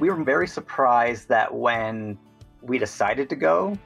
we 0.00 0.08
were 0.08 0.24
very 0.24 0.48
surprised 0.48 1.28
that 1.28 1.54
when 1.54 2.18
we 2.62 2.78
decided 2.78 3.28
to 3.28 3.36
go, 3.36 3.78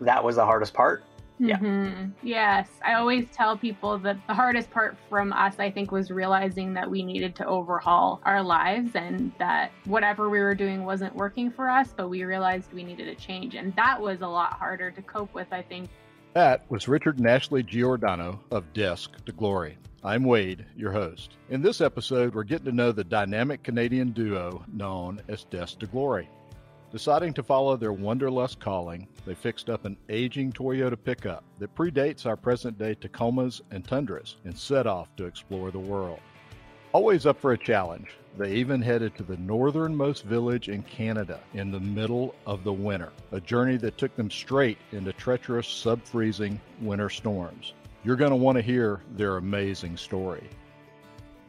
that 0.00 0.24
was 0.24 0.36
the 0.36 0.44
hardest 0.44 0.74
part. 0.74 1.04
Yeah. 1.38 1.58
Mhm. 1.58 2.12
Yes. 2.22 2.68
I 2.84 2.94
always 2.94 3.28
tell 3.30 3.56
people 3.56 3.98
that 3.98 4.16
the 4.26 4.34
hardest 4.34 4.70
part 4.70 4.96
from 5.08 5.32
us, 5.32 5.58
I 5.58 5.70
think, 5.70 5.90
was 5.90 6.10
realizing 6.10 6.72
that 6.74 6.88
we 6.88 7.02
needed 7.02 7.34
to 7.36 7.46
overhaul 7.46 8.20
our 8.24 8.40
lives 8.40 8.94
and 8.94 9.32
that 9.38 9.72
whatever 9.84 10.30
we 10.30 10.38
were 10.38 10.54
doing 10.54 10.84
wasn't 10.84 11.14
working 11.14 11.50
for 11.50 11.68
us, 11.68 11.92
but 11.94 12.08
we 12.08 12.24
realized 12.24 12.72
we 12.72 12.84
needed 12.84 13.08
a 13.08 13.14
change. 13.14 13.56
And 13.56 13.74
that 13.76 14.00
was 14.00 14.22
a 14.22 14.28
lot 14.28 14.54
harder 14.54 14.90
to 14.92 15.02
cope 15.02 15.34
with, 15.34 15.48
I 15.52 15.62
think. 15.62 15.90
That 16.34 16.64
was 16.70 16.88
Richard 16.88 17.18
and 17.18 17.28
Ashley 17.28 17.62
Giordano 17.62 18.40
of 18.50 18.72
Desk 18.72 19.10
to 19.26 19.32
Glory. 19.32 19.76
I'm 20.06 20.24
Wade, 20.24 20.66
your 20.76 20.92
host. 20.92 21.38
In 21.48 21.62
this 21.62 21.80
episode, 21.80 22.34
we're 22.34 22.44
getting 22.44 22.66
to 22.66 22.72
know 22.72 22.92
the 22.92 23.02
dynamic 23.02 23.62
Canadian 23.62 24.10
duo 24.10 24.62
known 24.70 25.22
as 25.28 25.44
Desk 25.44 25.78
to 25.78 25.86
Glory. 25.86 26.28
Deciding 26.92 27.32
to 27.32 27.42
follow 27.42 27.78
their 27.78 27.94
wanderlust 27.94 28.60
calling, 28.60 29.08
they 29.24 29.34
fixed 29.34 29.70
up 29.70 29.86
an 29.86 29.96
aging 30.10 30.52
Toyota 30.52 30.98
pickup 31.02 31.42
that 31.58 31.74
predates 31.74 32.26
our 32.26 32.36
present 32.36 32.78
day 32.78 32.94
Tacomas 32.94 33.62
and 33.70 33.82
Tundras 33.82 34.36
and 34.44 34.54
set 34.54 34.86
off 34.86 35.08
to 35.16 35.24
explore 35.24 35.70
the 35.70 35.78
world. 35.78 36.20
Always 36.92 37.24
up 37.24 37.40
for 37.40 37.52
a 37.52 37.58
challenge, 37.58 38.10
they 38.36 38.52
even 38.52 38.82
headed 38.82 39.16
to 39.16 39.22
the 39.22 39.38
northernmost 39.38 40.24
village 40.24 40.68
in 40.68 40.82
Canada 40.82 41.40
in 41.54 41.70
the 41.70 41.80
middle 41.80 42.34
of 42.46 42.62
the 42.62 42.72
winter, 42.74 43.10
a 43.32 43.40
journey 43.40 43.78
that 43.78 43.96
took 43.96 44.14
them 44.16 44.30
straight 44.30 44.76
into 44.92 45.14
treacherous 45.14 45.66
sub 45.66 46.04
freezing 46.04 46.60
winter 46.82 47.08
storms. 47.08 47.72
You're 48.04 48.16
going 48.16 48.32
to 48.32 48.36
want 48.36 48.56
to 48.56 48.62
hear 48.62 49.00
their 49.16 49.38
amazing 49.38 49.96
story. 49.96 50.46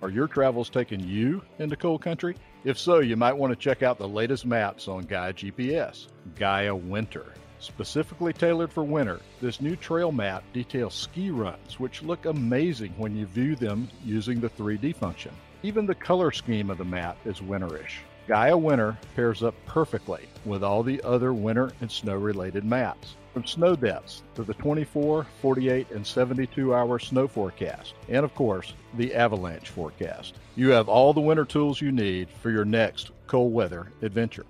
Are 0.02 0.10
your 0.10 0.28
travels 0.28 0.70
taking 0.70 1.02
you 1.02 1.42
into 1.60 1.76
cold 1.76 2.02
country? 2.02 2.38
If 2.64 2.80
so, 2.80 3.00
you 3.00 3.18
might 3.18 3.34
want 3.34 3.52
to 3.52 3.58
check 3.58 3.84
out 3.84 3.98
the 3.98 4.08
latest 4.08 4.46
maps 4.46 4.88
on 4.88 5.02
Gaia 5.02 5.34
GPS, 5.34 6.08
Gaia 6.36 6.74
Winter. 6.74 7.34
Specifically 7.60 8.32
tailored 8.32 8.72
for 8.72 8.86
winter, 8.86 9.20
this 9.42 9.60
new 9.60 9.76
trail 9.76 10.14
map 10.14 10.44
details 10.54 10.94
ski 10.94 11.30
runs, 11.30 11.78
which 11.78 12.04
look 12.04 12.26
amazing 12.26 12.94
when 12.98 13.18
you 13.18 13.26
view 13.26 13.58
them 13.58 13.90
using 14.06 14.40
the 14.40 14.50
3D 14.50 14.96
function. 14.96 15.34
Even 15.62 15.86
the 15.86 15.96
color 15.96 16.32
scheme 16.32 16.70
of 16.70 16.78
the 16.78 16.86
map 16.86 17.18
is 17.26 17.42
winterish. 17.42 17.98
Gaia 18.28 18.58
Winter 18.58 18.98
pairs 19.16 19.44
up 19.44 19.54
perfectly 19.68 20.28
with 20.46 20.64
all 20.64 20.82
the 20.82 21.02
other 21.04 21.32
winter 21.32 21.72
and 21.82 21.92
snow 21.92 22.16
related 22.16 22.66
maps. 22.66 23.16
From 23.34 23.46
snow 23.46 23.76
depths 23.76 24.24
to 24.34 24.44
the 24.44 24.54
24, 24.56 25.28
48, 25.42 25.92
and 25.92 26.08
72 26.08 26.74
hour 26.74 26.98
snow 26.98 27.28
forecast, 27.28 27.94
and 28.08 28.24
of 28.24 28.34
course, 28.34 28.74
the 28.96 29.14
avalanche 29.14 29.70
forecast. 29.70 30.36
You 30.56 30.70
have 30.70 30.90
all 30.90 31.14
the 31.14 31.22
winter 31.22 31.46
tools 31.46 31.82
you 31.82 31.92
need 31.92 32.30
for 32.42 32.50
your 32.50 32.66
next 32.66 33.12
cold 33.28 33.54
weather 33.54 33.92
adventure. 34.02 34.46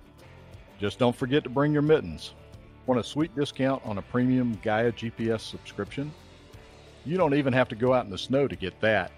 Just 0.78 0.98
don't 0.98 1.16
forget 1.16 1.44
to 1.44 1.50
bring 1.50 1.72
your 1.72 1.82
mittens. 1.82 2.32
Want 2.86 3.00
a 3.00 3.04
sweet 3.04 3.34
discount 3.34 3.84
on 3.84 3.98
a 3.98 4.02
premium 4.02 4.58
Gaia 4.62 4.92
GPS 4.92 5.40
subscription? 5.40 6.12
You 7.04 7.18
don't 7.18 7.34
even 7.34 7.52
have 7.52 7.68
to 7.68 7.74
go 7.74 7.92
out 7.92 8.04
in 8.04 8.10
the 8.10 8.16
snow 8.16 8.48
to 8.48 8.56
get 8.56 8.80
that. 8.80 9.10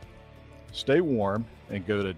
Stay 0.73 1.01
warm 1.01 1.45
and 1.71 1.87
go 1.87 2.03
to 2.03 2.13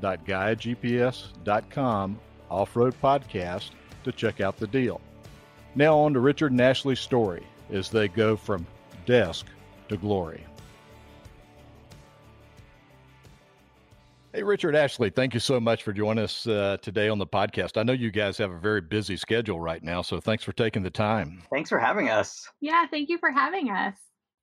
www.gaiagps.com 0.00 2.18
off-road 2.50 2.94
podcast 3.02 3.70
to 4.04 4.12
check 4.12 4.40
out 4.40 4.56
the 4.58 4.66
deal. 4.66 5.00
Now 5.74 5.98
on 5.98 6.14
to 6.14 6.20
Richard 6.20 6.52
and 6.52 6.60
Ashley's 6.60 7.00
story 7.00 7.44
as 7.70 7.90
they 7.90 8.08
go 8.08 8.36
from 8.36 8.66
desk 9.06 9.46
to 9.88 9.96
glory. 9.96 10.44
Hey, 14.32 14.42
Richard 14.42 14.74
Ashley, 14.74 15.10
thank 15.10 15.32
you 15.32 15.38
so 15.38 15.60
much 15.60 15.84
for 15.84 15.92
joining 15.92 16.24
us 16.24 16.44
uh, 16.48 16.76
today 16.82 17.08
on 17.08 17.18
the 17.18 17.26
podcast. 17.26 17.76
I 17.76 17.84
know 17.84 17.92
you 17.92 18.10
guys 18.10 18.36
have 18.38 18.50
a 18.50 18.58
very 18.58 18.80
busy 18.80 19.16
schedule 19.16 19.60
right 19.60 19.80
now, 19.80 20.02
so 20.02 20.20
thanks 20.20 20.42
for 20.42 20.52
taking 20.52 20.82
the 20.82 20.90
time. 20.90 21.40
Thanks 21.52 21.70
for 21.70 21.78
having 21.78 22.10
us. 22.10 22.48
Yeah. 22.60 22.84
Thank 22.86 23.10
you 23.10 23.18
for 23.18 23.30
having 23.30 23.70
us. 23.70 23.94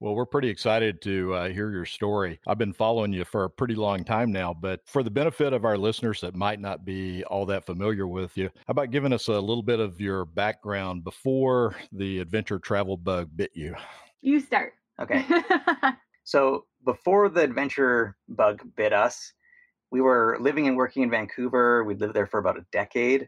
Well, 0.01 0.15
we're 0.15 0.25
pretty 0.25 0.49
excited 0.49 0.99
to 1.03 1.31
uh, 1.35 1.49
hear 1.49 1.69
your 1.69 1.85
story. 1.85 2.39
I've 2.47 2.57
been 2.57 2.73
following 2.73 3.13
you 3.13 3.23
for 3.23 3.43
a 3.43 3.49
pretty 3.51 3.75
long 3.75 4.03
time 4.03 4.31
now, 4.31 4.51
but 4.51 4.79
for 4.87 5.03
the 5.03 5.11
benefit 5.11 5.53
of 5.53 5.63
our 5.63 5.77
listeners 5.77 6.21
that 6.21 6.33
might 6.33 6.59
not 6.59 6.83
be 6.83 7.23
all 7.25 7.45
that 7.45 7.67
familiar 7.67 8.07
with 8.07 8.35
you, 8.35 8.49
how 8.65 8.71
about 8.71 8.89
giving 8.89 9.13
us 9.13 9.27
a 9.27 9.33
little 9.33 9.61
bit 9.61 9.79
of 9.79 10.01
your 10.01 10.25
background 10.25 11.03
before 11.03 11.75
the 11.91 12.17
adventure 12.17 12.57
travel 12.57 12.97
bug 12.97 13.29
bit 13.35 13.51
you? 13.53 13.75
You 14.21 14.39
start. 14.39 14.73
Okay. 14.99 15.25
So 16.23 16.65
before 16.85 17.29
the 17.29 17.41
adventure 17.41 18.15
bug 18.27 18.61
bit 18.75 18.93
us, 18.93 19.33
we 19.91 19.99
were 19.99 20.37
living 20.39 20.67
and 20.67 20.77
working 20.77 21.01
in 21.01 21.09
Vancouver. 21.09 21.83
We'd 21.83 21.99
lived 21.99 22.13
there 22.13 22.27
for 22.27 22.39
about 22.39 22.59
a 22.59 22.65
decade. 22.71 23.27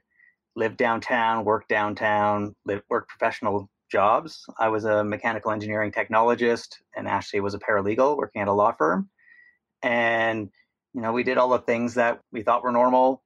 Lived 0.56 0.78
downtown, 0.78 1.46
worked 1.46 1.70
downtown, 1.70 2.56
lived, 2.66 2.84
worked 2.90 3.10
professional 3.10 3.70
jobs. 3.94 4.46
I 4.60 4.68
was 4.68 4.84
a 4.84 5.04
mechanical 5.04 5.52
engineering 5.52 5.92
technologist, 5.94 6.80
and 6.98 7.08
Ashley 7.08 7.40
was 7.40 7.54
a 7.54 7.60
paralegal 7.60 8.18
working 8.18 8.42
at 8.42 8.50
a 8.50 8.54
law 8.54 8.74
firm. 8.74 9.10
And 9.82 10.50
you 10.94 11.02
know, 11.02 11.14
we 11.14 11.24
did 11.24 11.38
all 11.38 11.50
the 11.50 11.60
things 11.60 11.94
that 11.94 12.20
we 12.32 12.42
thought 12.44 12.64
were 12.64 12.72
normal, 12.72 13.24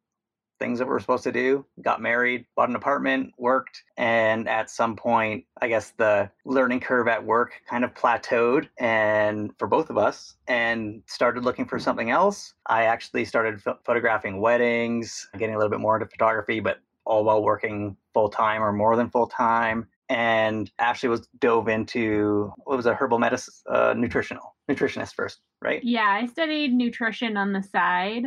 things 0.59 0.79
that 0.79 0.85
we 0.85 0.91
were 0.91 1.00
supposed 1.00 1.23
to 1.23 1.31
do. 1.31 1.66
Got 1.81 2.01
married, 2.01 2.45
bought 2.56 2.69
an 2.69 2.75
apartment, 2.75 3.33
worked, 3.38 3.83
and 3.97 4.47
at 4.47 4.69
some 4.69 4.95
point, 4.95 5.45
I 5.61 5.67
guess 5.67 5.91
the 5.91 6.29
learning 6.45 6.81
curve 6.81 7.07
at 7.07 7.25
work 7.25 7.53
kind 7.69 7.83
of 7.83 7.94
plateaued, 7.94 8.69
and 8.77 9.51
for 9.57 9.67
both 9.67 9.89
of 9.89 9.97
us, 9.97 10.35
and 10.47 11.01
started 11.06 11.44
looking 11.45 11.66
for 11.66 11.79
something 11.79 12.11
else. 12.11 12.53
I 12.66 12.83
actually 12.83 13.25
started 13.25 13.63
ph- 13.63 13.77
photographing 13.85 14.41
weddings, 14.41 15.27
getting 15.38 15.56
a 15.56 15.57
little 15.57 15.72
bit 15.72 15.79
more 15.79 15.95
into 15.95 16.07
photography, 16.07 16.59
but 16.59 16.79
all 17.06 17.23
while 17.23 17.41
working 17.41 17.95
full 18.13 18.29
time 18.29 18.61
or 18.61 18.73
more 18.73 18.95
than 18.97 19.09
full 19.09 19.27
time. 19.27 19.88
And 20.09 20.72
Ashley 20.79 21.09
was 21.09 21.28
dove 21.40 21.68
into 21.68 22.53
what 22.63 22.78
was 22.78 22.85
a 22.85 22.94
herbal 22.94 23.19
medicine, 23.19 23.53
uh, 23.69 23.94
nutritional 23.97 24.56
nutritionist 24.69 25.13
first, 25.13 25.41
right? 25.62 25.84
Yeah, 25.84 26.07
I 26.07 26.28
studied 26.28 26.73
nutrition 26.73 27.35
on 27.38 27.53
the 27.53 27.63
side. 27.63 28.25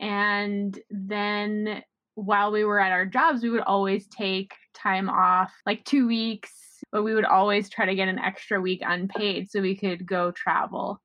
And 0.00 0.78
then 0.90 1.82
while 2.14 2.50
we 2.50 2.64
were 2.64 2.80
at 2.80 2.92
our 2.92 3.06
jobs, 3.06 3.42
we 3.42 3.50
would 3.50 3.62
always 3.62 4.06
take 4.08 4.52
time 4.74 5.08
off, 5.08 5.52
like 5.64 5.84
two 5.84 6.06
weeks, 6.06 6.50
but 6.90 7.04
we 7.04 7.14
would 7.14 7.24
always 7.24 7.70
try 7.70 7.86
to 7.86 7.94
get 7.94 8.08
an 8.08 8.18
extra 8.18 8.60
week 8.60 8.82
unpaid 8.84 9.50
so 9.50 9.60
we 9.60 9.76
could 9.76 10.04
go 10.04 10.32
travel. 10.32 11.00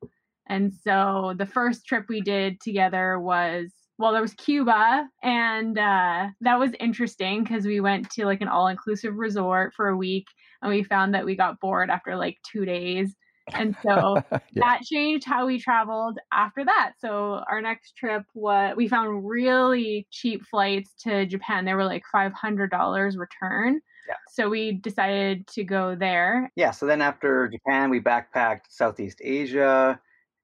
And 0.47 0.73
so 0.73 1.35
the 1.38 1.45
first 1.45 1.85
trip 1.85 2.05
we 2.09 2.22
did 2.22 2.59
together 2.59 3.19
was 3.19 3.72
well, 3.97 4.12
there 4.12 4.22
was 4.22 4.34
Cuba, 4.34 5.08
and 5.24 5.78
uh, 5.78 6.28
that 6.41 6.59
was 6.59 6.72
interesting 6.80 7.44
because 7.44 7.66
we 7.66 7.80
went 7.80 8.09
to 8.12 8.25
like 8.25 8.41
an 8.41 8.47
all 8.47 8.68
inclusive 8.68 9.16
resort 9.16 9.74
for 9.74 9.88
a 9.90 9.97
week 9.97 10.28
and 10.62 10.72
we 10.72 10.84
found 10.84 11.13
that 11.13 11.25
we 11.25 11.35
got 11.35 11.59
bored 11.59 11.90
after 11.90 12.16
like 12.16 12.38
two 12.50 12.66
days. 12.66 13.16
And 13.53 13.75
so 13.81 14.22
yeah. 14.31 14.40
that 14.56 14.81
changed 14.84 15.25
how 15.25 15.46
we 15.46 15.59
traveled 15.59 16.19
after 16.34 16.66
that. 16.66 16.94
So 17.00 17.44
our 17.50 17.62
next 17.62 17.96
trip 17.96 18.24
was 18.34 18.75
we 18.75 18.88
found 18.88 19.28
really 19.28 20.08
cheap 20.12 20.44
flights 20.46 20.94
to 21.03 21.25
Japan. 21.25 21.66
They 21.66 21.74
were 21.74 21.85
like 21.85 22.03
five 22.12 22.34
hundred 22.34 22.72
dollars 22.72 23.18
return. 23.18 23.79
Yeah. 24.08 24.16
So 24.29 24.50
we 24.50 24.74
decided 24.74 25.47
to 25.47 25.64
go 25.64 25.96
there. 25.96 26.50
Yeah, 26.56 26.72
so 26.72 26.85
then 26.85 27.02
after 27.02 27.50
Japan, 27.50 27.90
we 27.90 28.00
backpacked 28.00 28.62
Southeast 28.69 29.19
Asia 29.22 30.00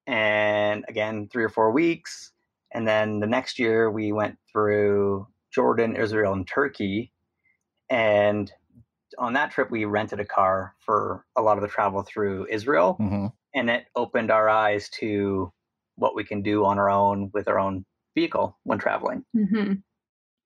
and 0.05 0.83
again, 0.89 1.29
three 1.31 1.45
or 1.45 1.49
four 1.49 1.71
weeks. 1.71 2.32
And 2.73 2.87
then 2.87 3.19
the 3.19 3.27
next 3.27 3.59
year, 3.59 3.91
we 3.91 4.11
went 4.11 4.37
through 4.51 5.27
Jordan, 5.53 5.95
Israel, 5.95 6.33
and 6.33 6.47
Turkey. 6.47 7.13
And 7.89 8.51
on 9.17 9.33
that 9.33 9.51
trip, 9.51 9.69
we 9.69 9.85
rented 9.85 10.19
a 10.19 10.25
car 10.25 10.75
for 10.79 11.25
a 11.35 11.41
lot 11.41 11.57
of 11.57 11.61
the 11.61 11.67
travel 11.67 12.03
through 12.03 12.47
Israel. 12.49 12.93
hmm 12.93 13.27
And 13.53 13.69
it 13.69 13.85
opened 13.95 14.31
our 14.31 14.49
eyes 14.49 14.89
to 14.99 15.53
what 15.95 16.15
we 16.15 16.23
can 16.23 16.41
do 16.41 16.65
on 16.65 16.79
our 16.79 16.89
own 16.89 17.29
with 17.33 17.47
our 17.47 17.59
own 17.59 17.85
vehicle 18.15 18.57
when 18.63 18.79
traveling. 18.79 19.23
hmm 19.35 19.73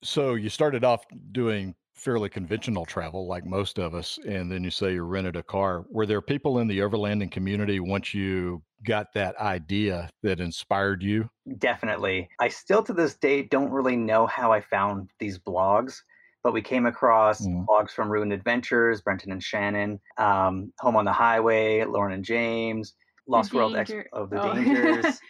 So 0.03 0.33
you 0.35 0.49
started 0.49 0.83
off 0.83 1.05
doing 1.31 1.75
fairly 1.97 2.29
conventional 2.29 2.85
travel, 2.85 3.27
like 3.27 3.45
most 3.45 3.79
of 3.79 3.95
us, 3.95 4.17
and 4.27 4.51
then 4.51 4.63
you 4.63 4.69
say 4.69 4.93
you 4.93 5.03
rented 5.03 5.35
a 5.35 5.43
car. 5.43 5.85
Were 5.89 6.05
there 6.05 6.21
people 6.21 6.59
in 6.59 6.67
the 6.67 6.79
overlanding 6.79 7.31
community 7.31 7.79
once 7.79 8.13
you 8.13 8.61
got 8.85 9.07
that 9.13 9.35
idea 9.37 10.09
that 10.23 10.39
inspired 10.39 11.01
you? 11.01 11.29
Definitely. 11.57 12.29
I 12.39 12.49
still 12.49 12.83
to 12.83 12.93
this 12.93 13.15
day 13.15 13.43
don't 13.43 13.71
really 13.71 13.95
know 13.95 14.27
how 14.27 14.51
I 14.51 14.61
found 14.61 15.09
these 15.19 15.39
blogs, 15.39 15.95
but 16.43 16.53
we 16.53 16.61
came 16.61 16.85
across 16.85 17.41
Mhm. 17.45 17.65
blogs 17.65 17.91
from 17.91 18.09
Ruined 18.11 18.31
Adventures, 18.33 19.01
Brenton 19.01 19.31
and 19.31 19.43
Shannon, 19.43 19.99
um, 20.17 20.71
Home 20.79 20.95
on 20.95 21.05
the 21.05 21.13
Highway, 21.13 21.83
Lauren 21.83 22.13
and 22.13 22.23
James, 22.23 22.93
Lost 23.27 23.53
World 23.53 23.75
Ex- 23.75 23.89
Danger- 23.89 24.09
of 24.13 24.29
the 24.29 24.41
oh. 24.41 24.53
Dangers, 24.53 25.03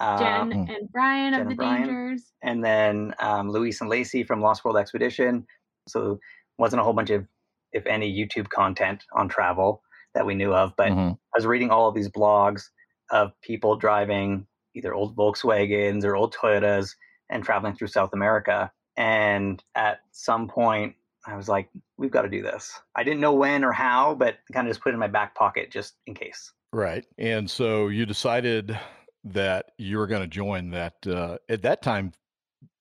Jen 0.00 0.50
Mm. 0.50 0.76
and 0.76 0.92
Brian 0.92 1.32
Jen 1.32 1.40
of 1.40 1.46
the 1.46 1.50
and 1.50 1.56
Brian. 1.56 1.82
Dangers. 1.82 2.32
and 2.42 2.64
then 2.64 3.14
um, 3.20 3.50
Luis 3.50 3.80
and 3.80 3.90
Lacey 3.90 4.22
from 4.24 4.40
Lost 4.40 4.64
World 4.64 4.76
Expedition. 4.76 5.46
So 5.88 6.18
wasn't 6.58 6.80
a 6.80 6.84
whole 6.84 6.92
bunch 6.92 7.10
of, 7.10 7.26
if 7.72 7.86
any, 7.86 8.12
YouTube 8.14 8.48
content 8.48 9.04
on 9.12 9.28
travel 9.28 9.82
that 10.14 10.26
we 10.26 10.34
knew 10.34 10.54
of, 10.54 10.72
but 10.76 10.92
Mhm. 10.92 11.14
I 11.14 11.36
was 11.36 11.46
reading 11.46 11.70
all 11.70 11.88
of 11.88 11.94
these 11.94 12.08
blogs 12.08 12.62
of 13.10 13.32
people 13.42 13.76
driving 13.76 14.46
either 14.74 14.94
old 14.94 15.16
Volkswagens 15.16 16.04
or 16.04 16.16
old 16.16 16.34
Toyotas 16.34 16.94
and 17.30 17.44
traveling 17.44 17.74
through 17.74 17.88
South 17.88 18.12
America. 18.12 18.72
And 18.96 19.62
at 19.74 20.00
some 20.12 20.48
point, 20.48 20.94
I 21.26 21.36
was 21.36 21.48
like, 21.48 21.68
we've 21.96 22.10
got 22.10 22.22
to 22.22 22.28
do 22.28 22.42
this. 22.42 22.78
I 22.94 23.02
didn't 23.02 23.20
know 23.20 23.32
when 23.32 23.64
or 23.64 23.72
how, 23.72 24.14
but 24.14 24.38
kind 24.52 24.68
of 24.68 24.70
just 24.70 24.82
put 24.82 24.90
it 24.90 24.94
in 24.94 25.00
my 25.00 25.08
back 25.08 25.34
pocket 25.34 25.70
just 25.70 25.94
in 26.06 26.14
case. 26.14 26.52
Right. 26.72 27.06
And 27.18 27.50
so 27.50 27.88
you 27.88 28.04
decided 28.06 28.78
that 29.24 29.72
you 29.78 29.98
were 29.98 30.06
going 30.06 30.22
to 30.22 30.28
join 30.28 30.70
that. 30.70 30.94
Uh, 31.06 31.38
at 31.48 31.62
that 31.62 31.82
time, 31.82 32.12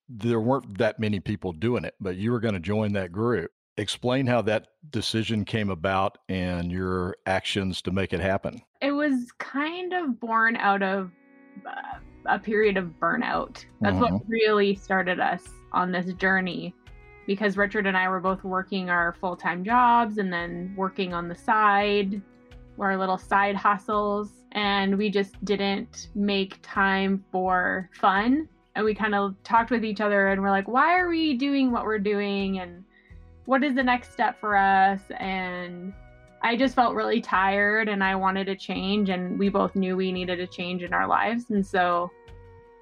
there 0.09 0.39
weren't 0.39 0.77
that 0.77 0.99
many 0.99 1.19
people 1.19 1.51
doing 1.51 1.85
it, 1.85 1.95
but 1.99 2.15
you 2.15 2.31
were 2.31 2.39
going 2.39 2.53
to 2.53 2.59
join 2.59 2.93
that 2.93 3.11
group. 3.11 3.51
Explain 3.77 4.27
how 4.27 4.41
that 4.43 4.67
decision 4.91 5.45
came 5.45 5.69
about 5.69 6.19
and 6.29 6.71
your 6.71 7.15
actions 7.25 7.81
to 7.81 7.91
make 7.91 8.13
it 8.13 8.19
happen. 8.19 8.61
It 8.81 8.91
was 8.91 9.31
kind 9.39 9.93
of 9.93 10.19
born 10.19 10.55
out 10.57 10.83
of 10.83 11.09
uh, 11.65 11.97
a 12.25 12.37
period 12.37 12.77
of 12.77 12.93
burnout. 12.99 13.65
That's 13.81 13.95
mm-hmm. 13.95 14.13
what 14.13 14.23
really 14.27 14.75
started 14.75 15.19
us 15.19 15.43
on 15.71 15.91
this 15.91 16.13
journey 16.13 16.75
because 17.25 17.57
Richard 17.57 17.87
and 17.87 17.97
I 17.97 18.09
were 18.09 18.19
both 18.19 18.43
working 18.43 18.89
our 18.89 19.15
full 19.19 19.35
time 19.35 19.63
jobs 19.63 20.17
and 20.17 20.31
then 20.31 20.73
working 20.75 21.13
on 21.13 21.27
the 21.27 21.35
side, 21.35 22.21
our 22.79 22.97
little 22.97 23.17
side 23.17 23.55
hustles. 23.55 24.29
And 24.51 24.97
we 24.97 25.09
just 25.09 25.43
didn't 25.45 26.09
make 26.15 26.59
time 26.61 27.23
for 27.31 27.89
fun. 27.99 28.47
And 28.75 28.85
we 28.85 28.95
kind 28.95 29.13
of 29.13 29.35
talked 29.43 29.71
with 29.71 29.85
each 29.85 30.01
other 30.01 30.29
and 30.29 30.41
we're 30.41 30.49
like, 30.49 30.67
why 30.67 30.97
are 30.97 31.07
we 31.07 31.35
doing 31.35 31.71
what 31.71 31.85
we're 31.85 31.99
doing? 31.99 32.59
And 32.59 32.83
what 33.45 33.63
is 33.63 33.75
the 33.75 33.83
next 33.83 34.11
step 34.11 34.39
for 34.39 34.57
us? 34.57 35.01
And 35.19 35.93
I 36.41 36.57
just 36.57 36.75
felt 36.75 36.95
really 36.95 37.21
tired 37.21 37.87
and 37.87 38.03
I 38.03 38.15
wanted 38.15 38.45
to 38.45 38.55
change. 38.55 39.09
And 39.09 39.37
we 39.37 39.49
both 39.49 39.75
knew 39.75 39.95
we 39.95 40.11
needed 40.11 40.39
a 40.39 40.47
change 40.47 40.81
in 40.83 40.93
our 40.93 41.07
lives. 41.07 41.51
And 41.51 41.65
so 41.65 42.11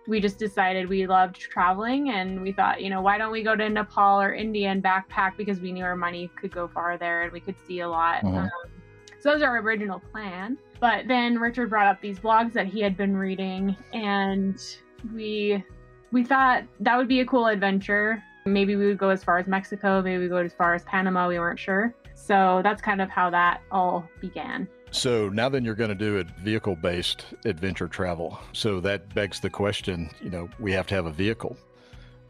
we 0.08 0.20
just 0.20 0.40
decided 0.40 0.90
we 0.90 1.06
loved 1.06 1.36
traveling 1.36 2.10
and 2.12 2.42
we 2.42 2.52
thought, 2.52 2.82
you 2.82 2.90
know, 2.90 3.02
why 3.02 3.18
don't 3.18 3.32
we 3.32 3.44
go 3.44 3.56
to 3.56 3.70
Nepal 3.70 4.22
or 4.22 4.34
India 4.34 4.70
and 4.70 4.84
backpack 4.84 5.38
because 5.38 5.60
we 5.60 5.72
knew 5.72 5.84
our 5.84 5.96
money 5.96 6.30
could 6.36 6.52
go 6.52 6.68
far 6.68 6.98
there 6.98 7.24
and 7.24 7.32
we 7.32 7.40
could 7.40 7.56
see 7.68 7.82
a 7.82 7.88
lot. 7.88 8.24
Mm-hmm. 8.24 8.38
Um, 8.38 8.50
so 9.20 9.30
that 9.30 9.34
was 9.36 9.44
our 9.44 9.58
original 9.60 10.00
plan. 10.00 10.58
But 10.80 11.08
then 11.08 11.38
Richard 11.38 11.70
brought 11.70 11.86
up 11.86 12.02
these 12.02 12.20
blogs 12.20 12.54
that 12.54 12.66
he 12.66 12.82
had 12.82 12.98
been 12.98 13.16
reading 13.16 13.76
and 13.94 14.60
we 15.14 15.64
we 16.12 16.24
thought 16.24 16.64
that 16.80 16.98
would 16.98 17.08
be 17.08 17.22
a 17.22 17.26
cool 17.26 17.48
adventure. 17.48 18.24
Maybe 18.46 18.76
we 18.76 18.88
would 18.88 18.98
go 18.98 19.10
as 19.10 19.24
far 19.24 19.38
as 19.38 19.48
Mexico, 19.48 20.02
maybe 20.02 20.18
we 20.18 20.24
would 20.28 20.32
go 20.32 20.38
as 20.38 20.54
far 20.54 20.74
as 20.74 20.84
Panama, 20.84 21.28
we 21.28 21.40
weren't 21.40 21.60
sure. 21.60 21.94
So 22.16 22.62
that's 22.64 22.82
kind 22.82 23.02
of 23.02 23.10
how 23.10 23.30
that 23.30 23.62
all 23.72 24.08
began. 24.20 24.68
So 24.92 25.30
now 25.30 25.48
then 25.48 25.64
you're 25.64 25.76
going 25.76 25.90
to 25.90 25.96
do 25.96 26.20
a 26.20 26.24
vehicle 26.42 26.76
based 26.76 27.26
adventure 27.46 27.88
travel. 27.88 28.40
So 28.52 28.80
that 28.82 29.14
begs 29.14 29.40
the 29.40 29.50
question, 29.50 30.10
you 30.22 30.30
know, 30.30 30.50
we 30.60 30.74
have 30.74 30.88
to 30.88 30.96
have 30.96 31.06
a 31.06 31.12
vehicle. 31.12 31.56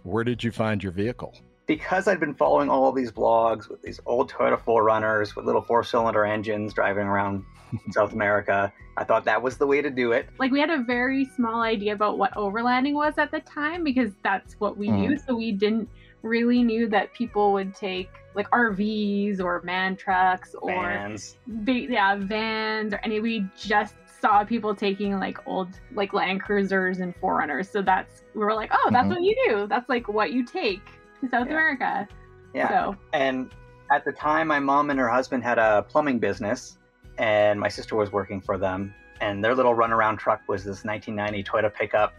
Where 0.03 0.23
did 0.23 0.43
you 0.43 0.51
find 0.51 0.81
your 0.83 0.91
vehicle? 0.91 1.35
Because 1.65 2.07
I'd 2.07 2.19
been 2.19 2.35
following 2.35 2.69
all 2.69 2.91
these 2.91 3.11
blogs 3.11 3.69
with 3.69 3.81
these 3.81 3.99
old 4.05 4.31
Toyota 4.31 4.61
4Runners 4.61 5.35
with 5.35 5.45
little 5.45 5.61
four 5.61 5.83
cylinder 5.83 6.25
engines 6.25 6.73
driving 6.73 7.07
around 7.07 7.45
South 7.91 8.13
America, 8.13 8.71
I 8.97 9.03
thought 9.03 9.25
that 9.25 9.41
was 9.41 9.57
the 9.57 9.67
way 9.67 9.81
to 9.81 9.89
do 9.89 10.11
it. 10.11 10.29
Like 10.39 10.51
we 10.51 10.59
had 10.59 10.69
a 10.69 10.83
very 10.83 11.25
small 11.25 11.61
idea 11.61 11.93
about 11.93 12.17
what 12.17 12.33
overlanding 12.33 12.93
was 12.93 13.17
at 13.17 13.31
the 13.31 13.39
time 13.41 13.83
because 13.83 14.11
that's 14.23 14.55
what 14.59 14.77
we 14.77 14.89
mm. 14.89 14.99
knew. 14.99 15.17
So 15.17 15.35
we 15.35 15.51
didn't 15.51 15.89
really 16.23 16.63
knew 16.63 16.87
that 16.89 17.13
people 17.13 17.53
would 17.53 17.73
take 17.73 18.09
like 18.35 18.49
RVs 18.51 19.39
or 19.39 19.61
MAN 19.63 19.95
trucks 19.95 20.55
or 20.61 20.71
vans. 20.71 21.37
yeah, 21.65 22.15
vans 22.15 22.93
or 22.93 22.99
any. 23.03 23.19
We 23.19 23.45
just 23.57 23.95
saw 24.21 24.43
people 24.43 24.75
taking 24.75 25.19
like 25.19 25.37
old 25.47 25.69
like 25.93 26.13
Land 26.13 26.41
Cruisers 26.41 26.99
and 26.99 27.15
4Runners. 27.19 27.71
So 27.71 27.81
that's 27.81 28.23
we 28.33 28.41
were 28.41 28.53
like, 28.53 28.69
oh, 28.73 28.89
that's 28.91 29.05
mm-hmm. 29.05 29.15
what 29.15 29.23
you 29.23 29.35
do. 29.47 29.67
That's 29.67 29.89
like 29.89 30.07
what 30.07 30.31
you 30.31 30.45
take 30.45 30.85
to 31.21 31.29
South 31.29 31.47
yeah. 31.47 31.53
America. 31.53 32.07
Yeah. 32.53 32.69
So 32.69 32.95
and 33.13 33.51
at 33.91 34.05
the 34.05 34.11
time, 34.11 34.47
my 34.47 34.59
mom 34.59 34.89
and 34.89 34.99
her 34.99 35.09
husband 35.09 35.43
had 35.43 35.59
a 35.59 35.83
plumbing 35.83 36.19
business, 36.19 36.77
and 37.21 37.59
my 37.59 37.69
sister 37.69 37.95
was 37.95 38.11
working 38.11 38.41
for 38.41 38.57
them. 38.57 38.93
And 39.21 39.43
their 39.43 39.55
little 39.55 39.75
runaround 39.75 40.17
truck 40.17 40.41
was 40.47 40.63
this 40.63 40.83
1990 40.83 41.43
Toyota 41.43 41.73
pickup, 41.73 42.13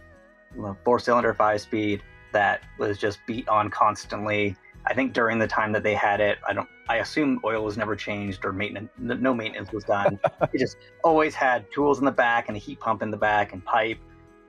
four 0.85 0.97
cylinder, 0.97 1.33
five 1.33 1.59
speed 1.59 2.01
that 2.31 2.61
was 2.79 2.97
just 2.97 3.19
beat 3.27 3.47
on 3.49 3.69
constantly. 3.69 4.55
I 4.87 4.93
think 4.93 5.13
during 5.13 5.37
the 5.39 5.47
time 5.47 5.73
that 5.73 5.83
they 5.83 5.93
had 5.93 6.21
it, 6.21 6.39
I 6.47 6.53
don't. 6.53 6.67
I 6.89 6.97
assume 6.97 7.39
oil 7.45 7.63
was 7.63 7.77
never 7.77 7.95
changed 7.95 8.43
or 8.43 8.51
maintenance. 8.51 8.89
No 8.97 9.33
maintenance 9.33 9.71
was 9.71 9.83
done. 9.83 10.19
it 10.53 10.59
just 10.59 10.77
always 11.03 11.35
had 11.35 11.65
tools 11.73 11.99
in 11.99 12.05
the 12.05 12.11
back 12.11 12.47
and 12.47 12.57
a 12.57 12.59
heat 12.59 12.79
pump 12.79 13.01
in 13.01 13.11
the 13.11 13.17
back 13.17 13.53
and 13.53 13.63
pipe, 13.63 13.99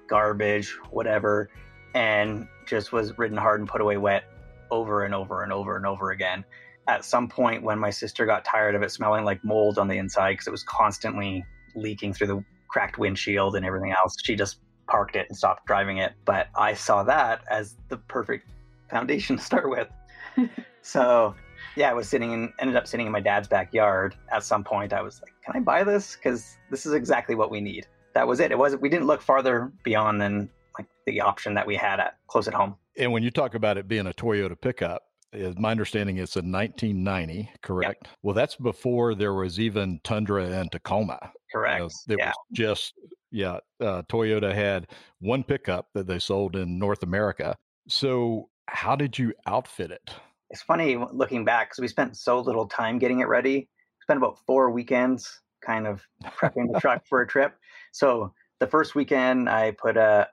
garbage, 0.08 0.70
whatever, 0.90 1.50
and 1.94 2.48
just 2.66 2.92
was 2.92 3.16
ridden 3.18 3.36
hard 3.36 3.60
and 3.60 3.68
put 3.68 3.80
away 3.80 3.96
wet 3.96 4.24
over 4.70 5.04
and 5.04 5.14
over 5.14 5.42
and 5.42 5.52
over 5.52 5.76
and 5.76 5.86
over 5.86 6.10
again. 6.10 6.44
At 6.86 7.04
some 7.04 7.28
point, 7.28 7.62
when 7.62 7.78
my 7.78 7.90
sister 7.90 8.26
got 8.26 8.44
tired 8.44 8.75
of 8.75 8.82
it 8.82 8.90
smelling 8.90 9.25
like 9.25 9.42
mold 9.44 9.78
on 9.78 9.88
the 9.88 9.96
inside 9.96 10.32
because 10.32 10.46
it 10.46 10.50
was 10.50 10.62
constantly 10.64 11.44
leaking 11.75 12.12
through 12.12 12.26
the 12.26 12.44
cracked 12.69 12.98
windshield 12.98 13.56
and 13.56 13.64
everything 13.64 13.92
else, 13.92 14.16
she 14.22 14.36
just 14.36 14.58
parked 14.86 15.16
it 15.16 15.26
and 15.28 15.36
stopped 15.36 15.66
driving 15.66 15.98
it. 15.98 16.12
But 16.25 16.48
I 16.56 16.75
saw 16.75 17.02
that 17.04 17.42
as 17.50 17.76
the 17.88 17.96
perfect 17.96 18.50
foundation 18.90 19.36
to 19.38 19.42
start 19.42 19.70
with. 19.70 19.88
so 20.82 21.34
yeah, 21.76 21.90
I 21.90 21.94
was 21.94 22.08
sitting 22.08 22.32
in, 22.32 22.52
ended 22.58 22.76
up 22.76 22.86
sitting 22.86 23.06
in 23.06 23.12
my 23.12 23.20
dad's 23.20 23.48
backyard. 23.48 24.14
At 24.31 24.44
some 24.44 24.62
point, 24.62 24.92
I 24.92 25.02
was 25.02 25.20
like, 25.22 25.32
"Can 25.44 25.56
I 25.56 25.60
buy 25.60 25.84
this? 25.84 26.16
Because 26.16 26.56
this 26.70 26.86
is 26.86 26.92
exactly 26.92 27.34
what 27.34 27.50
we 27.50 27.60
need." 27.60 27.86
That 28.14 28.28
was 28.28 28.40
it. 28.40 28.52
It 28.52 28.58
wasn't. 28.58 28.82
We 28.82 28.88
didn't 28.88 29.06
look 29.06 29.20
farther 29.20 29.72
beyond 29.82 30.20
than 30.20 30.50
like 30.78 30.86
the 31.06 31.20
option 31.20 31.54
that 31.54 31.66
we 31.66 31.76
had 31.76 32.00
at 32.00 32.19
close 32.28 32.46
at 32.46 32.54
home. 32.54 32.76
And 32.96 33.12
when 33.12 33.22
you 33.22 33.31
talk 33.31 33.54
about 33.54 33.76
it 33.76 33.88
being 33.88 34.06
a 34.06 34.12
Toyota 34.12 34.60
pickup, 34.60 35.02
is 35.13 35.13
my 35.58 35.70
understanding 35.70 36.19
it's 36.19 36.36
in 36.36 36.50
1990, 36.50 37.50
correct? 37.62 38.02
Yep. 38.04 38.12
Well, 38.22 38.34
that's 38.34 38.56
before 38.56 39.14
there 39.14 39.34
was 39.34 39.58
even 39.60 40.00
Tundra 40.04 40.46
and 40.46 40.70
Tacoma. 40.70 41.32
Correct. 41.52 41.81
You 41.81 41.81
know, 41.81 42.14
it 42.14 42.19
yeah. 42.19 42.26
was 42.28 42.36
just 42.52 42.94
yeah. 43.31 43.58
Uh, 43.81 44.02
Toyota 44.02 44.54
had 44.54 44.88
one 45.20 45.42
pickup 45.42 45.88
that 45.94 46.06
they 46.06 46.19
sold 46.19 46.56
in 46.56 46.78
North 46.78 47.02
America. 47.02 47.56
So, 47.88 48.48
how 48.69 48.96
did 48.96 49.19
you 49.19 49.32
outfit 49.46 49.90
it? 49.90 50.10
It's 50.50 50.62
funny 50.62 50.96
looking 51.12 51.44
back 51.44 51.70
because 51.70 51.81
we 51.81 51.88
spent 51.88 52.16
so 52.16 52.40
little 52.40 52.66
time 52.66 52.98
getting 52.98 53.20
it 53.20 53.28
ready. 53.28 53.56
We 53.58 54.02
spent 54.02 54.19
about 54.19 54.38
four 54.46 54.70
weekends 54.70 55.40
kind 55.64 55.86
of 55.86 56.02
prepping 56.25 56.72
the 56.72 56.81
truck 56.81 57.04
for 57.08 57.22
a 57.22 57.26
trip. 57.26 57.56
So 57.92 58.32
the 58.60 58.66
first 58.66 58.94
weekend, 58.94 59.48
I 59.48 59.72
put 59.72 59.96
a 59.96 60.28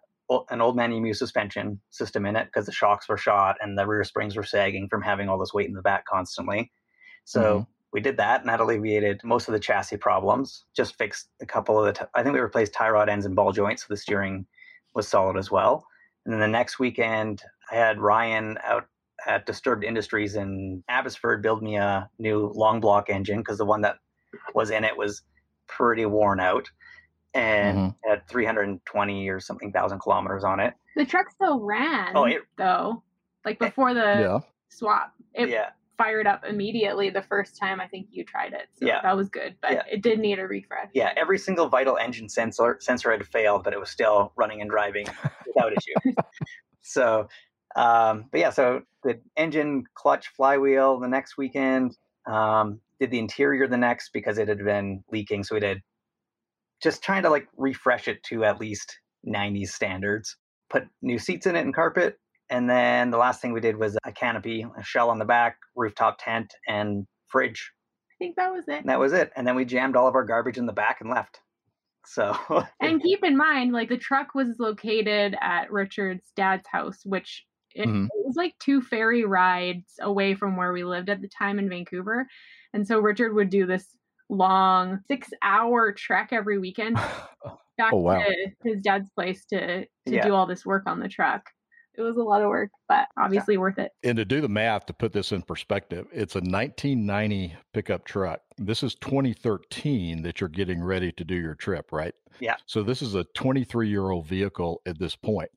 an 0.50 0.62
old 0.62 0.76
man 0.76 0.94
EMU 0.94 1.14
suspension 1.14 1.80
system 1.90 2.26
in 2.26 2.36
it 2.36 2.46
because 2.46 2.66
the 2.66 2.72
shocks 2.72 3.10
were 3.10 3.18
shot 3.18 3.58
and 3.62 3.78
the 3.78 3.86
rear 3.86 4.04
springs 4.04 4.36
were 4.36 4.44
sagging 4.44 4.88
from 4.90 5.02
having 5.02 5.30
all 5.30 5.38
this 5.38 5.54
weight 5.54 5.68
in 5.68 5.74
the 5.74 5.82
back 5.82 6.06
constantly. 6.06 6.72
So 7.26 7.42
mm-hmm. 7.42 7.64
we 7.94 8.02
did 8.02 8.18
that, 8.18 8.42
and 8.42 8.50
that 8.50 8.60
alleviated 8.60 9.22
most 9.24 9.48
of 9.48 9.54
the 9.54 9.60
chassis 9.60 9.98
problems. 9.98 10.66
Just 10.76 10.98
fixed 10.98 11.30
a 11.42 11.46
couple 11.46 11.80
of 11.80 11.86
the. 11.86 11.94
T- 11.94 12.12
I 12.16 12.24
think 12.24 12.34
we 12.34 12.40
replaced 12.40 12.74
tie 12.74 12.90
rod 12.90 13.10
ends 13.10 13.26
and 13.26 13.36
ball 13.36 13.52
joints, 13.52 13.84
so 13.84 13.88
the 13.90 13.98
steering 13.98 14.46
was 14.94 15.08
solid 15.08 15.38
as 15.38 15.52
well. 15.52 15.86
And 16.26 16.34
then 16.34 16.40
the 16.40 16.48
next 16.48 16.80
weekend, 16.80 17.44
I 17.72 17.76
had 17.76 18.00
Ryan 18.00 18.58
out 18.64 18.88
at 19.28 19.46
Disturbed 19.46 19.84
Industries 19.84 20.36
in 20.36 20.84
Abbotsford 20.90 21.42
build 21.42 21.62
me 21.62 21.78
a 21.78 22.10
new 22.20 22.52
long 22.56 22.80
block 22.80 23.10
engine 23.10 23.40
because 23.40 23.58
the 23.58 23.66
one 23.66 23.82
that 23.82 23.98
was 24.54 24.72
in 24.72 24.84
it 24.84 24.98
was 24.98 25.22
pretty 25.68 26.06
worn 26.06 26.40
out 26.40 26.70
and 27.34 27.78
mm-hmm. 27.78 28.10
had 28.10 28.28
320 28.28 29.30
or 29.30 29.40
something 29.40 29.72
thousand 29.72 30.00
kilometers 30.00 30.44
on 30.44 30.60
it. 30.60 30.74
The 30.96 31.06
truck 31.06 31.32
still 31.32 31.60
ran. 31.60 32.16
Oh, 32.16 32.26
it, 32.26 32.42
though, 32.58 33.04
like 33.46 33.60
before 33.60 33.94
the 33.94 34.00
yeah. 34.00 34.40
swap, 34.70 35.14
it 35.34 35.50
yeah. 35.50 35.70
fired 35.98 36.28
up 36.28 36.44
immediately 36.48 37.10
the 37.10 37.22
first 37.22 37.58
time 37.58 37.80
I 37.80 37.88
think 37.88 38.08
you 38.12 38.26
tried 38.26 38.54
it. 38.54 38.68
So 38.78 38.86
yeah. 38.86 39.02
that 39.02 39.16
was 39.16 39.30
good, 39.30 39.56
but 39.62 39.72
yeah. 39.72 39.84
it 39.90 40.02
did 40.02 40.20
need 40.20 40.40
a 40.40 40.48
refresh. 40.48 40.90
Yeah, 40.94 41.14
every 41.16 41.38
single 41.38 41.70
vital 41.70 41.98
engine 41.98 42.28
sensor 42.28 42.78
sensor 42.82 43.12
had 43.12 43.26
failed, 43.26 43.64
but 43.64 43.74
it 43.74 43.80
was 43.80 43.90
still 43.90 44.34
running 44.36 44.62
and 44.62 44.70
driving 44.70 45.08
without 45.48 45.72
issue. 45.72 46.16
so, 46.82 47.30
um, 47.76 48.26
but 48.32 48.42
yeah, 48.42 48.50
so 48.50 48.82
the 49.04 49.20
engine, 49.38 49.86
clutch, 49.94 50.28
flywheel 50.30 51.00
the 51.00 51.08
next 51.08 51.38
weekend. 51.38 51.98
Um, 52.28 52.82
did 53.00 53.10
the 53.10 53.18
interior 53.18 53.68
the 53.68 53.78
next 53.78 54.12
because 54.14 54.38
it 54.38 54.48
had 54.48 54.64
been 54.64 55.04
leaking, 55.12 55.44
so 55.44 55.56
we 55.56 55.60
did 55.60 55.82
just 56.82 57.04
trying 57.04 57.24
to 57.24 57.30
like 57.30 57.48
refresh 57.58 58.08
it 58.08 58.24
to 58.24 58.44
at 58.44 58.60
least 58.60 59.00
90s 59.28 59.70
standards. 59.70 60.36
Put 60.70 60.88
new 61.02 61.20
seats 61.20 61.46
in 61.46 61.56
it 61.56 61.62
and 61.62 61.74
carpet. 61.74 62.18
And 62.50 62.70
then 62.70 63.12
the 63.12 63.18
last 63.18 63.42
thing 63.42 63.54
we 63.54 63.62
did 63.62 63.78
was 63.78 63.98
a 64.04 64.12
canopy, 64.12 64.66
a 64.78 64.84
shell 64.84 65.10
on 65.10 65.20
the 65.20 65.26
back, 65.26 65.58
rooftop 65.76 66.18
tent, 66.20 66.54
and 66.68 67.06
fridge. 67.28 67.72
I 68.12 68.16
think 68.20 68.36
that 68.36 68.52
was 68.52 68.68
it. 68.68 68.80
And 68.80 68.90
that 68.90 69.00
was 69.00 69.14
it. 69.14 69.32
And 69.36 69.48
then 69.48 69.56
we 69.56 69.66
jammed 69.66 69.96
all 69.96 70.08
of 70.08 70.16
our 70.16 70.26
garbage 70.26 70.58
in 70.58 70.66
the 70.66 70.74
back 70.74 71.00
and 71.02 71.10
left. 71.10 71.40
So 72.06 72.36
And 72.82 73.02
keep 73.02 73.24
in 73.24 73.38
mind, 73.38 73.72
like 73.72 73.90
the 73.90 73.98
truck 73.98 74.36
was 74.36 74.60
located 74.60 75.36
at 75.40 75.72
Richard's 75.72 76.32
dad's 76.36 76.68
house, 76.68 77.00
which 77.06 77.46
it, 77.74 77.88
mm-hmm. 77.88 78.06
it 78.06 78.26
was 78.26 78.36
like 78.36 78.54
two 78.60 78.82
ferry 78.82 79.24
rides 79.24 79.94
away 80.02 80.36
from 80.36 80.58
where 80.58 80.74
we 80.74 80.84
lived 80.84 81.10
at 81.10 81.22
the 81.22 81.30
time 81.30 81.58
in 81.58 81.70
Vancouver. 81.70 82.28
And 82.74 82.86
so 82.86 83.00
Richard 83.00 83.34
would 83.34 83.50
do 83.50 83.66
this 83.66 83.88
long 84.32 85.00
six 85.08 85.30
hour 85.44 85.92
trek 85.92 86.30
every 86.32 86.58
weekend 86.58 86.98
oh, 87.46 87.60
back 87.78 87.94
oh, 87.94 87.98
wow. 87.98 88.24
to 88.24 88.48
his 88.64 88.82
dad's 88.82 89.10
place 89.12 89.46
to, 89.46 89.82
to 89.82 89.88
yeah. 90.06 90.26
do 90.26 90.34
all 90.34 90.48
this 90.48 90.66
work 90.66 90.84
on 90.88 91.00
the 91.00 91.10
truck. 91.10 91.50
it 91.96 92.02
was 92.02 92.18
a 92.18 92.24
lot 92.24 92.42
of 92.42 92.48
work, 92.48 92.72
but 92.88 93.08
obviously 93.20 93.58
worth 93.58 93.78
it. 93.78 93.92
And 94.04 94.18
to 94.18 94.26
do 94.26 94.42
the 94.42 94.50
math 94.50 94.86
to 94.88 94.94
put 94.94 95.12
this 95.12 95.34
in 95.34 95.42
perspective, 95.42 96.08
it's 96.12 96.36
a 96.36 96.40
1990 96.40 97.54
pickup 97.74 98.06
truck. 98.06 98.42
This 98.58 98.82
is 98.82 98.96
2013 98.96 100.24
that 100.24 100.40
you're 100.40 100.50
getting 100.50 100.82
ready 100.82 101.12
to 101.12 101.24
do 101.24 101.36
your 101.36 101.56
trip, 101.56 101.92
right? 101.92 102.14
Yeah. 102.40 102.56
So 102.66 102.84
this 102.84 103.02
is 103.02 103.16
a 103.16 103.26
23 103.36 103.90
year 103.90 104.10
old 104.10 104.26
vehicle 104.26 104.82
at 104.86 104.98
this 104.98 105.16
point. 105.16 105.52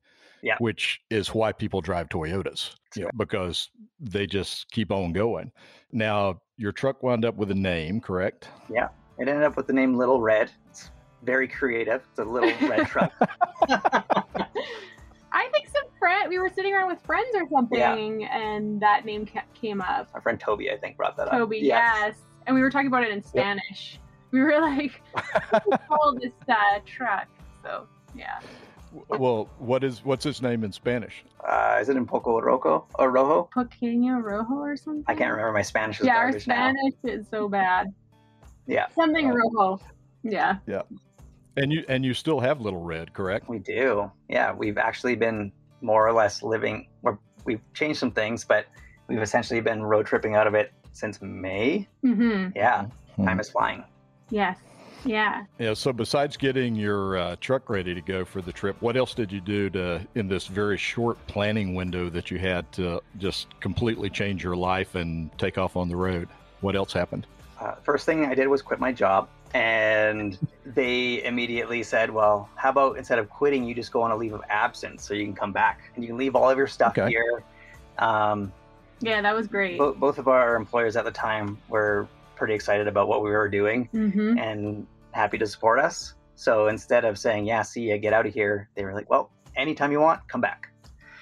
Yeah. 0.45 0.57
Which 0.59 1.01
is 1.11 1.29
why 1.29 1.53
people 1.53 1.81
drive 1.81 2.11
Toyotas, 2.11 2.75
you 2.95 3.05
know, 3.05 3.11
because 3.17 3.71
they 3.99 4.27
just 4.27 4.71
keep 4.71 4.93
on 4.93 5.15
going. 5.15 5.51
Now, 5.91 6.43
your 6.59 6.71
truck 6.71 7.03
wound 7.03 7.25
up 7.25 7.37
with 7.37 7.51
a 7.51 7.55
name, 7.55 7.99
correct? 7.99 8.49
Yeah. 8.71 8.89
It 9.19 9.27
ended 9.27 9.43
up 9.43 9.57
with 9.57 9.67
the 9.67 9.73
name 9.73 9.95
Little 9.95 10.21
Red. 10.21 10.51
It's 10.69 10.91
very 11.23 11.49
creative. 11.49 12.03
It's 12.11 12.19
a 12.19 12.25
little 12.25 12.53
red 12.69 12.87
truck. 12.87 13.11
I 15.33 15.49
think 15.51 15.69
some 15.69 15.85
friend 15.99 16.29
we 16.29 16.39
were 16.39 16.51
sitting 16.55 16.75
around 16.75 16.89
with 16.89 17.01
friends 17.01 17.31
or 17.35 17.49
something, 17.51 18.25
and 18.25 18.81
that 18.83 19.05
name 19.05 19.25
ca- 19.25 19.45
came 19.55 19.81
up. 19.81 20.11
Our 20.13 20.21
friend 20.21 20.39
Toby, 20.39 20.71
I 20.71 20.77
think, 20.77 20.97
brought 20.97 21.17
that 21.17 21.29
up. 21.29 21.33
Toby, 21.33 21.61
yes. 21.61 22.17
And 22.47 22.55
we 22.55 22.61
were 22.61 22.71
talking 22.71 22.89
about 22.89 23.03
it 23.03 23.11
in 23.11 23.23
Spanish. 23.23 23.99
We 24.31 24.41
were 24.41 24.61
like, 24.61 25.01
call 25.89 26.19
this 26.21 26.33
uh, 26.49 26.81
truck. 26.85 27.29
So 27.63 27.87
yeah. 28.15 28.41
Well, 29.09 29.49
what 29.59 29.83
is 29.85 30.05
what's 30.05 30.25
his 30.25 30.41
name 30.43 30.65
in 30.65 30.73
Spanish? 30.73 31.25
Uh, 31.47 31.79
is 31.81 31.89
it 31.89 31.97
in 31.97 32.07
Poco 32.07 32.41
Roco 32.41 32.85
or 32.95 33.11
Rojo? 33.11 33.49
Pequeño 33.55 34.23
Rojo 34.23 34.55
or 34.55 34.77
something. 34.77 35.05
I 35.07 35.15
can't 35.15 35.31
remember. 35.33 35.53
My 35.53 35.63
Spanish 35.63 36.01
is 36.01 36.07
Yeah, 36.07 36.17
our 36.17 36.25
garbage 36.31 36.47
now. 36.47 36.73
Spanish 36.73 36.95
is 37.21 37.27
so 37.31 37.49
bad. 37.49 37.93
Yeah. 38.67 38.87
Something 38.95 39.31
Uh, 39.31 39.35
Rojo. 39.35 39.81
Yeah. 40.23 40.57
Yeah. 40.67 40.83
And 41.57 41.73
you 41.73 41.85
and 41.89 42.05
you 42.05 42.15
still 42.15 42.41
have 42.41 42.61
Little 42.61 42.83
Red, 42.83 43.13
correct? 43.13 43.49
We 43.49 43.59
do. 43.59 44.11
Yeah, 44.29 44.53
we've 44.53 44.79
actually 44.79 45.17
been 45.17 45.53
more 45.81 46.07
or 46.07 46.13
less 46.13 46.43
living. 46.43 46.89
We're, 47.03 47.19
we've 47.45 47.61
changed 47.75 47.99
some 48.01 48.11
things, 48.11 48.45
but 48.45 48.67
we've 49.09 49.23
essentially 49.23 49.61
been 49.61 49.83
road 49.83 50.07
tripping 50.07 50.35
out 50.35 50.47
of 50.47 50.55
it 50.55 50.73
since 50.93 51.21
May. 51.21 51.87
Mm-hmm. 52.05 52.57
Yeah, 52.57 52.87
Hmm. 53.17 53.25
time 53.27 53.39
is 53.41 53.51
flying. 53.51 53.85
Yes. 54.31 54.59
Yeah. 55.05 55.45
Yeah. 55.59 55.75
So 55.75 55.93
besides 55.93 56.37
getting 56.37 56.75
your 56.75 57.17
uh, 57.17 57.37
truck 57.41 57.69
ready 57.69 57.95
to 57.95 58.01
go 58.01 58.25
for 58.25 58.41
the 58.43 58.53
trip, 58.53 58.77
what 58.81 58.97
else 58.97 59.15
did 59.15 59.31
you 59.31 59.41
do 59.41 59.71
to 59.71 60.07
in 60.15 60.29
this 60.29 60.47
very 60.47 60.79
short 60.79 61.25
planning 61.27 61.75
window 61.75 62.09
that 62.11 62.31
you 62.31 62.39
had 62.39 62.71
to 62.73 63.01
just 63.19 63.59
completely 63.61 64.09
change 64.11 64.43
your 64.43 64.57
life 64.57 64.95
and 64.95 65.37
take 65.39 65.59
off 65.59 65.77
on 65.77 65.89
the 65.89 65.97
road? 65.97 66.29
What 66.61 66.77
else 66.77 66.93
happened? 66.93 67.27
Uh, 67.61 67.75
first 67.83 68.07
thing 68.07 68.25
I 68.25 68.35
did 68.35 68.49
was 68.49 68.63
quit 68.63 68.81
my 68.81 68.93
job, 68.93 69.29
and 69.55 70.37
they 70.67 71.23
immediately 71.25 71.83
said, 71.83 72.11
"Well, 72.11 72.49
how 72.57 72.71
about 72.71 72.97
instead 72.99 73.19
of 73.19 73.31
quitting, 73.31 73.65
you 73.65 73.75
just 73.75 73.93
go 73.93 74.03
on 74.03 74.11
a 74.11 74.17
leave 74.17 74.33
of 74.33 74.43
absence, 74.49 75.05
so 75.05 75.15
you 75.15 75.25
can 75.25 75.35
come 75.35 75.53
back 75.53 75.81
and 75.95 76.03
you 76.03 76.09
can 76.09 76.17
leave 76.17 76.35
all 76.35 76.51
of 76.51 76.59
your 76.59 76.67
stuff 76.67 76.97
Okay. 76.99 77.09
here." 77.11 77.43
Um, 77.99 78.53
Yeah, 79.01 79.21
that 79.23 79.35
was 79.35 79.47
great. 79.47 79.79
bo- 79.79 79.95
both 79.95 80.19
of 80.19 80.27
our 80.29 80.57
employers 80.57 80.97
at 80.97 81.05
the 81.05 81.11
time 81.11 81.59
were 81.69 82.09
pretty 82.37 82.55
excited 82.55 82.89
about 82.89 83.07
what 83.07 83.23
we 83.23 83.31
were 83.31 83.49
doing 83.49 83.89
Mm-hmm. 83.95 84.39
and 84.39 84.87
happy 85.15 85.39
to 85.39 85.47
support 85.47 85.79
us. 85.79 86.15
So 86.35 86.69
instead 86.69 87.05
of 87.05 87.19
saying, 87.19 87.47
"Yeah, 87.47 87.63
see 87.63 87.91
ya, 87.91 87.97
get 87.97 88.13
out 88.13 88.27
of 88.27 88.35
here," 88.35 88.69
they 88.75 88.85
were 88.85 88.93
like, 88.93 89.09
"Well, 89.09 89.31
anytime 89.57 89.93
you 89.93 90.01
want, 90.01 90.27
come 90.29 90.41
back." 90.41 90.71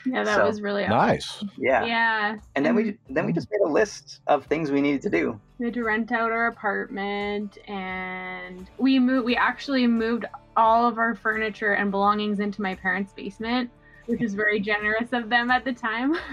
Yeah, 0.04 0.24
that 0.24 0.36
So, 0.36 0.46
was 0.46 0.60
really 0.60 0.86
Nice. 0.86 1.44
Yeah. 1.56 1.84
Yeah. 1.84 2.36
And 2.56 2.66
then 2.66 2.74
we 2.74 2.84
mm-hmm. 2.84 3.14
then 3.14 3.26
we 3.26 3.32
just 3.32 3.48
made 3.50 3.60
a 3.60 3.68
list 3.68 4.20
of 4.26 4.46
things 4.46 4.70
we 4.70 4.80
needed 4.80 5.02
to 5.02 5.10
do. 5.10 5.40
We 5.58 5.66
had 5.66 5.74
to 5.74 5.84
rent 5.84 6.12
out 6.12 6.32
our 6.32 6.48
apartment 6.48 7.58
and 7.68 8.68
we 8.78 8.98
moved 8.98 9.26
we 9.26 9.36
actually 9.36 9.86
moved 9.86 10.24
all 10.56 10.86
of 10.86 10.98
our 10.98 11.14
furniture 11.14 11.74
and 11.74 11.90
belongings 11.90 12.40
into 12.40 12.60
my 12.62 12.74
parents' 12.74 13.12
basement, 13.12 13.70
which 14.12 14.20
is 14.22 14.34
very 14.34 14.60
generous 14.60 15.08
of 15.14 15.30
them 15.30 15.50
at 15.50 15.64
the 15.64 15.72
time. 15.72 16.14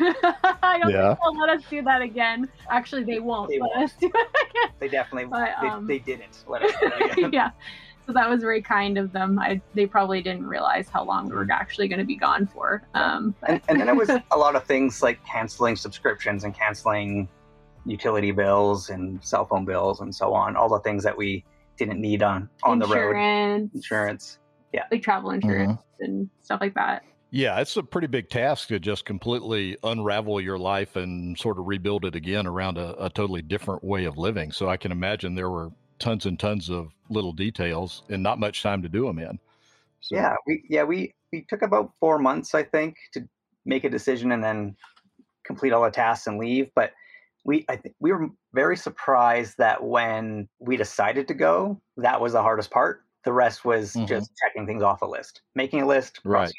I 0.61 0.77
don't 0.81 0.91
Yeah. 0.91 1.15
think 1.15 1.19
they'll 1.23 1.39
let 1.39 1.49
us 1.57 1.63
do 1.69 1.81
that 1.83 2.01
again. 2.01 2.49
Actually 2.69 3.05
they 3.05 3.21
won't 3.21 3.49
They 3.49 3.57
let 3.59 3.69
won't. 3.75 3.83
us 3.85 3.93
do 3.99 4.11
it 4.13 4.27
again. 4.49 4.73
They 4.79 4.89
definitely 4.89 5.29
But, 5.29 5.51
they, 5.61 5.67
um, 5.69 5.87
they 5.87 5.99
didn't 5.99 6.43
let 6.45 6.61
us 6.63 6.73
do 6.81 6.87
it 6.87 6.93
again. 6.95 7.11
again. 7.11 7.29
yeah. 7.33 7.51
So 8.05 8.11
that 8.11 8.27
was 8.27 8.41
very 8.41 8.61
kind 8.61 8.97
of 8.97 9.13
them. 9.13 9.39
I 9.39 9.61
they 9.75 9.85
probably 9.85 10.21
didn't 10.21 10.45
realize 10.45 10.89
how 10.89 11.05
long 11.05 11.29
we 11.29 11.35
were 11.35 11.47
actually 11.51 11.87
going 11.87 11.99
to 11.99 12.05
be 12.05 12.17
gone 12.17 12.47
for. 12.47 12.83
Um 12.95 13.33
and, 13.47 13.61
and 13.69 13.79
then 13.79 13.87
it 13.87 13.95
was 13.95 14.09
a 14.31 14.37
lot 14.37 14.57
of 14.57 14.65
things 14.65 15.01
like 15.01 15.23
canceling 15.25 15.77
subscriptions 15.77 16.43
and 16.43 16.53
canceling 16.53 17.29
utility 17.85 18.31
bills 18.31 18.89
and 18.89 19.23
cell 19.23 19.45
phone 19.45 19.63
bills 19.63 20.01
and 20.01 20.13
so 20.13 20.33
on. 20.33 20.57
All 20.57 20.67
the 20.67 20.79
things 20.79 21.01
that 21.05 21.17
we 21.17 21.45
didn't 21.77 22.01
need 22.01 22.23
on 22.23 22.49
on 22.63 22.77
the 22.79 22.85
road. 22.87 23.11
insurance, 23.15 23.73
Insurance. 23.73 24.39
Yeah. 24.73 24.83
Like 24.91 25.01
travel 25.01 25.31
insurance 25.31 25.79
and 26.01 26.29
stuff 26.41 26.59
like 26.61 26.73
that. 26.75 27.03
Yeah, 27.31 27.59
it's 27.59 27.77
a 27.77 27.83
pretty 27.83 28.07
big 28.07 28.29
task 28.29 28.69
to 28.69 28.79
just 28.79 29.05
completely 29.05 29.77
unravel 29.83 30.41
your 30.41 30.57
life 30.57 30.95
and 30.95 31.37
sort 31.37 31.59
of 31.59 31.67
rebuild 31.67 32.05
it 32.05 32.15
again 32.15 32.47
around 32.47 32.77
a, 32.77 32.95
a 33.03 33.09
totally 33.09 33.43
different 33.43 33.83
way 33.83 34.05
of 34.05 34.17
living. 34.17 34.51
So 34.51 34.67
I 34.67 34.77
can 34.77 34.91
imagine 34.91 35.35
there 35.35 35.49
were 35.49 35.71
tons 35.99 36.25
and 36.25 36.39
tons 36.39 36.69
of 36.69 36.91
little 37.09 37.33
details 37.33 38.03
and 38.09 38.23
not 38.23 38.39
much 38.39 38.63
time 38.63 38.81
to 38.81 38.89
do 38.89 39.05
them 39.05 39.19
in. 39.19 39.39
So, 40.01 40.15
Yeah, 40.15 40.35
we 40.47 40.63
yeah 40.69 40.83
we 40.83 41.13
we 41.31 41.45
took 41.49 41.61
about 41.61 41.93
four 41.99 42.17
months 42.19 42.55
I 42.55 42.63
think 42.63 42.97
to 43.13 43.27
make 43.65 43.83
a 43.83 43.89
decision 43.89 44.31
and 44.31 44.43
then 44.43 44.75
complete 45.45 45.73
all 45.73 45.83
the 45.83 45.91
tasks 45.91 46.27
and 46.27 46.39
leave. 46.39 46.71
But 46.75 46.93
we 47.43 47.65
I 47.69 47.75
think 47.75 47.95
we 47.99 48.11
were 48.11 48.29
very 48.53 48.77
surprised 48.77 49.57
that 49.57 49.83
when 49.83 50.49
we 50.59 50.77
decided 50.77 51.27
to 51.27 51.33
go, 51.33 51.81
that 51.97 52.21
was 52.21 52.33
the 52.33 52.41
hardest 52.41 52.71
part. 52.71 53.03
The 53.23 53.33
rest 53.33 53.65
was 53.65 53.93
Mhm. 53.95 54.07
just 54.07 54.31
checking 54.41 54.65
things 54.65 54.83
off 54.83 55.01
a 55.01 55.05
list, 55.05 55.41
making 55.55 55.81
a 55.81 55.87
list. 55.87 56.21
Right. 56.23 56.53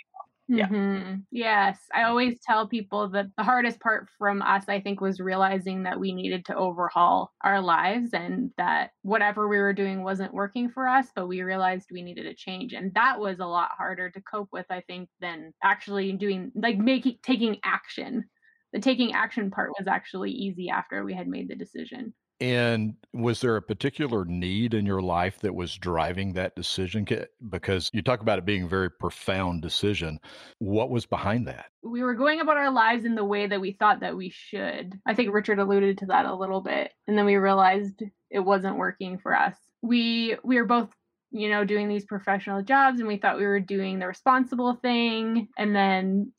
Yeah. 0.52 0.71
Mhm. 0.71 1.25
Yes. 1.30 1.78
I 1.95 2.02
always 2.04 2.40
tell 2.40 2.66
people 2.69 3.09
that 3.11 3.26
the 3.37 3.45
hardest 3.45 3.80
part 3.80 4.09
from 4.19 4.42
us, 4.42 4.69
I 4.69 4.80
think, 4.80 5.00
was 5.00 5.21
realizing 5.21 5.85
that 5.85 6.00
we 6.00 6.12
needed 6.12 6.45
to 6.47 6.57
overhaul 6.57 7.33
our 7.42 7.61
lives 7.61 8.12
and 8.14 8.50
that 8.57 8.90
whatever 9.02 9.49
we 9.49 9.59
were 9.59 9.73
doing 9.73 10.02
wasn't 10.02 10.35
working 10.35 10.69
for 10.69 10.88
us, 10.88 11.07
but 11.14 11.28
we 11.28 11.42
realized 11.42 11.90
we 11.92 12.02
needed 12.02 12.26
a 12.26 12.35
change. 12.35 12.73
And 12.73 12.92
that 12.95 13.21
was 13.21 13.38
a 13.38 13.47
lot 13.47 13.71
harder 13.76 14.11
to 14.11 14.21
cope 14.23 14.49
with, 14.52 14.66
I 14.71 14.80
think, 14.83 15.09
than 15.21 15.52
actually 15.62 16.12
doing, 16.14 16.50
like, 16.57 16.78
making, 16.78 17.19
taking 17.23 17.59
action. 17.64 18.25
The 18.73 18.80
taking 18.80 19.12
action 19.12 19.50
part 19.52 19.71
was 19.78 19.87
actually 19.88 20.33
easy 20.33 20.69
after 20.71 21.04
we 21.04 21.14
had 21.14 21.28
made 21.28 21.49
the 21.49 21.57
decision. 21.57 22.12
And 22.40 22.94
was 23.12 23.40
there 23.40 23.56
a 23.56 23.62
particular 23.62 24.25
need 24.25 24.73
in 24.73 24.87
your 24.87 25.02
life 25.02 25.40
that 25.40 25.54
was 25.54 25.76
driving 25.76 26.32
that 26.35 26.56
decision? 26.56 27.06
Because 27.50 27.90
you 27.92 28.02
talk 28.02 28.20
about 28.20 28.38
it 28.38 28.47
being 28.47 28.62
a 28.62 28.68
very 28.68 28.90
profound 28.90 29.62
decision. 29.62 30.18
What 30.59 30.90
was 30.90 31.04
behind 31.06 31.47
that? 31.49 31.66
we 31.82 32.02
were 32.02 32.14
going 32.14 32.40
about 32.40 32.56
our 32.56 32.70
lives 32.70 33.04
in 33.04 33.14
the 33.14 33.25
way 33.25 33.47
that 33.47 33.61
we 33.61 33.73
thought 33.73 34.00
that 34.00 34.16
we 34.16 34.30
should. 34.30 34.99
I 35.06 35.14
think 35.14 35.32
Richard 35.32 35.59
alluded 35.59 35.99
to 35.99 36.06
that 36.06 36.26
a 36.26 36.35
little 36.35 36.61
bit, 36.61 36.92
and 37.06 37.16
then 37.16 37.25
we 37.25 37.37
realized 37.37 38.02
it 38.30 38.40
wasn't 38.40 38.76
working 38.76 39.18
for 39.18 39.35
us. 39.35 39.54
We 39.82 40.37
we 40.44 40.56
were 40.56 40.66
both, 40.66 40.90
you 41.30 41.49
know, 41.49 41.64
doing 41.64 41.88
these 41.88 42.04
professional 42.04 42.62
jobs, 42.62 43.00
and 43.00 43.09
we 43.09 43.16
thought 43.16 43.38
we 43.38 43.47
were 43.47 43.61
doing 43.61 43.99
the 43.99 44.06
responsible 44.06 44.75
thing, 44.75 45.49
and 45.56 45.75
then 45.75 46.32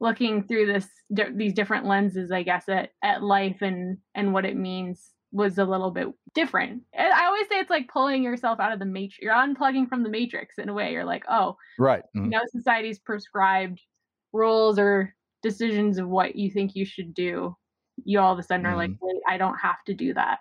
looking 0.00 0.46
through 0.46 0.66
this 0.66 0.88
these 1.34 1.54
different 1.54 1.86
lenses, 1.86 2.30
I 2.30 2.42
guess, 2.42 2.68
at 2.68 2.90
at 3.02 3.22
life 3.22 3.62
and 3.62 3.98
and 4.14 4.34
what 4.34 4.44
it 4.44 4.56
means 4.56 5.10
was 5.32 5.58
a 5.58 5.64
little 5.64 5.90
bit 5.90 6.08
different. 6.34 6.84
I 6.98 7.26
always 7.26 7.48
say 7.48 7.58
it's 7.58 7.70
like 7.70 7.88
pulling 7.88 8.22
yourself 8.22 8.60
out 8.60 8.72
of 8.72 8.78
the 8.78 8.84
matrix. 8.86 9.18
You're 9.20 9.34
unplugging 9.34 9.88
from 9.88 10.02
the 10.02 10.10
matrix 10.10 10.58
in 10.58 10.68
a 10.68 10.74
way. 10.74 10.92
You're 10.92 11.04
like, 11.04 11.24
oh, 11.28 11.56
Right. 11.78 12.04
you 12.14 12.22
Mhm. 12.22 12.30
know 12.30 12.42
society's 12.48 12.98
prescribed 12.98 13.80
rules 14.32 14.78
or 14.78 15.14
decisions 15.42 15.98
of 15.98 16.08
what 16.08 16.36
you 16.36 16.50
think 16.50 16.74
you 16.76 16.84
should 16.84 17.12
do 17.14 17.56
you 18.04 18.18
all 18.20 18.32
of 18.32 18.38
a 18.38 18.42
sudden 18.42 18.64
are 18.66 18.76
like 18.76 18.92
wait 19.00 19.20
i 19.28 19.36
don't 19.36 19.58
have 19.58 19.82
to 19.84 19.94
do 19.94 20.14
that 20.14 20.38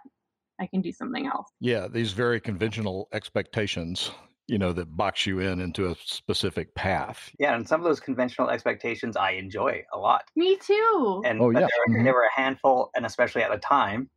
i 0.59 0.67
can 0.67 0.81
do 0.81 0.91
something 0.91 1.27
else 1.27 1.49
Yeah, 1.59 1.87
these 1.87 2.13
very 2.13 2.39
conventional 2.39 3.07
expectations, 3.13 4.11
you 4.47 4.57
know, 4.57 4.73
that 4.73 4.95
box 4.97 5.25
you 5.25 5.39
in 5.39 5.59
into 5.61 5.89
a 5.89 5.95
specific 5.95 6.73
path. 6.75 7.31
Yeah, 7.39 7.55
and 7.55 7.67
some 7.67 7.81
of 7.81 7.85
those 7.85 7.99
conventional 7.99 8.49
expectations 8.49 9.15
I 9.17 9.31
enjoy 9.31 9.83
a 9.93 9.97
lot. 9.97 10.23
me 10.35 10.57
too 10.57 11.21
And 11.25 11.41
Oh, 11.41 11.49
yeah. 11.51 11.67
there, 11.67 11.69
Mhm. 11.89 12.03
there 12.05 12.13
were 12.13 12.25
a 12.25 12.41
handful, 12.41 12.89
and 12.95 13.05
especially 13.05 13.43
at 13.43 13.51
the 13.51 13.57
time 13.59 14.09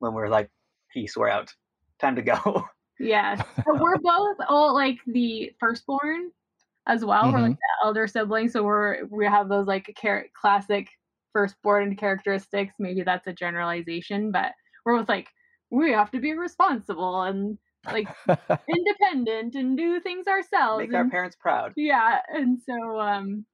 when 0.00 0.12
we're 0.12 0.28
like, 0.28 0.50
"Peace, 0.92 1.16
we're 1.16 1.28
out, 1.28 1.52
time 2.00 2.16
to 2.16 2.22
go." 2.22 2.64
yes 2.98 3.40
but 3.56 3.80
we're 3.80 3.96
both 3.98 4.36
all 4.48 4.74
like 4.74 4.98
the 5.06 5.50
firstborn 5.60 6.30
as 6.86 7.04
well. 7.04 7.32
We're 7.32 7.40
like 7.40 7.52
the 7.56 7.86
elder 7.86 8.06
siblings 8.06 8.52
so 8.52 8.62
we're 8.62 9.06
we 9.06 9.24
have 9.26 9.48
those 9.48 9.66
like 9.66 9.90
char- 10.00 10.26
classic 10.38 10.88
firstborn 11.32 11.96
characteristics. 11.96 12.74
Maybe 12.78 13.02
that's 13.02 13.26
a 13.26 13.32
generalization 13.32 14.32
but 14.32 14.52
we're 14.84 14.98
both 14.98 15.08
like 15.08 15.28
we 15.70 15.92
have 15.92 16.10
to 16.10 16.20
be 16.20 16.32
responsible 16.34 17.22
and 17.22 17.56
like 17.86 18.08
independent 18.76 19.54
and 19.54 19.76
do 19.78 20.00
things 20.00 20.26
ourselves 20.26 20.80
Make 20.80 20.94
our 20.94 21.08
parents 21.08 21.36
proud. 21.40 21.72
yeah 21.76 22.18
and 22.28 22.58
so 22.68 23.00
um 23.00 23.46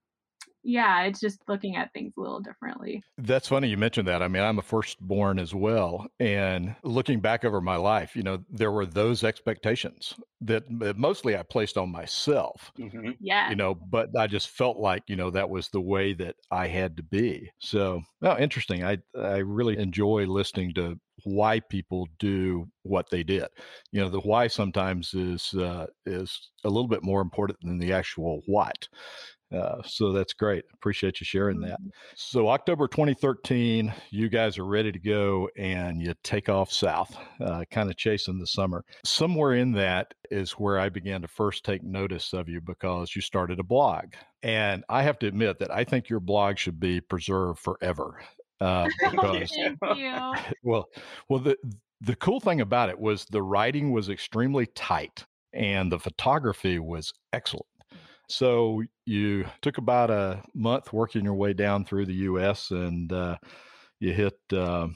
yeah, 0.66 1.02
it's 1.02 1.20
just 1.20 1.40
looking 1.46 1.76
at 1.76 1.92
things 1.92 2.12
a 2.18 2.20
little 2.20 2.40
differently. 2.40 3.02
That's 3.18 3.46
funny 3.46 3.68
you 3.68 3.76
mentioned 3.76 4.08
that. 4.08 4.20
I 4.20 4.26
mean, 4.26 4.42
I'm 4.42 4.58
a 4.58 4.62
firstborn 4.62 5.38
as 5.38 5.54
well. 5.54 6.06
And 6.18 6.74
looking 6.82 7.20
back 7.20 7.44
over 7.44 7.60
my 7.60 7.76
life, 7.76 8.16
you 8.16 8.24
know, 8.24 8.44
there 8.50 8.72
were 8.72 8.84
those 8.84 9.22
expectations 9.22 10.14
that 10.40 10.64
mostly 10.96 11.36
I 11.36 11.44
placed 11.44 11.78
on 11.78 11.90
myself. 11.90 12.72
Mm-hmm. 12.78 13.12
Yeah. 13.20 13.48
You 13.48 13.54
know, 13.54 13.76
but 13.76 14.10
I 14.18 14.26
just 14.26 14.48
felt 14.48 14.78
like, 14.78 15.04
you 15.06 15.14
know, 15.14 15.30
that 15.30 15.48
was 15.48 15.68
the 15.68 15.80
way 15.80 16.12
that 16.14 16.34
I 16.50 16.66
had 16.66 16.96
to 16.96 17.02
be. 17.04 17.48
So, 17.60 18.02
oh, 18.22 18.36
interesting. 18.36 18.84
I 18.84 18.98
I 19.16 19.38
really 19.38 19.78
enjoy 19.78 20.26
listening 20.26 20.74
to 20.74 20.98
why 21.24 21.60
people 21.60 22.08
do 22.18 22.68
what 22.82 23.08
they 23.10 23.22
did. 23.22 23.46
You 23.92 24.00
know, 24.00 24.08
the 24.08 24.20
why 24.20 24.48
sometimes 24.48 25.14
is 25.14 25.54
uh, 25.54 25.86
is 26.04 26.50
a 26.64 26.68
little 26.68 26.88
bit 26.88 27.02
more 27.02 27.20
important 27.20 27.60
than 27.62 27.78
the 27.78 27.92
actual 27.92 28.42
what. 28.46 28.88
Uh, 29.52 29.80
so 29.84 30.12
that's 30.12 30.32
great. 30.32 30.64
Appreciate 30.74 31.20
you 31.20 31.24
sharing 31.24 31.60
that. 31.60 31.80
Mhm. 31.80 31.90
So 32.16 32.48
October 32.48 32.88
2013, 32.88 33.94
you 34.10 34.28
guys 34.28 34.58
are 34.58 34.66
ready 34.66 34.90
to 34.90 34.98
go 34.98 35.48
and 35.56 36.02
you 36.02 36.14
take 36.24 36.48
off 36.48 36.72
south, 36.72 37.16
uh, 37.40 37.64
kind 37.70 37.88
of 37.88 37.96
chasing 37.96 38.38
the 38.38 38.46
summer. 38.46 38.84
Somewhere 39.04 39.54
in 39.54 39.72
that 39.72 40.14
is 40.30 40.52
where 40.52 40.78
I 40.80 40.88
began 40.88 41.22
to 41.22 41.28
first 41.28 41.64
take 41.64 41.82
notice 41.84 42.32
of 42.32 42.48
you 42.48 42.60
because 42.60 43.14
you 43.14 43.22
started 43.22 43.60
a 43.60 43.64
blog. 43.64 44.14
And 44.42 44.84
I 44.88 45.02
have 45.02 45.18
to 45.20 45.28
admit 45.28 45.58
that 45.60 45.70
I 45.70 45.84
think 45.84 46.08
your 46.08 46.20
blog 46.20 46.58
should 46.58 46.80
be 46.80 47.00
preserved 47.00 47.60
forever. 47.60 48.20
Uh, 48.60 48.88
because 49.10 49.50
Thank 49.50 49.98
you. 49.98 50.32
well, 50.62 50.88
well, 51.28 51.40
the 51.40 51.56
the 52.00 52.16
cool 52.16 52.40
thing 52.40 52.60
about 52.60 52.90
it 52.90 52.98
was 52.98 53.24
the 53.26 53.42
writing 53.42 53.90
was 53.92 54.08
extremely 54.08 54.66
tight 54.66 55.24
and 55.52 55.90
the 55.90 55.98
photography 55.98 56.78
was 56.78 57.12
excellent. 57.32 57.66
So 58.28 58.82
you 59.04 59.46
took 59.62 59.78
about 59.78 60.10
a 60.10 60.42
month 60.54 60.92
working 60.92 61.24
your 61.24 61.34
way 61.34 61.52
down 61.52 61.84
through 61.84 62.06
the 62.06 62.14
U.S. 62.14 62.70
and 62.70 63.12
uh, 63.12 63.36
you 64.00 64.12
hit 64.12 64.38
uh, 64.52 64.88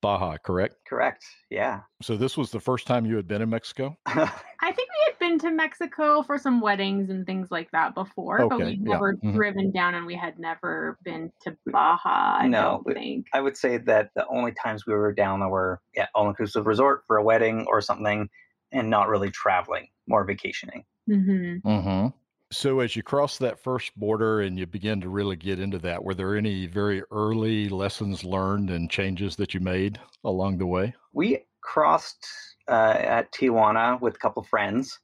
Baja, 0.00 0.36
correct? 0.38 0.76
Correct. 0.86 1.24
Yeah. 1.50 1.80
So 2.02 2.16
this 2.16 2.36
was 2.36 2.50
the 2.50 2.60
first 2.60 2.86
time 2.86 3.04
you 3.04 3.16
had 3.16 3.28
been 3.28 3.42
in 3.42 3.50
Mexico. 3.50 3.96
I 4.06 4.72
think 4.72 4.88
we 4.88 5.04
had 5.06 5.18
been 5.18 5.38
to 5.40 5.50
Mexico 5.50 6.22
for 6.22 6.38
some 6.38 6.60
weddings 6.60 7.10
and 7.10 7.26
things 7.26 7.48
like 7.50 7.70
that 7.72 7.94
before, 7.94 8.48
but 8.48 8.58
we'd 8.60 8.80
yeah, 8.86 8.92
never 8.92 9.14
mhm. 9.14 9.34
driven 9.34 9.70
down 9.72 9.94
and 9.94 10.06
we 10.06 10.14
had 10.14 10.38
never 10.38 10.98
been 11.02 11.32
to 11.42 11.56
Baja, 11.66 12.38
I 12.38 12.48
No, 12.48 12.82
don't 12.84 12.94
think. 12.94 13.26
I 13.32 13.40
would 13.40 13.56
say 13.56 13.78
that 13.78 14.10
the 14.14 14.26
only 14.28 14.52
times 14.52 14.86
we 14.86 14.94
were 14.94 15.12
down 15.12 15.40
there 15.40 15.48
were 15.48 15.80
yeah, 15.94 16.06
all 16.14 16.28
inclusive 16.28 16.66
resort 16.66 17.02
for 17.06 17.16
a 17.16 17.22
wedding 17.22 17.66
or 17.68 17.80
something, 17.80 18.28
and 18.72 18.90
not 18.90 19.08
really 19.08 19.30
traveling, 19.30 19.88
more 20.06 20.24
vacationing. 20.24 20.84
hmm 21.06 21.56
Mm-hmm. 21.64 22.08
So 22.50 22.80
as 22.80 22.96
you 22.96 23.02
cross 23.02 23.36
that 23.38 23.62
first 23.62 23.94
border 23.98 24.40
and 24.40 24.58
you 24.58 24.66
begin 24.66 25.00
to 25.02 25.08
really 25.10 25.36
get 25.36 25.60
into 25.60 25.78
that, 25.80 26.02
were 26.02 26.14
there 26.14 26.34
any 26.34 26.66
very 26.66 27.02
early 27.10 27.68
lessons 27.68 28.24
learned 28.24 28.70
and 28.70 28.90
changes 28.90 29.36
that 29.36 29.52
you 29.52 29.60
made 29.60 30.00
along 30.24 30.58
the 30.58 30.66
way? 30.66 30.94
We 31.12 31.44
crossed 31.60 32.26
uh, 32.66 32.96
at 32.98 33.32
Tijuana 33.32 34.00
with 34.00 34.16
a 34.16 34.18
couple 34.18 34.42
friends 34.44 34.98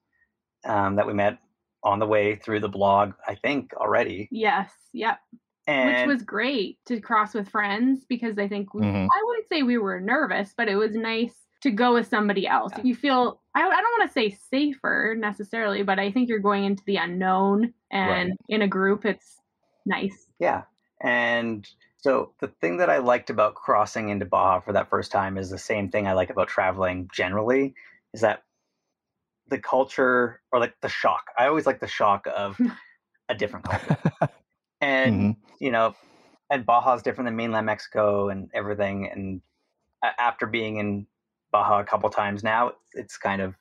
um, 0.65 0.97
that 0.97 1.07
we 1.07 1.13
met 1.13 1.39
on 1.83 1.99
the 1.99 2.07
way 2.07 2.37
through 2.37 2.61
the 2.61 2.69
blog, 2.69 3.13
I 3.27 3.35
think 3.35 3.75
already. 3.75 4.29
Yes, 4.31 4.73
yep. 4.93 5.21
And 5.67 6.11
Which 6.11 6.17
was 6.19 6.23
great 6.23 6.79
to 6.87 7.01
cross 7.01 7.35
with 7.35 7.49
friends 7.51 8.05
because 8.07 8.39
I 8.39 8.49
think 8.49 8.75
we, 8.75 8.83
Mhm. 8.83 9.07
I 9.07 9.23
wouldn't 9.25 9.49
say 9.49 9.63
we 9.63 9.79
were 9.79 10.01
nervous, 10.01 10.55
but 10.57 10.69
it 10.69 10.77
was 10.77 10.95
nice 10.95 11.44
to 11.65 11.71
go 11.71 11.95
with 11.95 12.07
somebody 12.07 12.47
else. 12.47 12.73
Yeah. 12.77 12.83
You 12.85 12.95
feel 12.95 13.41
I, 13.55 13.63
I 13.63 13.81
don't 13.81 13.99
want 13.99 14.09
to 14.09 14.13
say 14.13 14.37
safer 14.51 15.17
necessarily, 15.19 15.83
but 15.83 15.99
I 15.99 16.13
think 16.13 16.29
you're 16.29 16.39
going 16.39 16.65
into 16.65 16.83
the 16.85 16.97
unknown 16.97 17.73
and 17.91 18.35
in 18.51 18.61
a 18.61 18.69
group 18.69 19.07
it's 19.07 19.41
nice. 19.87 20.27
Yeah. 20.39 20.65
And 21.01 21.67
so 21.97 22.33
the 22.41 22.49
thing 22.61 22.77
that 22.77 22.91
I 22.91 22.99
liked 22.99 23.31
about 23.31 23.55
crossing 23.55 24.11
into 24.11 24.27
Baja 24.27 24.61
for 24.61 24.75
that 24.75 24.91
first 24.91 25.11
time 25.11 25.39
is 25.39 25.49
the 25.49 25.57
same 25.57 25.91
thing 25.91 26.07
I 26.07 26.13
like 26.13 26.29
about 26.29 26.49
traveling 26.49 27.09
generally 27.11 27.75
is 28.13 28.21
that 28.21 28.43
the 29.49 29.59
culture 29.59 30.43
or 30.53 30.61
like 30.61 30.75
the 30.83 30.91
shock. 30.91 31.31
I 31.39 31.47
always 31.47 31.65
like 31.65 31.81
the 31.81 31.87
shock 31.87 32.27
of 32.37 32.61
a 33.31 33.35
different 33.35 33.65
culture. 33.65 33.97
And 34.83 35.15
Mhm. 35.15 35.37
you 35.61 35.71
know, 35.71 35.95
and 36.51 36.67
Baja 36.67 36.93
is 36.93 37.01
different 37.03 37.27
than 37.27 37.37
mainland 37.37 37.65
Mexico 37.65 38.29
and 38.29 38.51
everything. 38.53 39.11
And 39.11 39.41
after 40.03 40.47
being 40.47 40.77
in 40.77 41.07
Baja 41.55 41.79
a 41.79 41.85
couple 41.85 42.11
times 42.11 42.43
now, 42.43 42.73
it's, 42.95 43.17
kind 43.17 43.41
of 43.41 43.55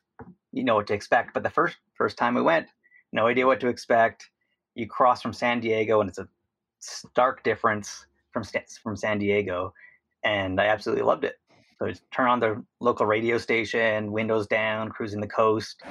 you 0.52 0.64
know 0.64 0.74
what 0.74 0.88
to 0.88 0.96
expect. 0.96 1.32
But 1.36 1.44
the 1.44 1.52
first 1.52 1.78
first 1.94 2.18
time 2.18 2.34
we 2.34 2.42
went, 2.42 2.68
no 3.12 3.28
idea 3.28 3.46
what 3.46 3.60
to 3.60 3.68
expect. 3.68 4.32
You 4.74 4.88
cross 4.88 5.22
from 5.22 5.32
San 5.32 5.60
Diego, 5.60 6.02
and 6.02 6.10
it's 6.10 6.18
a 6.18 6.28
stark 6.80 7.44
difference 7.44 8.08
from 8.32 8.44
from 8.82 8.96
San 8.96 9.20
Diego, 9.20 9.76
and 10.24 10.60
I 10.60 10.66
absolutely 10.66 11.04
loved 11.04 11.24
it. 11.24 11.36
So 11.78 11.88
just 11.88 12.02
turn 12.10 12.30
on 12.30 12.40
the 12.40 12.64
local 12.80 13.06
radio 13.06 13.38
station, 13.38 14.12
windows 14.12 14.48
down, 14.48 14.90
cruising 14.90 15.22
the 15.22 15.28
coast. 15.28 15.84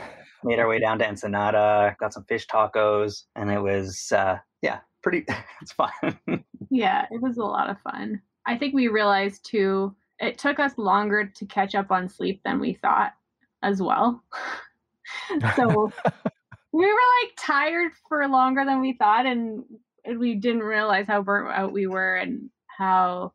Made 0.42 0.58
our 0.58 0.66
way 0.66 0.80
down 0.80 0.98
to 0.98 1.06
Ensenada, 1.06 1.94
got 2.00 2.12
some 2.12 2.24
fish 2.24 2.48
tacos, 2.48 3.26
and 3.36 3.48
it 3.48 3.60
was 3.60 4.10
uh, 4.10 4.38
yeah, 4.60 4.80
pretty. 5.04 5.24
It's 5.60 5.72
fun. 5.72 5.92
Yeah, 6.68 7.06
it 7.12 7.22
was 7.22 7.36
a 7.36 7.44
lot 7.44 7.70
of 7.70 7.80
fun. 7.82 8.20
I 8.44 8.58
think 8.58 8.74
we 8.74 8.88
realized 8.88 9.44
too, 9.44 9.94
it 10.18 10.38
took 10.38 10.58
us 10.58 10.76
longer 10.78 11.26
to 11.26 11.46
catch 11.46 11.74
up 11.74 11.90
on 11.90 12.08
sleep 12.08 12.40
than 12.44 12.60
we 12.60 12.74
thought 12.74 13.12
as 13.62 13.82
well. 13.82 14.22
so 15.56 15.92
we 16.72 16.86
were 16.86 16.92
like 17.22 17.32
tired 17.36 17.92
for 18.08 18.26
longer 18.28 18.64
than 18.64 18.80
we 18.80 18.94
thought, 18.94 19.26
and 19.26 19.64
we 20.18 20.34
didn't 20.34 20.62
realize 20.62 21.06
how 21.06 21.22
burnt 21.22 21.54
out 21.54 21.72
we 21.72 21.86
were 21.86 22.16
and 22.16 22.50
how 22.66 23.32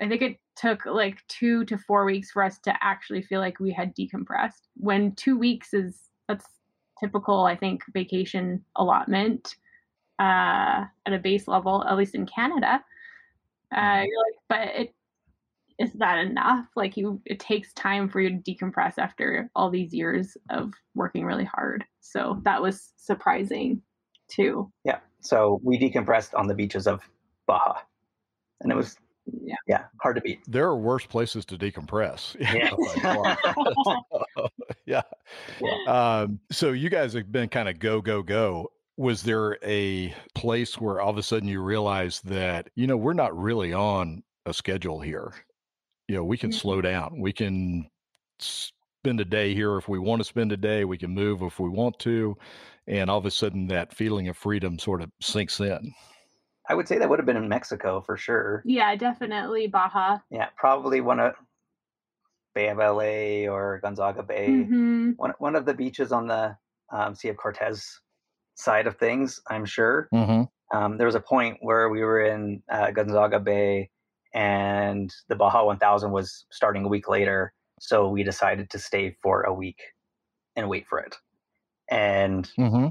I 0.00 0.08
think 0.08 0.22
it 0.22 0.38
took 0.56 0.86
like 0.86 1.18
two 1.28 1.64
to 1.66 1.78
four 1.78 2.04
weeks 2.04 2.30
for 2.30 2.42
us 2.42 2.58
to 2.60 2.74
actually 2.82 3.22
feel 3.22 3.40
like 3.40 3.60
we 3.60 3.72
had 3.72 3.94
decompressed. 3.94 4.68
When 4.76 5.14
two 5.14 5.38
weeks 5.38 5.72
is 5.74 6.10
that's 6.28 6.46
typical, 6.98 7.44
I 7.44 7.56
think, 7.56 7.82
vacation 7.92 8.64
allotment 8.76 9.56
uh, 10.18 10.84
at 11.06 11.12
a 11.12 11.18
base 11.18 11.46
level, 11.46 11.84
at 11.84 11.96
least 11.96 12.14
in 12.14 12.26
Canada. 12.26 12.82
Uh, 13.74 14.02
you're 14.04 14.24
like, 14.24 14.38
but 14.48 14.80
it 14.80 14.94
is 15.78 15.92
that 15.94 16.18
enough? 16.18 16.66
Like 16.76 16.96
you, 16.96 17.20
it 17.26 17.38
takes 17.40 17.72
time 17.74 18.08
for 18.08 18.20
you 18.20 18.30
to 18.30 18.36
decompress 18.54 18.94
after 18.98 19.50
all 19.54 19.70
these 19.70 19.92
years 19.92 20.36
of 20.50 20.72
working 20.94 21.24
really 21.24 21.44
hard. 21.44 21.84
So 22.00 22.40
that 22.44 22.62
was 22.62 22.92
surprising 22.96 23.82
too. 24.28 24.70
yeah. 24.84 24.98
So 25.20 25.60
we 25.62 25.78
decompressed 25.78 26.38
on 26.38 26.46
the 26.46 26.54
beaches 26.54 26.86
of 26.86 27.02
Baja, 27.46 27.80
and 28.60 28.70
it 28.72 28.74
was 28.76 28.96
Yeah. 29.26 29.56
yeah 29.66 29.84
hard 30.00 30.16
to 30.16 30.22
beat. 30.22 30.40
There 30.46 30.66
are 30.66 30.76
worse 30.76 31.04
places 31.04 31.44
to 31.46 31.58
decompress. 31.58 32.34
you 32.34 32.46
Yeah. 32.58 32.70
know, 32.70 32.76
by 33.04 33.36
far. 34.36 34.50
yeah. 34.86 35.02
Um, 35.88 36.40
so 36.50 36.72
you 36.72 36.88
guys 36.90 37.12
have 37.14 37.30
been 37.32 37.48
kind 37.48 37.68
of 37.68 37.78
go, 37.78 38.00
go, 38.00 38.22
go. 38.22 38.70
Was 38.96 39.22
there 39.24 39.58
a 39.62 40.14
place 40.34 40.80
where 40.80 41.00
all 41.00 41.10
of 41.10 41.18
a 41.18 41.22
sudden 41.22 41.48
you 41.48 41.60
realized 41.60 42.24
that, 42.28 42.70
you 42.76 42.86
know, 42.86 42.96
we're 42.96 43.12
not 43.12 43.36
really 43.36 43.72
on 43.72 44.22
a 44.46 44.54
schedule 44.54 45.00
here? 45.00 45.32
You 46.08 46.16
know, 46.16 46.24
we 46.24 46.36
can 46.38 46.52
slow 46.52 46.80
down. 46.80 47.20
We 47.20 47.32
can 47.32 47.90
spend 48.38 49.20
a 49.20 49.24
day 49.24 49.54
here 49.54 49.76
if 49.76 49.88
we 49.88 49.98
want 49.98 50.20
to 50.20 50.24
spend 50.24 50.52
a 50.52 50.56
day. 50.56 50.84
We 50.84 50.98
can 50.98 51.10
move 51.10 51.42
if 51.42 51.58
we 51.58 51.68
want 51.68 51.98
to. 52.00 52.36
And 52.86 53.10
all 53.10 53.18
of 53.18 53.26
a 53.26 53.30
sudden 53.30 53.66
that 53.68 53.94
feeling 53.94 54.28
of 54.28 54.36
freedom 54.36 54.78
sort 54.78 55.02
of 55.02 55.10
sinks 55.20 55.58
in. 55.60 55.92
I 56.68 56.74
would 56.74 56.88
say 56.88 56.98
that 56.98 57.08
would 57.08 57.18
have 57.18 57.26
been 57.26 57.36
in 57.36 57.48
Mexico 57.48 58.00
for 58.00 58.16
sure. 58.16 58.62
yeah, 58.64 58.94
definitely 58.96 59.68
Baja. 59.68 60.18
Yeah, 60.30 60.48
probably 60.56 61.00
one 61.00 61.20
of 61.20 61.34
Bay 62.54 62.68
of 62.68 62.78
LA 62.78 63.48
or 63.52 63.80
Gonzaga 63.82 64.22
Bay. 64.22 64.46
hmm 64.48 65.10
One 65.16 65.34
one 65.38 65.54
of 65.54 65.66
the 65.66 65.74
beaches 65.74 66.10
on 66.10 66.26
the 66.26 66.56
um, 66.90 67.14
Sea 67.14 67.28
of 67.28 67.36
Cortez 67.36 68.00
side 68.54 68.86
of 68.86 68.96
things. 68.96 69.40
I'm 69.48 69.64
sure. 69.64 70.08
Mm-hmm. 70.12 70.76
Um, 70.76 70.96
there 70.96 71.06
was 71.06 71.14
a 71.14 71.20
point 71.20 71.58
where 71.60 71.88
we 71.88 72.02
were 72.02 72.22
in 72.22 72.62
uh, 72.68 72.90
Gonzaga 72.90 73.38
Bay, 73.38 73.90
and 74.36 75.12
the 75.28 75.34
Baja 75.34 75.64
1000 75.64 76.12
was 76.12 76.44
starting 76.50 76.84
a 76.84 76.88
week 76.88 77.08
later. 77.08 77.52
So 77.80 78.08
we 78.08 78.22
decided 78.22 78.70
to 78.70 78.78
stay 78.78 79.16
for 79.22 79.42
a 79.42 79.52
week 79.52 79.78
and 80.54 80.68
wait 80.68 80.86
for 80.86 80.98
it. 81.00 81.16
And 81.90 82.48
Mm-hmm. 82.58 82.88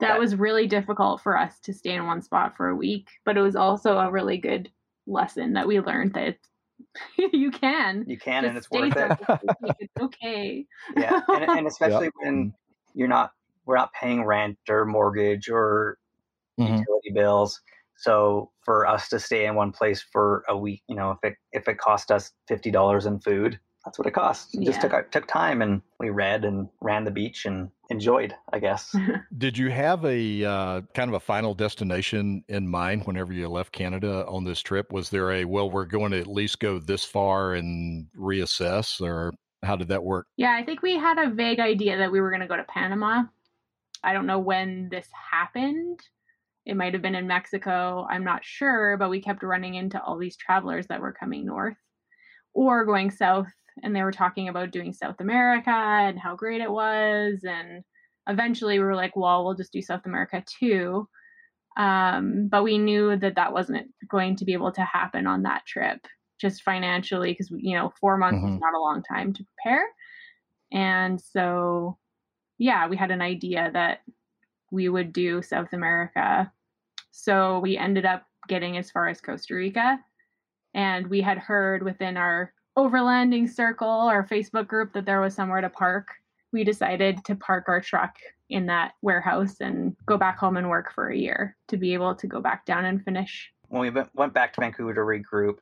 That 0.00 0.18
was 0.18 0.34
really 0.36 0.66
difficult 0.66 1.20
for 1.20 1.36
us 1.38 1.58
to 1.60 1.72
stay 1.74 1.94
in 1.94 2.06
one 2.06 2.22
spot 2.22 2.56
for 2.56 2.68
a 2.68 2.74
week, 2.76 3.08
but 3.24 3.36
it 3.36 3.42
was 3.42 3.54
also 3.54 3.98
a 3.98 4.10
really 4.10 4.38
good 4.38 4.70
lesson 5.06 5.52
that 5.52 5.66
we 5.66 5.78
learned 5.80 6.14
that 6.14 6.38
you 7.32 7.50
can. 7.50 8.04
you 8.06 8.18
can, 8.18 8.44
and 8.44 8.56
it's 8.56 8.70
worth 8.70 8.84
it. 8.86 8.94
somewhere 8.94 9.18
for 9.26 9.38
a 9.42 9.54
week. 9.60 9.74
It's 9.80 10.00
okay. 10.00 10.66
yeah, 10.96 11.20
and, 11.28 11.44
and 11.44 11.66
especially 11.72 12.10
when 12.22 12.54
you're 12.94 13.08
not, 13.08 13.32
we're 13.66 13.76
not 13.76 13.92
paying 13.92 14.24
rent 14.24 14.58
or 14.68 14.84
mortgage 14.84 15.48
or 15.50 15.98
Mhm. 16.58 16.78
utility 16.78 17.10
bills. 17.12 17.60
So 17.96 18.50
for 18.64 18.86
us 18.86 19.08
to 19.10 19.18
stay 19.18 19.46
in 19.46 19.54
one 19.54 19.72
place 19.72 20.02
for 20.02 20.44
a 20.48 20.56
week, 20.56 20.82
you 20.88 20.96
know, 20.96 21.10
if 21.12 21.18
it 21.22 21.36
if 21.52 21.68
it 21.68 21.78
cost 21.78 22.10
us 22.10 22.32
fifty 22.48 22.70
dollars 22.70 23.06
in 23.06 23.20
food 23.20 23.58
that's 23.84 23.98
what 23.98 24.06
it 24.08 24.12
cost. 24.12 24.54
It 24.54 24.64
just 24.64 24.82
Yeah. 24.82 24.88
took 24.88 25.10
took 25.10 25.26
time, 25.26 25.60
and 25.60 25.82
we 26.00 26.10
read 26.10 26.44
and 26.44 26.68
ran 26.80 27.04
the 27.04 27.10
beach 27.10 27.44
and 27.44 27.70
enjoyed. 27.90 28.34
I 28.52 28.58
guess. 28.58 28.96
Did 29.38 29.58
you 29.58 29.70
have 29.70 30.04
a 30.04 30.44
uh, 30.44 30.80
kind 30.94 31.10
of 31.10 31.14
a 31.14 31.20
final 31.20 31.54
destination 31.54 32.44
in 32.48 32.66
mind 32.66 33.04
whenever 33.04 33.32
you 33.32 33.48
left 33.48 33.72
Canada 33.72 34.24
on 34.26 34.44
this 34.44 34.60
trip? 34.60 34.90
Was 34.92 35.10
there 35.10 35.32
a, 35.32 35.44
well, 35.44 35.70
we're 35.70 35.84
going 35.84 36.12
to 36.12 36.20
at 36.20 36.26
least 36.26 36.60
go 36.60 36.78
this 36.78 37.04
far 37.04 37.54
and 37.54 38.06
reassess, 38.16 39.00
or 39.00 39.34
how 39.62 39.76
did 39.76 39.88
that 39.88 40.02
work? 40.02 40.26
Yeah, 40.36 40.56
I 40.58 40.64
think 40.64 40.82
we 40.82 40.96
had 40.96 41.18
a 41.18 41.30
vague 41.30 41.60
idea 41.60 41.98
that 41.98 42.10
we 42.10 42.20
were 42.20 42.30
going 42.30 42.42
to 42.42 42.48
go 42.48 42.56
to 42.56 42.64
Panama. 42.64 43.24
I 44.02 44.12
don't 44.12 44.26
know 44.26 44.38
when 44.38 44.88
this 44.88 45.08
happened. 45.30 46.00
It 46.66 46.76
might 46.76 46.94
have 46.94 47.02
been 47.02 47.14
in 47.14 47.26
Mexico. 47.26 48.06
I'm 48.10 48.24
not 48.24 48.44
sure, 48.44 48.96
but 48.96 49.10
we 49.10 49.20
kept 49.20 49.42
running 49.42 49.74
into 49.74 50.02
all 50.02 50.18
these 50.18 50.36
travelers 50.36 50.86
that 50.88 51.00
were 51.00 51.12
coming 51.12 51.44
north 51.46 51.76
or 52.54 52.84
going 52.84 53.10
south. 53.10 53.48
And 53.82 53.94
they 53.94 54.02
were 54.02 54.12
talking 54.12 54.48
about 54.48 54.70
doing 54.70 54.92
South 54.92 55.20
America 55.20 55.70
and 55.70 56.18
how 56.18 56.36
great 56.36 56.60
it 56.60 56.70
was. 56.70 57.40
And 57.44 57.84
eventually 58.28 58.78
we 58.78 58.84
were 58.84 58.94
like, 58.96 59.16
well, 59.16 59.44
we'll 59.44 59.54
just 59.56 59.72
do 59.72 59.82
South 59.82 60.06
America 60.06 60.44
too. 60.60 61.08
Um, 61.76 62.48
but 62.48 62.62
we 62.62 62.78
knew 62.78 63.16
that 63.18 63.34
that 63.34 63.52
wasn't 63.52 63.92
going 64.08 64.36
to 64.36 64.44
be 64.44 64.52
able 64.52 64.72
to 64.72 64.82
happen 64.84 65.26
on 65.26 65.42
that 65.42 65.66
trip 65.66 66.06
just 66.40 66.62
financially 66.62 67.32
because 67.32 67.50
you 67.56 67.76
know 67.76 67.92
four 68.00 68.16
months 68.16 68.44
is 68.46 68.52
Mhm. 68.52 68.60
not 68.60 68.74
a 68.74 68.80
long 68.80 69.02
time 69.02 69.32
to 69.32 69.44
prepare 69.44 69.86
and 70.72 71.20
so 71.20 71.98
yeah 72.58 72.88
we 72.88 72.96
had 72.96 73.10
an 73.10 73.22
idea 73.22 73.70
that 73.72 74.00
we 74.72 74.88
would 74.88 75.12
do 75.12 75.42
south 75.42 75.72
america 75.74 76.52
so 77.16 77.60
we 77.60 77.78
ended 77.78 78.04
up 78.04 78.24
getting 78.48 78.76
as 78.76 78.90
far 78.90 79.08
as 79.08 79.20
costa 79.20 79.54
rica 79.54 79.98
and 80.74 81.06
we 81.06 81.20
had 81.20 81.38
heard 81.38 81.82
within 81.84 82.16
our 82.16 82.52
overlanding 82.76 83.48
circle 83.48 83.88
our 83.88 84.26
facebook 84.26 84.66
group 84.66 84.92
that 84.92 85.06
there 85.06 85.20
was 85.20 85.32
somewhere 85.34 85.60
to 85.60 85.70
park 85.70 86.08
we 86.52 86.64
decided 86.64 87.24
to 87.24 87.36
park 87.36 87.64
our 87.68 87.80
truck 87.80 88.16
in 88.50 88.66
that 88.66 88.92
warehouse 89.00 89.60
and 89.60 89.96
go 90.06 90.18
back 90.18 90.36
home 90.38 90.56
and 90.56 90.68
work 90.68 90.92
for 90.92 91.08
a 91.08 91.16
year 91.16 91.56
to 91.68 91.76
be 91.76 91.94
able 91.94 92.14
to 92.16 92.26
go 92.26 92.40
back 92.40 92.66
down 92.66 92.84
and 92.84 93.02
finish 93.04 93.52
when 93.68 93.80
we 93.80 93.90
went- 94.14 94.34
back 94.34 94.52
to 94.52 94.60
Vancouver 94.60 94.92
to 94.94 95.00
regroup, 95.00 95.56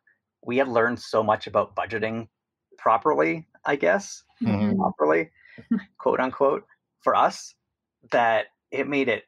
we 0.45 0.57
had 0.59 0.69
learned 0.69 0.99
so 0.99 1.23
much 1.23 1.47
about 1.47 1.75
budgeting 1.77 2.29
properly, 2.77 3.47
I 3.65 3.77
guess, 3.77 4.25
Mhm. 4.43 4.77
properly, 4.77 5.31
quote 5.99 6.19
unquote, 6.21 6.67
for 7.01 7.15
us, 7.15 7.55
that 8.11 8.49
it 8.71 8.89
made 8.89 9.09
it 9.09 9.25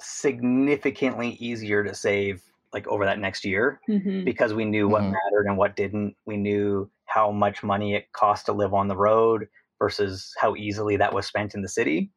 significantly 0.00 1.30
easier 1.40 1.84
to 1.84 1.94
save 1.94 2.42
like 2.72 2.86
over 2.86 3.04
that 3.04 3.18
next 3.18 3.44
year 3.44 3.80
Mhm. 3.88 4.24
because 4.24 4.54
we 4.54 4.64
knew 4.64 4.88
what 4.88 5.02
Mhm. 5.02 5.12
mattered 5.12 5.46
and 5.46 5.56
what 5.56 5.76
didn't. 5.76 6.16
We 6.24 6.36
knew 6.36 6.90
how 7.06 7.32
much 7.32 7.62
money 7.62 7.94
it 7.94 8.12
cost 8.12 8.46
to 8.46 8.52
live 8.52 8.74
on 8.74 8.88
the 8.88 8.96
road 8.96 9.48
versus 9.78 10.34
how 10.38 10.54
easily 10.56 10.96
that 10.96 11.12
was 11.12 11.26
spent 11.26 11.54
in 11.54 11.62
the 11.62 11.68
city. 11.68 12.12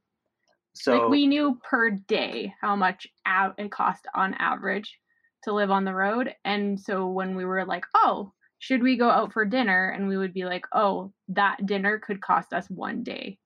So 0.74 0.98
like 0.98 1.10
we 1.10 1.28
knew 1.28 1.60
per 1.63 1.91
day 1.91 2.54
how 2.62 2.76
much 2.76 3.08
out 3.26 3.56
it 3.58 3.72
cost 3.72 4.06
on 4.15 4.34
average 4.36 5.00
to 5.43 5.54
live 5.54 5.72
on 5.72 5.86
the 5.86 5.93
road 5.93 6.34
and 6.46 6.80
so 6.80 7.08
when 7.08 7.36
we 7.36 7.46
were 7.46 7.65
like 7.65 7.86
oh 7.93 8.32
should 8.60 8.82
we 8.82 8.96
go 8.96 9.10
out 9.10 9.34
for 9.34 9.46
dinner 9.46 9.89
and 9.89 10.08
we 10.08 10.17
would 10.17 10.34
be 10.34 10.46
like 10.46 10.65
oh 10.72 11.12
that 11.28 11.65
dinner 11.65 12.00
could 12.00 12.22
cost 12.22 12.54
us 12.54 12.69
one 12.69 13.04
day 13.04 13.38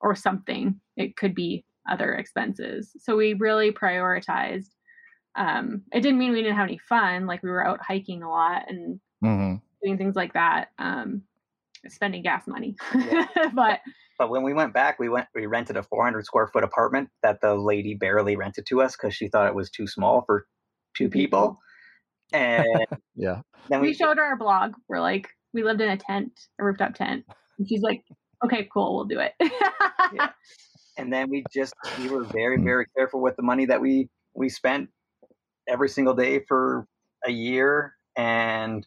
or 0.00 0.14
something 0.14 0.80
it 0.96 1.16
could 1.16 1.34
be 1.34 1.64
other 1.88 2.14
expenses 2.14 2.92
so 2.98 3.16
we 3.16 3.34
really 3.34 3.72
prioritized 3.72 4.70
um 5.36 5.82
it 5.92 6.00
didn't 6.00 6.18
mean 6.18 6.32
we 6.32 6.42
didn't 6.42 6.56
have 6.56 6.68
any 6.68 6.78
fun 6.78 7.26
like 7.26 7.42
we 7.42 7.50
were 7.50 7.66
out 7.66 7.80
hiking 7.82 8.22
a 8.22 8.28
lot 8.28 8.62
and 8.68 9.00
hmm 9.22 9.54
doing 9.82 9.96
things 9.96 10.16
like 10.16 10.32
that 10.34 10.68
um 10.78 11.22
spending 11.88 12.22
gas 12.22 12.46
money 12.46 12.76
Yeah. 12.94 13.26
but 13.54 13.80
But 14.18 14.28
when 14.28 14.42
we 14.42 14.52
went 14.52 14.74
back, 14.74 14.98
we 14.98 15.08
went 15.08 15.28
we 15.34 15.46
rented 15.46 15.78
a 15.78 15.82
400 15.82 16.26
square 16.26 16.48
foot 16.48 16.62
apartment 16.62 17.08
that 17.22 17.40
the 17.40 17.54
lady 17.54 17.94
barely 17.94 18.36
rented 18.36 18.66
to 18.66 18.82
us 18.82 18.94
because 18.94 19.14
she 19.14 19.28
thought 19.28 19.46
it 19.46 19.54
was 19.54 19.70
too 19.70 19.86
small 19.86 20.22
for 20.26 20.46
two 20.94 21.08
people. 21.08 21.58
And 22.32 22.66
Yeah. 23.16 23.40
then 23.70 23.80
we 23.80 23.88
we, 23.88 23.94
showed 23.94 24.18
her 24.18 24.22
our 24.22 24.36
blog. 24.36 24.74
We're 24.88 25.00
like, 25.00 25.28
we 25.54 25.62
lived 25.62 25.80
in 25.80 25.88
a 25.88 25.96
tent, 25.96 26.38
a 26.58 26.64
rooftop 26.64 26.94
tent. 26.94 27.24
And 27.58 27.68
she's 27.68 27.82
like, 27.82 28.04
okay, 28.44 28.68
cool, 28.72 28.94
we'll 28.94 29.04
do 29.06 29.20
it. 29.20 29.32
Yeah. 30.12 30.30
and 31.00 31.12
then 31.12 31.30
we 31.30 31.44
just 31.52 31.74
we 31.96 32.08
were 32.08 32.26
very 32.32 32.58
Hmm. 32.58 32.64
very 32.64 32.86
careful 32.96 33.20
with 33.20 33.36
the 33.36 33.42
money 33.42 33.66
that 33.66 33.80
we 33.80 34.08
we 34.34 34.48
spent 34.48 34.88
every 35.68 35.88
single 35.88 36.14
day 36.14 36.40
for 36.48 36.86
a 37.26 37.30
year. 37.30 37.94
And 38.16 38.86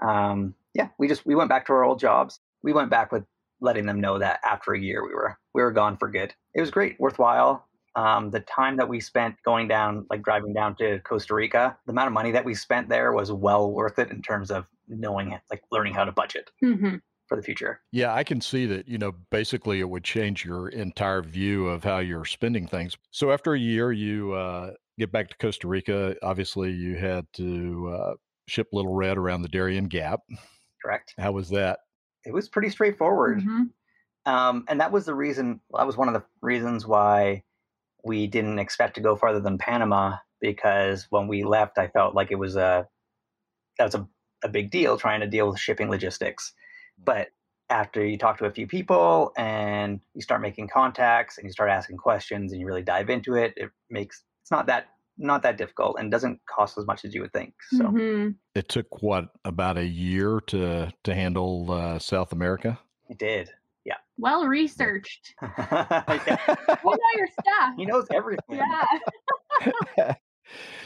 um, 0.00 0.54
yeah, 0.74 0.88
we 0.98 1.08
just 1.08 1.26
we 1.26 1.34
went 1.34 1.48
back 1.50 1.66
to 1.66 1.72
our 1.72 1.84
old 1.84 2.00
jobs. 2.00 2.40
We 2.62 2.72
went 2.72 2.90
back 2.90 3.12
with 3.12 3.24
letting 3.60 3.86
them 3.86 4.00
know 4.00 4.18
that 4.18 4.40
after 4.44 4.72
a 4.72 4.80
year 4.80 5.06
we 5.06 5.14
were 5.14 5.38
we 5.54 5.62
were 5.62 5.72
gone 5.72 5.96
for 5.96 6.10
good. 6.10 6.34
It 6.54 6.60
was 6.60 6.70
great, 6.70 6.98
worthwhile. 6.98 7.66
Um, 7.94 8.30
the 8.30 8.40
time 8.40 8.78
that 8.78 8.88
we 8.88 9.00
spent 9.00 9.36
going 9.44 9.68
down, 9.68 10.06
like 10.08 10.22
driving 10.22 10.54
down 10.54 10.76
to 10.76 11.00
Costa 11.00 11.34
Rica, 11.34 11.76
the 11.86 11.92
amount 11.92 12.06
of 12.06 12.14
money 12.14 12.30
that 12.32 12.44
we 12.44 12.54
spent 12.54 12.88
there 12.88 13.12
was 13.12 13.30
well 13.30 13.70
worth 13.70 13.98
it 13.98 14.10
in 14.10 14.22
terms 14.22 14.50
of 14.50 14.66
knowing 14.88 15.32
it, 15.32 15.42
like 15.50 15.62
learning 15.70 15.94
how 15.94 16.04
to 16.04 16.12
budget 16.12 16.50
hmm 16.62 16.96
for 17.32 17.36
the 17.36 17.42
future. 17.42 17.80
Yeah, 17.92 18.14
I 18.14 18.24
can 18.24 18.42
see 18.42 18.66
that, 18.66 18.86
you 18.86 18.98
know, 18.98 19.12
basically 19.30 19.80
it 19.80 19.88
would 19.88 20.04
change 20.04 20.44
your 20.44 20.68
entire 20.68 21.22
view 21.22 21.66
of 21.66 21.82
how 21.82 21.98
you're 21.98 22.26
spending 22.26 22.66
things. 22.66 22.94
So 23.10 23.32
after 23.32 23.54
a 23.54 23.58
year, 23.58 23.90
you 23.90 24.34
uh, 24.34 24.72
get 24.98 25.10
back 25.10 25.30
to 25.30 25.36
Costa 25.38 25.66
Rica. 25.66 26.14
Obviously, 26.22 26.72
you 26.72 26.96
had 26.96 27.26
to 27.34 27.96
uh, 27.96 28.14
ship 28.48 28.68
Little 28.72 28.92
Red 28.92 29.16
around 29.16 29.40
the 29.40 29.48
Darien 29.48 29.86
Gap. 29.86 30.20
Correct. 30.84 31.14
How 31.18 31.32
was 31.32 31.48
that? 31.50 31.80
It 32.26 32.34
was 32.34 32.50
pretty 32.50 32.68
straightforward. 32.68 33.42
hmm 33.42 33.62
Um, 34.26 34.66
and 34.68 34.78
that 34.78 34.92
was 34.92 35.06
the 35.06 35.14
reason, 35.14 35.60
that 35.74 35.86
was 35.86 35.96
one 35.96 36.08
of 36.08 36.14
the 36.14 36.24
reasons 36.42 36.86
why 36.86 37.44
we 38.04 38.26
didn't 38.26 38.58
expect 38.58 38.94
to 38.96 39.00
go 39.00 39.16
farther 39.16 39.40
than 39.40 39.56
Panama 39.56 40.16
because 40.38 41.06
when 41.08 41.28
we 41.28 41.44
left, 41.44 41.78
I 41.78 41.88
felt 41.88 42.14
like 42.14 42.30
it 42.30 42.38
was 42.38 42.56
a, 42.56 42.86
that 43.78 43.84
was 43.84 43.94
a, 43.94 44.06
a 44.44 44.48
big 44.48 44.70
deal 44.70 44.98
trying 44.98 45.20
to 45.20 45.26
deal 45.26 45.48
with 45.48 45.58
shipping 45.58 45.88
logistics. 45.88 46.52
But 47.04 47.28
after 47.70 48.04
you 48.04 48.18
talk 48.18 48.38
to 48.38 48.44
a 48.44 48.50
few 48.50 48.66
people 48.66 49.32
and 49.36 50.00
you 50.14 50.20
start 50.22 50.42
making 50.42 50.68
contacts 50.68 51.38
and 51.38 51.46
you 51.46 51.52
start 51.52 51.70
asking 51.70 51.96
questions 51.96 52.52
and 52.52 52.60
you 52.60 52.66
really 52.66 52.82
dive 52.82 53.10
into 53.10 53.34
it, 53.34 53.54
it 53.56 53.70
makes, 53.90 54.24
it's 54.42 54.50
not 54.50 54.66
that, 54.66 54.88
not 55.18 55.42
that 55.42 55.56
difficult 55.56 55.96
and 55.98 56.10
doesn't 56.10 56.40
cost 56.48 56.78
as 56.78 56.86
much 56.86 57.04
as 57.04 57.14
you 57.14 57.20
would 57.22 57.32
think. 57.32 57.54
So 57.70 57.84
hmm 57.86 58.30
It 58.54 58.68
took 58.68 59.02
what 59.02 59.28
about 59.44 59.78
a 59.78 59.84
year 59.84 60.40
to 60.48 60.90
to 61.04 61.14
handle 61.14 61.70
uh, 61.70 61.98
South 61.98 62.32
America? 62.32 62.78
it 63.08 63.18
did. 63.18 63.50
Yeah. 63.84 63.96
Well 64.18 64.46
researched. 64.46 65.34
Yeah. 65.42 65.46
I 66.08 66.76
know 66.84 66.98
your 67.16 67.28
stuff. 67.40 67.74
He 67.76 67.86
knows 67.86 68.06
everything. 68.12 68.58
Yeah. 68.58 70.14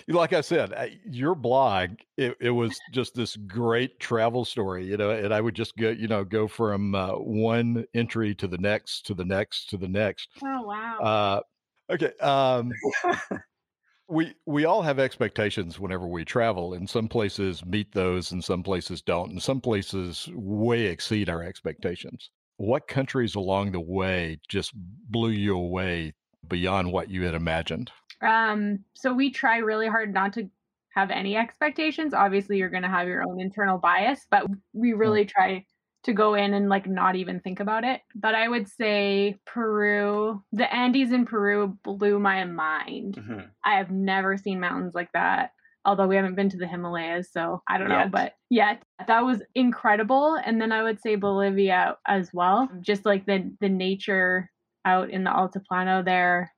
like 0.08 0.32
I 0.32 0.40
said, 0.40 0.98
your 1.04 1.34
blog 1.34 1.90
it, 2.16 2.36
it 2.40 2.50
was 2.50 2.78
just 2.92 3.14
this 3.14 3.36
great 3.36 3.98
travel 3.98 4.44
story, 4.44 4.84
you 4.84 4.96
know, 4.96 5.10
and 5.10 5.32
I 5.32 5.40
would 5.40 5.54
just 5.54 5.76
go, 5.76 5.90
you 5.90 6.08
know, 6.08 6.24
go 6.24 6.46
from 6.46 6.94
uh, 6.94 7.12
one 7.12 7.84
entry 7.94 8.34
to 8.36 8.46
the 8.46 8.58
next, 8.58 9.06
to 9.06 9.14
the 9.14 9.24
next, 9.24 9.70
to 9.70 9.76
the 9.76 9.88
next. 9.88 10.28
Oh 10.44 10.62
wow. 10.62 10.98
Uh, 10.98 11.92
okay. 11.92 12.12
Um, 12.18 12.72
we 14.08 14.34
we 14.46 14.64
all 14.64 14.82
have 14.82 14.98
expectations 14.98 15.80
whenever 15.80 16.06
we 16.06 16.24
travel, 16.24 16.74
and 16.74 16.88
some 16.88 17.08
places 17.08 17.64
meet 17.64 17.92
those, 17.92 18.32
and 18.32 18.42
some 18.42 18.62
places 18.62 19.02
don't, 19.02 19.30
and 19.30 19.42
some 19.42 19.60
places 19.60 20.28
way 20.34 20.86
exceed 20.86 21.28
our 21.28 21.42
expectations. 21.42 22.30
What 22.58 22.88
countries 22.88 23.34
along 23.34 23.72
the 23.72 23.80
way 23.80 24.38
just 24.48 24.72
blew 24.74 25.30
you 25.30 25.56
away 25.56 26.14
beyond 26.48 26.92
what 26.92 27.10
you 27.10 27.24
had 27.24 27.34
imagined? 27.34 27.90
Um, 28.20 28.84
so 28.94 29.12
we 29.12 29.30
try 29.30 29.58
really 29.58 29.88
hard 29.88 30.12
not 30.12 30.32
to 30.34 30.48
have 30.90 31.10
any 31.10 31.36
expectations. 31.36 32.14
Obviously, 32.14 32.56
you're 32.56 32.70
going 32.70 32.82
to 32.82 32.88
have 32.88 33.06
your 33.08 33.22
own 33.22 33.40
internal 33.40 33.78
bias, 33.78 34.26
but 34.30 34.46
we 34.72 34.92
really 34.94 35.26
try 35.26 35.64
to 36.04 36.12
go 36.12 36.34
in 36.34 36.54
and 36.54 36.68
like 36.68 36.86
not 36.86 37.16
even 37.16 37.40
think 37.40 37.58
about 37.60 37.84
it. 37.84 38.00
But 38.14 38.34
I 38.34 38.48
would 38.48 38.68
say 38.68 39.36
Peru, 39.44 40.42
the 40.52 40.72
Andes 40.72 41.12
in 41.12 41.26
Peru 41.26 41.76
blew 41.82 42.18
my 42.18 42.44
mind. 42.44 43.16
Mhm. 43.16 43.50
I 43.64 43.74
have 43.76 43.90
never 43.90 44.36
seen 44.36 44.60
mountains 44.60 44.94
like 44.94 45.10
that. 45.12 45.50
Although 45.84 46.08
we 46.08 46.16
haven't 46.16 46.34
been 46.34 46.48
to 46.50 46.56
the 46.56 46.66
Himalayas, 46.66 47.30
so 47.32 47.62
I 47.68 47.78
don't 47.78 47.88
know, 47.88 48.08
but 48.10 48.34
yet 48.50 48.82
that 49.06 49.24
was 49.24 49.42
incredible. 49.54 50.34
And 50.34 50.60
then 50.60 50.72
I 50.72 50.82
would 50.82 51.00
say 51.00 51.14
Bolivia 51.16 51.96
as 52.06 52.32
well, 52.32 52.68
just 52.80 53.04
like 53.04 53.26
the 53.26 53.52
the 53.60 53.68
nature 53.68 54.50
out 54.86 55.10
in 55.10 55.24
the 55.24 55.30
Altiplano 55.30 56.02
there, 56.04 56.52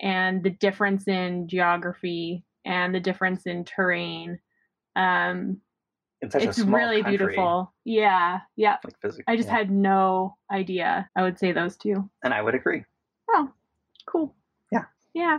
and 0.00 0.42
the 0.42 0.50
difference 0.50 1.06
in 1.06 1.46
geography 1.46 2.44
and 2.64 2.94
the 2.94 3.00
difference 3.00 3.46
in 3.46 3.64
terrain. 3.64 4.38
Um, 4.96 5.60
It's 6.20 6.32
such 6.32 6.42
it's 6.42 6.58
a 6.58 6.62
small 6.62 6.80
really 6.80 7.02
country, 7.02 7.18
beautiful. 7.18 7.72
Yeah, 7.84 8.40
yeah. 8.56 8.78
Like 8.82 8.98
physically, 9.00 9.24
I 9.28 9.36
just 9.36 9.48
had 9.48 9.70
no 9.70 10.36
idea. 10.50 11.08
I 11.14 11.22
would 11.22 11.38
say 11.38 11.52
those 11.52 11.76
two. 11.76 12.08
and 12.24 12.34
I 12.34 12.42
would 12.42 12.54
agree. 12.54 12.84
Oh, 13.30 13.50
cool. 14.06 14.34
Yeah. 14.72 14.84
Yeah. 15.14 15.38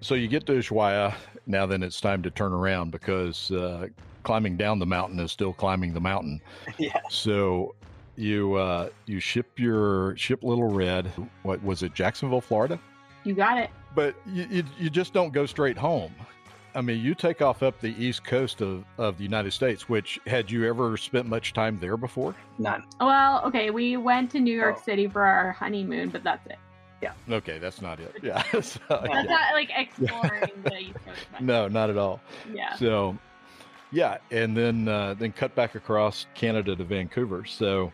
So 0.00 0.14
you 0.14 0.28
get 0.28 0.46
to 0.46 0.52
Ushuaia. 0.52 1.14
Now 1.46 1.66
then, 1.66 1.82
it's 1.82 2.00
time 2.00 2.22
to 2.22 2.30
turn 2.30 2.52
around 2.52 2.90
because 2.90 3.50
uh, 3.50 3.88
climbing 4.22 4.56
down 4.56 4.78
the 4.78 4.86
mountain 4.86 5.20
is 5.20 5.30
still 5.32 5.52
climbing 5.52 5.94
the 5.94 6.00
mountain. 6.00 6.40
yeah. 6.78 7.00
So 7.10 7.74
you 8.16 8.54
uh, 8.54 8.90
you 9.06 9.20
ship 9.20 9.58
your 9.58 10.16
ship 10.16 10.42
Little 10.42 10.68
Red. 10.68 11.06
What 11.42 11.62
was 11.62 11.82
it? 11.82 11.94
Jacksonville, 11.94 12.40
Florida. 12.40 12.78
You 13.24 13.34
got 13.34 13.58
it. 13.58 13.70
But 13.94 14.14
you, 14.26 14.46
you, 14.50 14.64
you 14.78 14.90
just 14.90 15.12
don't 15.12 15.32
go 15.32 15.46
straight 15.46 15.76
home. 15.78 16.14
I 16.74 16.82
mean, 16.82 17.00
you 17.02 17.14
take 17.14 17.40
off 17.40 17.62
up 17.62 17.80
the 17.80 17.94
east 18.02 18.24
coast 18.24 18.60
of, 18.60 18.84
of 18.98 19.16
the 19.16 19.22
United 19.24 19.52
States, 19.52 19.88
which 19.88 20.20
had 20.26 20.50
you 20.50 20.66
ever 20.68 20.98
spent 20.98 21.26
much 21.26 21.54
time 21.54 21.78
there 21.80 21.96
before? 21.96 22.34
None. 22.58 22.84
Well, 23.00 23.42
okay, 23.46 23.70
we 23.70 23.96
went 23.96 24.30
to 24.32 24.40
New 24.40 24.54
York 24.54 24.76
Oh. 24.78 24.82
City 24.84 25.08
for 25.08 25.22
our 25.22 25.52
honeymoon, 25.52 26.10
but 26.10 26.22
that's 26.22 26.46
it. 26.46 26.58
Yeah. 27.00 27.12
Okay, 27.30 27.58
that's 27.58 27.80
not 27.80 27.98
it. 28.00 28.14
Yeah. 28.22 28.42
So, 28.62 28.80
That's 28.90 29.08
yeah. 29.08 29.22
not 29.22 29.52
like 29.54 29.70
exploring 29.74 30.50
the 30.64 30.76
East 30.78 30.94
Coast. 31.06 31.26
No, 31.40 31.66
not 31.68 31.88
at 31.88 31.96
all. 31.96 32.20
Yeah. 32.52 32.74
So, 32.76 33.16
yeah, 33.90 34.18
and 34.30 34.54
then 34.54 34.86
uh, 34.88 35.14
then 35.14 35.32
cut 35.32 35.54
back 35.54 35.74
across 35.76 36.26
Canada 36.34 36.76
to 36.76 36.84
Vancouver. 36.84 37.46
So, 37.46 37.90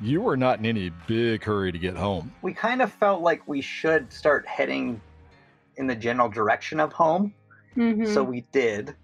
you 0.00 0.20
were 0.20 0.36
not 0.36 0.58
in 0.58 0.66
any 0.66 0.90
big 1.06 1.44
hurry 1.44 1.72
to 1.72 1.78
get 1.78 1.96
home. 1.96 2.32
We 2.42 2.52
kind 2.52 2.82
of 2.82 2.92
felt 2.92 3.22
like 3.22 3.46
we 3.48 3.60
should 3.60 4.12
start 4.12 4.46
heading 4.46 5.00
in 5.76 5.86
the 5.86 5.94
general 5.94 6.28
direction 6.28 6.80
of 6.80 6.92
home, 6.92 7.34
Mhm. 7.76 8.06
so 8.06 8.22
we 8.22 8.42
did. 8.52 8.94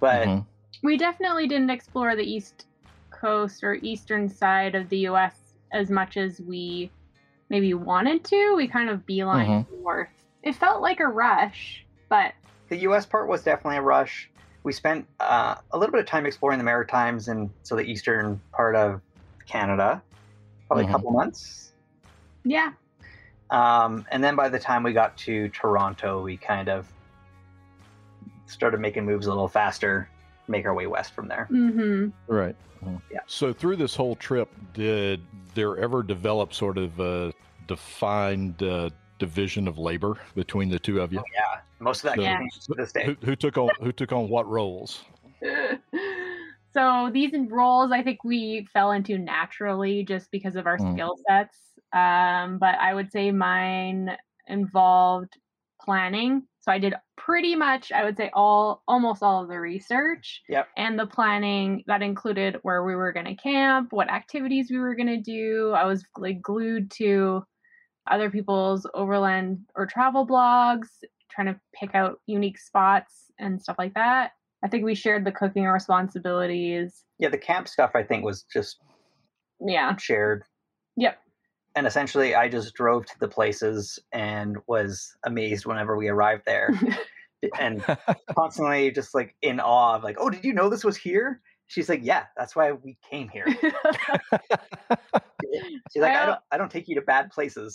But 0.00 0.26
Mhm. 0.28 0.46
we 0.82 0.96
definitely 0.96 1.48
didn't 1.48 1.70
explore 1.70 2.14
the 2.16 2.24
East 2.24 2.66
Coast 3.10 3.64
or 3.64 3.74
eastern 3.74 4.28
side 4.28 4.74
of 4.74 4.88
the 4.88 4.98
US 5.08 5.54
as 5.72 5.90
much 5.90 6.16
as 6.16 6.40
we 6.40 6.90
maybe 7.50 7.74
wanted 7.74 8.24
to. 8.24 8.54
We 8.56 8.68
kind 8.68 8.90
of 8.90 9.06
beeline 9.06 9.66
north. 9.82 10.08
It 10.42 10.54
felt 10.54 10.82
like 10.82 11.00
a 11.00 11.06
rush, 11.06 11.84
but 12.08 12.32
the 12.68 12.76
U.S. 12.78 13.06
part 13.06 13.28
was 13.28 13.42
definitely 13.42 13.78
a 13.78 13.82
rush. 13.82 14.30
We 14.62 14.72
spent 14.72 15.06
uh, 15.18 15.56
a 15.72 15.78
little 15.78 15.90
bit 15.92 16.00
of 16.00 16.06
time 16.06 16.26
exploring 16.26 16.58
the 16.58 16.64
Maritimes 16.64 17.28
and 17.28 17.50
so 17.62 17.74
the 17.74 17.82
eastern 17.82 18.40
part 18.52 18.76
of 18.76 19.00
Canada, 19.46 20.02
probably 20.68 20.84
Mhm. 20.84 20.88
a 20.88 20.92
couple 20.92 21.10
months. 21.10 21.72
yeah. 22.44 22.72
Um, 23.50 24.06
and 24.10 24.22
then 24.22 24.36
by 24.36 24.48
the 24.50 24.58
time 24.58 24.82
we 24.82 24.92
got 24.92 25.16
to 25.18 25.48
Toronto, 25.48 26.22
we 26.22 26.36
kind 26.36 26.68
of 26.68 26.86
started 28.46 28.78
making 28.80 29.04
moves 29.06 29.26
a 29.26 29.30
little 29.30 29.48
faster, 29.48 30.08
make 30.48 30.66
our 30.66 30.74
way 30.74 30.86
west 30.86 31.12
from 31.14 31.28
there. 31.28 31.46
hmm 31.46 32.08
Right. 32.26 32.54
Yeah. 33.10 33.20
So, 33.26 33.52
through 33.52 33.76
this 33.76 33.96
whole 33.96 34.14
trip, 34.16 34.50
did 34.74 35.20
there 35.54 35.76
ever 35.78 36.02
develop 36.02 36.52
sort 36.54 36.78
of 36.78 37.00
a 37.00 37.32
defined 37.66 38.62
uh, 38.62 38.90
division 39.18 39.66
of 39.66 39.78
labor 39.78 40.14
between 40.34 40.68
the 40.68 40.78
two 40.78 41.00
of 41.00 41.12
you? 41.12 41.18
Oh, 41.18 41.24
yeah, 41.34 41.60
most 41.80 42.04
of 42.04 42.10
that 42.10 42.16
So- 42.16 42.22
Yeah. 42.22 42.38
to 42.38 42.74
this 42.76 42.92
day. 42.92 43.04
Who, 43.04 43.16
who 43.24 43.34
took 43.36 43.56
on 43.58 43.70
who 43.80 43.92
took 43.92 44.12
on 44.12 44.28
what 44.28 44.46
roles? 44.48 45.04
So 46.72 47.10
these 47.12 47.32
roles 47.48 47.92
I 47.92 48.02
think 48.02 48.24
we 48.24 48.66
fell 48.72 48.92
into 48.92 49.18
naturally 49.18 50.04
just 50.04 50.30
because 50.30 50.56
of 50.56 50.66
our 50.66 50.78
Mm. 50.78 50.92
skill 50.92 51.16
sets. 51.28 51.58
Um, 51.92 52.58
but 52.58 52.74
I 52.76 52.94
would 52.94 53.10
say 53.10 53.30
mine 53.32 54.16
involved 54.46 55.38
planning. 55.80 56.46
So 56.60 56.72
I 56.72 56.78
did 56.78 56.94
pretty 57.16 57.54
much, 57.56 57.92
I 57.92 58.04
would 58.04 58.16
say 58.16 58.30
all 58.34 58.82
almost 58.88 59.22
all 59.22 59.42
of 59.42 59.48
the 59.48 59.58
research. 59.60 60.42
Yep. 60.48 60.68
And 60.76 60.98
the 60.98 61.06
planning 61.06 61.84
that 61.86 62.02
included 62.02 62.58
where 62.62 62.84
we 62.84 62.94
were 62.94 63.12
going 63.12 63.26
to 63.26 63.34
camp, 63.34 63.92
what 63.92 64.10
activities 64.10 64.70
we 64.70 64.78
were 64.78 64.94
going 64.94 65.08
to 65.08 65.20
do. 65.20 65.72
I 65.72 65.84
was 65.86 66.04
like 66.18 66.42
glued 66.42 66.90
to 66.92 67.44
other 68.10 68.30
people's 68.30 68.86
overland 68.94 69.60
or 69.74 69.86
travel 69.86 70.26
blogs, 70.26 70.88
trying 71.30 71.46
to 71.48 71.60
pick 71.74 71.94
out 71.94 72.20
unique 72.26 72.58
spots 72.58 73.30
and 73.38 73.60
stuff 73.62 73.76
like 73.78 73.94
that. 73.94 74.32
I 74.64 74.68
think 74.68 74.84
we 74.84 74.94
shared 74.94 75.24
the 75.24 75.32
cooking 75.32 75.64
responsibilities. 75.64 77.04
Yeah, 77.18 77.28
the 77.28 77.38
camp 77.38 77.68
stuff 77.68 77.92
I 77.94 78.02
think 78.02 78.24
was 78.24 78.42
just 78.52 78.78
Yeah. 79.60 79.96
shared. 79.96 80.44
Yep. 80.96 81.18
And 81.76 81.86
essentially, 81.86 82.34
I 82.34 82.48
just 82.48 82.74
drove 82.74 83.06
to 83.06 83.18
the 83.20 83.28
places 83.28 83.98
and 84.12 84.56
was 84.66 85.16
amazed 85.24 85.64
whenever 85.66 85.96
we 85.96 86.08
arrived 86.08 86.42
there. 86.46 86.70
and 87.60 87.84
constantly 88.34 88.90
just 88.90 89.14
like 89.14 89.36
in 89.42 89.60
awe 89.60 89.94
of 89.94 90.02
like, 90.02 90.16
oh, 90.18 90.28
did 90.30 90.44
you 90.44 90.52
know 90.52 90.68
this 90.68 90.82
was 90.82 90.96
here? 90.96 91.40
She's 91.68 91.88
like, 91.88 92.00
yeah, 92.02 92.24
that's 92.36 92.56
why 92.56 92.72
we 92.72 92.96
came 93.08 93.28
here. 93.28 93.46
She's 95.92 96.02
like, 96.02 96.12
I 96.12 96.14
Well- 96.14 96.26
don't, 96.26 96.40
I 96.50 96.58
don't 96.58 96.70
take 96.70 96.88
you 96.88 96.94
to 96.96 97.02
bad 97.02 97.30
places. 97.30 97.74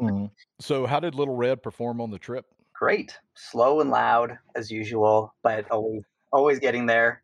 Mhm. 0.00 0.30
So, 0.60 0.86
how 0.86 1.00
did 1.00 1.14
Little 1.14 1.36
Red 1.36 1.62
perform 1.62 2.00
on 2.00 2.10
the 2.10 2.18
trip? 2.18 2.46
Great, 2.78 3.18
slow 3.34 3.80
and 3.80 3.90
loud 3.90 4.38
as 4.54 4.70
usual, 4.70 5.34
but 5.42 5.70
always, 5.70 6.02
always 6.32 6.58
getting 6.58 6.86
there. 6.86 7.22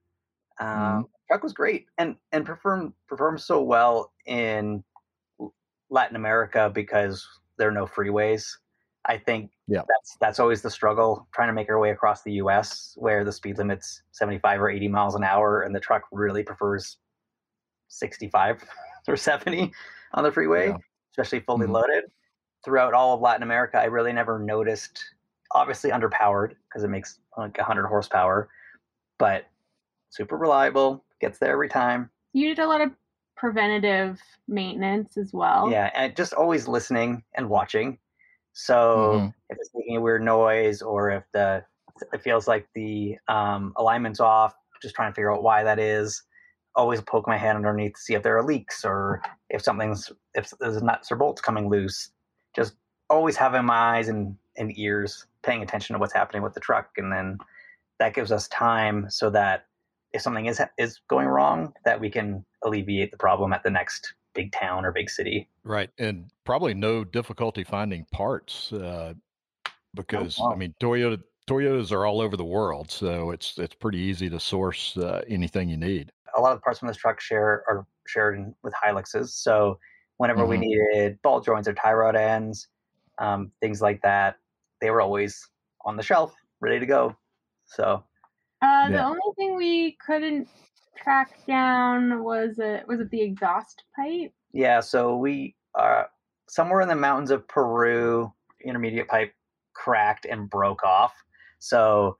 Um, 0.58 1.06
Truck 1.28 1.42
was 1.42 1.52
great, 1.52 1.86
and 1.98 2.16
and 2.32 2.44
performed 2.46 2.92
performed 3.06 3.40
so 3.40 3.62
well 3.62 4.12
in 4.26 4.82
Latin 5.90 6.16
America 6.16 6.70
because 6.74 7.26
there 7.58 7.68
are 7.68 7.72
no 7.72 7.86
freeways. 7.86 8.46
I 9.04 9.18
think 9.18 9.50
Yeah. 9.66 9.82
that's 9.86 10.16
that's 10.20 10.40
always 10.40 10.62
the 10.62 10.70
struggle 10.70 11.26
trying 11.34 11.48
to 11.48 11.52
make 11.52 11.68
our 11.68 11.78
way 11.78 11.90
across 11.90 12.22
the 12.22 12.32
U.S. 12.34 12.94
where 12.96 13.24
the 13.24 13.32
speed 13.32 13.58
limit's 13.58 14.02
75 14.12 14.60
or 14.60 14.70
80 14.70 14.88
miles 14.88 15.14
an 15.14 15.24
hour, 15.24 15.62
and 15.62 15.74
the 15.74 15.80
truck 15.80 16.02
really 16.12 16.42
prefers 16.42 16.96
65 17.88 18.64
or 19.08 19.16
70 19.16 19.72
on 20.14 20.24
the 20.24 20.32
freeway, 20.32 20.68
Yeah. 20.68 20.76
especially 21.12 21.40
fully 21.40 21.66
Mhm. 21.66 21.72
loaded. 21.72 22.04
Throughout 22.64 22.94
all 22.94 23.14
of 23.14 23.20
Latin 23.20 23.42
America, 23.42 23.78
I 23.78 23.84
really 23.84 24.12
never 24.12 24.38
noticed. 24.38 25.04
Obviously 25.54 25.90
underpowered 25.90 26.54
because 26.68 26.84
it 26.84 26.88
makes 26.88 27.20
like 27.36 27.56
100 27.58 27.86
horsepower, 27.86 28.48
but 29.18 29.46
super 30.10 30.36
reliable, 30.36 31.04
gets 31.20 31.38
there 31.38 31.52
every 31.52 31.68
time. 31.68 32.10
you 32.32 32.48
did 32.48 32.58
a 32.58 32.66
lot 32.66 32.80
of 32.80 32.90
preventative 33.36 34.20
maintenance 34.48 35.16
as 35.16 35.32
well. 35.32 35.70
Yeah, 35.70 35.90
and 35.94 36.14
just 36.16 36.32
always 36.32 36.66
listening 36.68 37.22
and 37.34 37.48
watching. 37.48 37.98
So 38.54 39.18
Mhm. 39.20 39.34
if 39.50 39.58
it's 39.60 39.70
making 39.74 39.96
a 39.96 40.00
weird 40.00 40.22
noise 40.22 40.80
or 40.82 41.10
if 41.10 41.24
the 41.32 41.64
it 42.12 42.22
feels 42.22 42.48
like 42.48 42.66
the 42.74 43.18
um, 43.28 43.72
alignment's 43.76 44.18
off, 44.20 44.54
just 44.80 44.94
trying 44.94 45.10
to 45.10 45.14
figure 45.14 45.30
out 45.32 45.42
why 45.42 45.62
that 45.62 45.78
is. 45.78 46.22
Always 46.74 47.02
poke 47.02 47.26
my 47.28 47.36
hand 47.36 47.56
underneath 47.56 47.94
to 47.94 48.00
see 48.00 48.14
if 48.14 48.22
there 48.22 48.36
are 48.38 48.42
leaks 48.44 48.84
or 48.84 49.20
if 49.50 49.62
something's 49.62 50.10
if 50.34 50.50
there's 50.58 50.82
nuts 50.82 51.12
or 51.12 51.16
bolts 51.16 51.42
coming 51.42 51.68
loose. 51.68 52.10
Just 52.56 52.76
always 53.10 53.36
having 53.36 53.64
my 53.66 53.98
eyes 53.98 54.08
and, 54.08 54.36
and 54.56 54.76
ears 54.78 55.26
paying 55.42 55.62
attention 55.62 55.94
to 55.94 56.00
what's 56.00 56.12
happening 56.12 56.42
with 56.42 56.55
the 56.55 56.61
truck, 56.61 56.90
and 56.96 57.12
then 57.12 57.38
that 57.98 58.14
gives 58.14 58.33
us 58.33 58.48
time 58.48 59.09
so 59.11 59.31
that 59.31 59.66
if 60.12 60.22
something 60.22 60.46
is 60.46 60.61
is 60.78 61.00
going 61.09 61.26
wrong, 61.26 61.72
that 61.85 62.00
we 62.00 62.11
can 62.11 62.44
alleviate 62.64 63.11
the 63.11 63.16
problem 63.18 63.52
at 63.52 63.62
the 63.62 63.70
next 63.70 64.14
big 64.35 64.52
town 64.52 64.85
or 64.85 64.92
big 64.92 65.11
city. 65.11 65.48
Right, 65.64 65.90
and 65.98 66.31
probably 66.44 66.74
no 66.74 67.05
difficulty 67.05 67.64
finding 67.64 68.05
parts 68.12 68.72
uh, 68.72 69.14
because 69.94 70.38
I 70.50 70.55
wow. 70.55 70.57
mean 70.57 70.74
Toyota 70.81 71.22
Toyotas 71.48 71.92
are 71.92 72.07
all 72.07 72.20
over 72.20 72.37
the 72.37 72.44
world, 72.44 72.90
so 72.90 73.31
it's 73.31 73.59
it's 73.59 73.74
pretty 73.74 73.98
easy 73.98 74.31
to 74.31 74.40
source 74.40 74.96
uh, 74.96 75.22
anything 75.28 75.68
you 75.68 75.76
need. 75.76 76.12
a 76.37 76.40
lot 76.40 76.52
of 76.52 76.59
the 76.59 76.62
parts 76.62 76.78
from 76.78 76.88
this 76.88 76.96
truck 76.96 77.20
share 77.20 77.62
are 77.68 77.87
shared 78.07 78.37
in, 78.38 78.55
with 78.62 78.74
Hiluxes. 78.74 79.28
So 79.31 79.78
whenever 80.16 80.46
we 80.46 80.57
Mhm. 80.57 80.61
needed 80.61 81.22
ball 81.22 81.40
joints 81.40 81.68
or 81.68 81.74
tie 81.74 81.92
rod 81.92 82.16
ends, 82.16 82.68
um, 83.18 83.52
things 83.61 83.83
like 83.83 84.00
that, 84.02 84.37
they 84.83 84.90
were 84.90 85.01
always 85.01 85.49
on 85.87 85.97
the 85.97 86.03
shelf, 86.03 86.35
ready 86.61 86.79
to 86.81 86.87
go. 86.87 87.16
So 87.64 88.05
Uh, 88.61 88.88
the 88.90 88.95
Yeah. 88.97 89.07
only 89.07 89.21
thing 89.37 89.57
we 89.57 89.92
couldn't 90.05 90.49
track 90.97 91.31
down 91.47 92.23
was 92.23 92.59
it 92.59 92.87
was 92.87 93.01
it 93.01 93.11
the 93.11 93.23
exhaust 93.23 93.85
pipe? 93.97 94.33
yeah, 94.53 94.81
so 94.81 95.16
we 95.16 95.57
are 95.75 96.11
somewhere 96.49 96.83
in 96.83 96.88
the 96.88 96.95
mountains 96.95 97.31
of 97.31 97.49
Peru. 97.49 98.31
Intermediate 98.64 99.09
pipe 99.09 99.33
cracked 99.75 100.27
and 100.27 100.51
broke 100.51 100.85
off. 100.85 101.14
So 101.59 102.16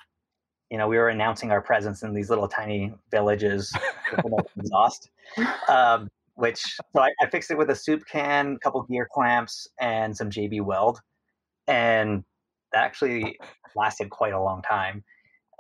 you 0.71 0.79
know 0.79 0.89
we 0.89 0.97
were 0.97 1.11
announcing 1.11 1.51
our 1.51 1.61
presence 1.61 2.03
in 2.03 2.15
these 2.15 2.31
little 2.31 2.49
tiny 2.49 2.95
villages 3.11 3.73
with 4.23 4.33
exhaust. 4.57 5.11
um, 5.69 6.09
which 6.35 6.61
so 6.95 7.03
I, 7.03 7.11
I 7.21 7.27
fixed 7.27 7.51
it 7.51 7.59
with 7.59 7.71
a 7.71 7.77
soup 7.77 8.05
can, 8.11 8.55
a 8.55 8.59
couple 8.61 8.83
gear 8.85 9.07
clamps, 9.13 9.69
and 9.81 10.17
some 10.17 10.31
JB 10.31 10.63
Weld, 10.63 11.01
and 11.67 12.25
that 12.73 12.85
actually 12.85 13.39
lasted 13.77 14.11
quite 14.11 14.33
a 14.33 14.41
long 14.41 14.63
time. 14.63 15.05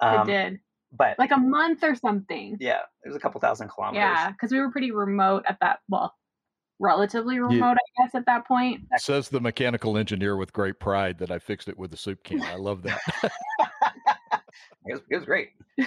Um, 0.00 0.28
it 0.28 0.32
did 0.32 0.60
but 0.92 1.18
like 1.18 1.32
a 1.32 1.38
month 1.38 1.82
or 1.82 1.94
something. 1.94 2.56
yeah, 2.60 2.80
it 3.04 3.08
was 3.08 3.16
a 3.16 3.18
couple 3.20 3.40
thousand 3.40 3.68
kilometers. 3.68 4.00
Yeah, 4.00 4.30
because 4.30 4.52
we 4.52 4.58
were 4.60 4.70
pretty 4.70 4.90
remote 4.90 5.44
at 5.48 5.58
that. 5.60 5.80
Well, 5.88 6.14
relatively 6.78 7.38
remote, 7.38 7.76
I 7.76 8.02
guess, 8.02 8.14
at 8.14 8.26
that 8.26 8.46
point. 8.46 8.82
Says 8.98 9.28
the 9.28 9.40
mechanical 9.40 9.96
engineer 9.96 10.36
with 10.36 10.52
great 10.52 10.78
pride 10.78 11.18
that 11.18 11.30
I 11.30 11.38
fixed 11.38 11.68
it 11.68 11.78
with 11.78 11.92
a 11.94 11.96
soup 11.96 12.22
can. 12.24 12.42
I 12.42 12.56
love 12.56 12.82
that. 12.82 13.00
it, 13.22 14.92
was, 14.92 15.00
it 15.08 15.16
was 15.16 15.24
great. 15.24 15.50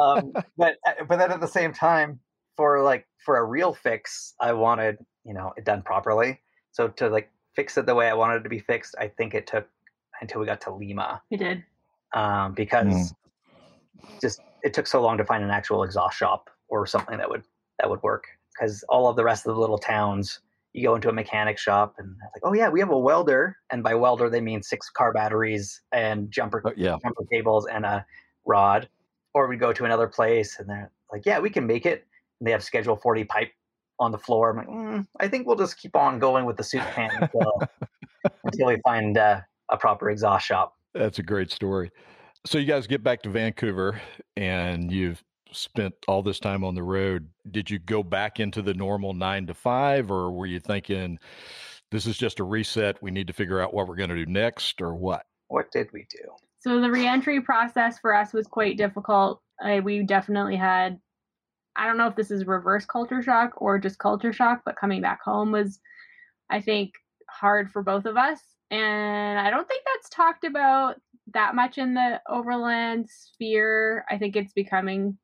um, 0.00 0.32
but 0.56 0.76
uh, 0.86 1.04
but 1.08 1.18
then 1.18 1.32
at 1.32 1.40
the 1.40 1.48
same 1.48 1.72
time, 1.72 2.20
for 2.56 2.80
like 2.82 3.06
for 3.24 3.38
a 3.38 3.44
real 3.44 3.74
fix, 3.74 4.34
I 4.40 4.52
wanted 4.52 4.98
you 5.24 5.34
know 5.34 5.52
it 5.56 5.64
done 5.64 5.82
properly. 5.82 6.40
So 6.70 6.88
to 6.88 7.08
like 7.08 7.30
fix 7.54 7.76
it 7.76 7.86
the 7.86 7.94
way 7.94 8.08
I 8.08 8.14
wanted 8.14 8.36
it 8.36 8.42
to 8.44 8.48
be 8.48 8.60
fixed, 8.60 8.94
I 9.00 9.08
think 9.08 9.34
it 9.34 9.46
took 9.46 9.68
until 10.20 10.40
we 10.40 10.46
got 10.46 10.60
to 10.62 10.74
Lima. 10.74 11.22
We 11.30 11.36
did. 11.36 11.64
um, 12.14 12.54
because 12.54 13.14
just 14.20 14.40
it 14.62 14.74
took 14.74 14.86
so 14.86 15.00
long 15.00 15.16
to 15.18 15.24
find 15.24 15.42
an 15.42 15.50
actual 15.50 15.82
exhaust 15.82 16.16
shop 16.16 16.50
or 16.68 16.86
something 16.86 17.18
that 17.18 17.28
would 17.28 17.42
that 17.78 17.88
would 17.88 18.02
work 18.02 18.26
because 18.52 18.82
all 18.88 19.08
of 19.08 19.16
the 19.16 19.24
rest 19.24 19.46
of 19.46 19.54
the 19.54 19.60
little 19.60 19.78
towns 19.78 20.40
you 20.72 20.82
go 20.82 20.94
into 20.94 21.08
a 21.08 21.12
mechanic 21.12 21.58
shop 21.58 21.94
and 21.98 22.10
it's 22.10 22.42
like, 22.42 22.50
oh 22.50 22.54
yeah, 22.54 22.68
we 22.68 22.80
have 22.80 22.90
a 22.90 22.98
welder, 22.98 23.56
and 23.70 23.82
by 23.82 23.94
welder 23.94 24.30
they 24.30 24.40
mean 24.40 24.62
six 24.62 24.88
car 24.88 25.12
batteries 25.12 25.82
and 25.92 26.30
jumper 26.30 26.62
oh, 26.64 26.72
yeah. 26.76 26.96
jumper 27.02 27.24
cables 27.30 27.66
and 27.66 27.84
a 27.84 28.04
rod. 28.46 28.88
Or 29.34 29.48
we 29.48 29.56
go 29.56 29.72
to 29.72 29.84
another 29.84 30.08
place 30.08 30.58
and 30.58 30.68
they're 30.68 30.90
like, 31.10 31.24
yeah, 31.24 31.38
we 31.38 31.50
can 31.50 31.66
make 31.66 31.86
it. 31.86 32.06
And 32.40 32.46
they 32.46 32.52
have 32.52 32.62
Schedule 32.62 32.96
40 32.96 33.24
pipe 33.24 33.50
on 33.98 34.12
the 34.12 34.18
floor. 34.18 34.50
I'm 34.50 34.56
like, 34.56 34.68
mm, 34.68 35.06
I 35.20 35.28
think 35.28 35.46
we'll 35.46 35.56
just 35.56 35.78
keep 35.78 35.96
on 35.96 36.18
going 36.18 36.44
with 36.44 36.56
the 36.56 36.64
soup 36.64 36.82
can 36.94 37.10
until, 37.20 37.62
until 38.44 38.66
we 38.66 38.78
find 38.82 39.16
uh, 39.16 39.40
a 39.72 39.76
proper 39.76 40.10
exhaust 40.10 40.46
shop. 40.46 40.74
That's 40.94 41.18
a 41.18 41.22
great 41.22 41.50
story. 41.50 41.90
So 42.46 42.58
you 42.58 42.66
guys 42.66 42.86
get 42.86 43.02
back 43.02 43.22
to 43.22 43.30
Vancouver 43.30 44.00
and 44.36 44.92
you've 44.92 45.22
spent 45.52 45.94
all 46.06 46.22
this 46.22 46.38
time 46.38 46.64
on 46.64 46.74
the 46.74 46.82
road. 46.82 47.28
Did 47.50 47.70
you 47.70 47.78
go 47.78 48.02
back 48.02 48.40
into 48.40 48.62
the 48.62 48.74
normal 48.74 49.12
nine 49.14 49.46
to 49.46 49.54
five, 49.54 50.10
or 50.10 50.32
were 50.32 50.46
you 50.46 50.60
thinking 50.60 51.18
this 51.90 52.06
is 52.06 52.16
just 52.16 52.40
a 52.40 52.44
reset? 52.44 53.02
We 53.02 53.10
need 53.10 53.26
to 53.26 53.32
figure 53.32 53.60
out 53.60 53.74
what 53.74 53.86
we're 53.88 53.96
going 53.96 54.10
to 54.10 54.16
do 54.16 54.26
next, 54.26 54.80
or 54.80 54.94
what? 54.94 55.26
What 55.48 55.70
did 55.70 55.88
we 55.92 56.06
do? 56.10 56.24
So 56.60 56.80
the 56.80 56.90
reentry 56.90 57.40
process 57.40 57.98
for 57.98 58.14
us 58.14 58.32
was 58.32 58.46
quite 58.46 58.78
difficult. 58.78 59.42
I, 59.62 59.80
we 59.80 60.02
definitely 60.02 60.56
had, 60.56 60.98
I 61.76 61.86
don't 61.86 61.98
know 61.98 62.06
if 62.06 62.16
this 62.16 62.30
is 62.30 62.46
reverse 62.46 62.86
culture 62.86 63.22
shock 63.22 63.60
or 63.60 63.78
just 63.78 63.98
culture 63.98 64.32
shock, 64.32 64.62
but 64.64 64.76
coming 64.76 65.02
back 65.02 65.20
home 65.22 65.52
was, 65.52 65.80
I 66.50 66.60
think, 66.60 66.92
hard 67.28 67.70
for 67.70 67.82
both 67.82 68.06
of 68.06 68.16
us. 68.16 68.40
And 68.72 69.38
I 69.38 69.50
don't 69.50 69.68
think 69.68 69.84
that's 69.84 70.08
talked 70.08 70.44
about 70.44 70.96
that 71.34 71.54
much 71.54 71.76
in 71.76 71.92
the 71.92 72.20
overland 72.28 73.06
sphere. 73.08 74.04
I 74.10 74.16
think 74.16 74.34
it's 74.34 74.54
becoming 74.54 75.18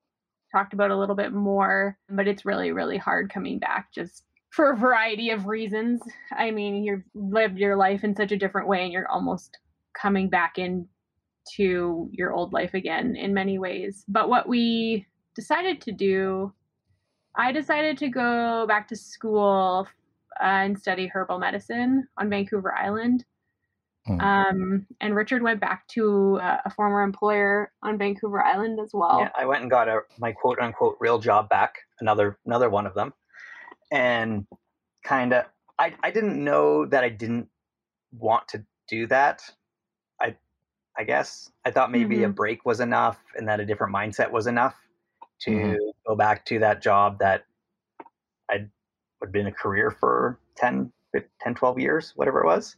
talked 0.53 0.75
about 0.75 0.91
a 0.91 0.99
little 0.99 1.17
bit 1.17 1.33
more, 1.33 1.97
but 2.11 2.29
it's 2.29 2.45
really, 2.45 2.73
really 2.73 2.99
hard 2.99 3.33
coming 3.33 3.59
back 3.59 3.93
just 3.93 4.25
for 4.51 4.73
a 4.73 4.77
variety 4.77 5.31
of 5.31 5.47
reasons. 5.47 6.03
I 6.37 6.51
mean, 6.51 6.85
you've 6.85 7.05
lived 7.15 7.59
your 7.59 7.77
life 7.77 8.05
in 8.05 8.15
such 8.15 8.33
a 8.33 8.37
different 8.37 8.69
way 8.69 8.85
and 8.85 8.93
you're 8.93 9.11
almost 9.11 9.59
coming 10.01 10.29
back 10.29 10.59
into 10.59 12.09
your 12.13 12.33
old 12.33 12.53
life 12.53 12.75
again 12.75 13.17
in 13.17 13.35
many 13.35 13.59
ways. 13.59 14.05
But 14.09 14.29
what 14.29 14.49
we 14.49 15.07
decided 15.35 15.81
to 15.83 15.93
do, 15.93 16.53
I 17.35 17.53
decided 17.53 17.97
to 17.99 18.09
go 18.09 18.67
back 18.69 18.89
to 18.89 18.97
school 18.97 19.89
uh, 20.41 20.45
and 20.45 20.79
study 20.79 21.07
herbal 21.07 21.39
medicine 21.39 22.07
on 22.19 22.31
Vancouver 22.31 22.75
Island. 22.75 23.25
Mm. 24.09 24.23
Um, 24.23 24.87
and 25.01 25.15
Richard 25.15 25.43
went 25.43 25.61
back 25.61 25.87
to 25.89 26.39
uh, 26.43 26.59
a 26.65 26.71
former 26.71 27.03
employer 27.03 27.73
on 27.83 27.99
Vancouver 27.99 28.43
Island 28.43 28.79
as 28.81 28.91
well. 28.93 29.21
Yeah, 29.21 29.31
I 29.39 29.47
went 29.47 29.63
and 29.63 29.71
got 29.71 29.89
a 29.89 30.01
my 30.19 30.33
quote 30.33 30.59
unquote 30.59 30.97
real 31.01 31.19
job 31.19 31.49
back, 31.49 31.77
another 32.01 32.39
another 32.47 32.71
one 32.71 32.87
of 32.87 32.95
them, 32.95 33.13
and 33.93 34.47
kind 35.05 35.33
of 35.33 35.45
I 35.79 35.95
I 36.03 36.11
didn't 36.11 36.43
know 36.43 36.87
that 36.87 37.05
I 37.05 37.09
didn't 37.09 37.49
want 38.13 38.49
to 38.49 38.65
do 38.89 39.07
that. 39.09 39.43
I 40.21 40.37
I 40.97 41.05
guess 41.05 41.51
I 41.65 41.71
thought 41.71 41.93
maybe 41.93 42.17
mm-hmm. 42.17 42.31
a 42.31 42.33
break 42.33 42.65
was 42.65 42.81
enough, 42.81 43.19
and 43.37 43.49
that 43.49 43.61
a 43.61 43.67
different 43.67 43.95
mindset 43.95 44.31
was 44.31 44.47
enough 44.47 44.77
to 45.43 45.51
mm-hmm. 45.51 45.75
go 46.07 46.17
back 46.17 46.45
to 46.47 46.59
that 46.61 46.83
job 46.83 47.19
that 47.21 47.45
I'd 48.51 48.71
would 49.21 49.33
been 49.33 49.47
a 49.47 49.53
career 49.53 49.91
for 49.91 50.39
10, 50.57 50.93
10, 51.41 51.55
12 51.55 51.79
years, 51.79 52.13
whatever 52.17 52.41
it 52.41 52.47
was. 52.47 52.77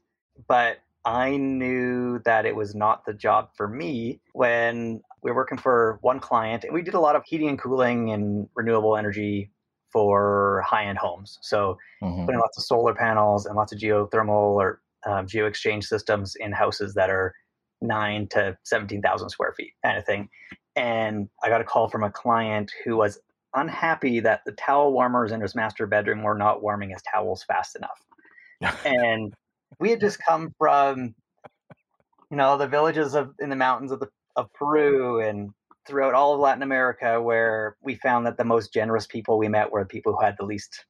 But 0.49 0.79
I 1.05 1.37
knew 1.37 2.21
that 2.25 2.45
it 2.45 2.55
was 2.55 2.75
not 2.75 3.05
the 3.07 3.15
job 3.15 3.51
for 3.57 3.67
me 3.67 4.21
when 4.33 5.01
we 5.23 5.31
were 5.31 5.37
working 5.37 5.59
for 5.59 5.99
one 6.03 6.21
client 6.21 6.65
and 6.65 6.75
we 6.75 6.83
did 6.83 6.95
a 6.95 7.01
lot 7.01 7.17
of 7.17 7.23
heating 7.25 7.49
and 7.49 7.59
cooling 7.59 8.11
and 8.11 8.49
renewable 8.55 8.97
energy 8.97 9.51
for 9.91 10.63
high 10.67 10.85
end 10.85 10.99
homes. 10.99 11.39
So 11.43 11.79
mm-hmm. 12.03 12.27
putting 12.27 12.41
lots 12.41 12.59
of 12.59 12.65
solar 12.65 12.95
panels 12.95 13.47
and 13.47 13.57
lots 13.57 13.73
of 13.73 13.79
geothermal 13.79 14.55
or 14.55 14.81
um, 15.07 15.27
geo 15.27 15.47
exchange 15.47 15.87
systems 15.87 16.37
in 16.39 16.53
houses 16.53 16.95
that 16.95 17.11
are 17.11 17.35
nine 17.81 18.29
to 18.29 18.57
17,000 18.65 19.31
square 19.31 19.53
feet 19.53 19.73
kind 19.83 19.99
of 19.99 20.05
thing. 20.05 20.29
And 20.77 21.29
I 21.43 21.49
got 21.49 21.61
a 21.61 21.65
call 21.65 21.89
from 21.89 22.05
a 22.05 22.11
client 22.11 22.71
who 22.85 22.97
was 22.97 23.19
unhappy 23.55 24.21
that 24.21 24.43
the 24.47 24.53
towel 24.53 24.93
warmers 24.93 25.33
in 25.33 25.41
his 25.41 25.55
master 25.55 25.87
bedroom 25.87 26.23
were 26.23 26.37
not 26.37 26.63
warming 26.63 26.91
his 26.91 27.03
towels 27.03 27.43
fast 27.43 27.77
enough. 27.77 28.01
and 28.85 29.35
we 29.79 29.91
had 29.91 30.01
just 30.01 30.19
come 30.19 30.55
from 30.59 31.15
you 32.31 32.37
know 32.37 32.57
the 32.57 32.67
villages 32.67 33.15
of 33.15 33.35
in 33.39 33.51
the 33.51 33.57
mountains 33.57 33.93
of 33.93 34.01
the 34.01 34.09
of 34.37 34.53
Peru 34.53 35.21
and 35.21 35.51
throughout 35.87 36.15
all 36.15 36.35
of 36.35 36.41
Latin 36.41 36.63
America 36.63 37.21
where 37.21 37.77
we 37.83 37.95
found 37.95 38.27
that 38.27 38.37
the 38.37 38.45
most 38.45 38.73
generous 38.73 39.07
people 39.07 39.39
we 39.39 39.49
met 39.49 39.71
were 39.71 39.83
the 39.83 39.89
people 39.89 40.13
who 40.13 40.25
had 40.25 40.37
the 40.39 40.45
least 40.45 40.85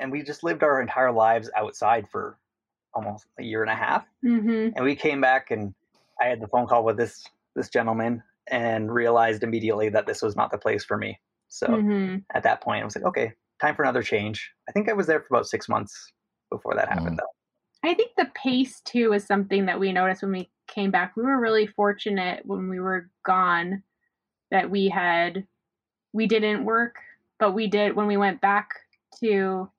and 0.00 0.12
we 0.12 0.22
just 0.22 0.44
lived 0.44 0.62
our 0.62 0.80
entire 0.80 1.10
lives 1.10 1.50
outside 1.56 2.06
for 2.08 2.38
almost 2.94 3.26
a 3.38 3.42
year 3.42 3.62
and 3.62 3.70
a 3.70 3.74
half 3.74 4.04
mm-hmm. 4.24 4.70
and 4.74 4.84
we 4.84 4.94
came 4.94 5.20
back 5.20 5.50
and 5.50 5.74
I 6.20 6.26
had 6.26 6.40
the 6.40 6.48
phone 6.48 6.66
call 6.66 6.84
with 6.84 6.96
this 6.96 7.24
this 7.56 7.68
gentleman 7.68 8.22
and 8.48 8.92
realized 8.92 9.42
immediately 9.42 9.88
that 9.90 10.06
this 10.06 10.22
was 10.22 10.36
not 10.36 10.50
the 10.50 10.58
place 10.58 10.84
for 10.84 10.96
me 10.96 11.18
so 11.48 11.66
mm-hmm. 11.66 12.16
at 12.34 12.42
that 12.44 12.60
point 12.60 12.82
I 12.82 12.84
was 12.84 12.94
like 12.94 13.04
okay 13.06 13.32
time 13.60 13.74
for 13.74 13.82
another 13.82 14.02
change 14.02 14.50
I 14.68 14.72
think 14.72 14.88
I 14.88 14.92
was 14.92 15.06
there 15.06 15.20
for 15.20 15.34
about 15.34 15.46
six 15.46 15.68
months 15.68 16.12
before 16.50 16.74
that 16.74 16.88
happened 16.88 17.16
mm. 17.16 17.18
though 17.18 17.39
I 17.84 17.94
think 17.94 18.12
the 18.16 18.30
pace 18.34 18.80
too 18.80 19.12
is 19.12 19.24
something 19.24 19.66
that 19.66 19.80
we 19.80 19.92
noticed 19.92 20.22
when 20.22 20.32
we 20.32 20.50
came 20.66 20.90
back. 20.90 21.16
We 21.16 21.22
were 21.22 21.40
really 21.40 21.66
fortunate 21.66 22.44
when 22.44 22.68
we 22.68 22.78
were 22.80 23.10
gone 23.24 23.82
that 24.50 24.70
we 24.70 24.88
had 24.88 25.46
we 26.12 26.26
didn't 26.26 26.64
work, 26.64 26.96
but 27.38 27.52
we 27.52 27.68
did 27.68 27.94
when 27.94 28.06
we 28.06 28.16
went 28.16 28.40
back 28.40 28.70
to 29.20 29.70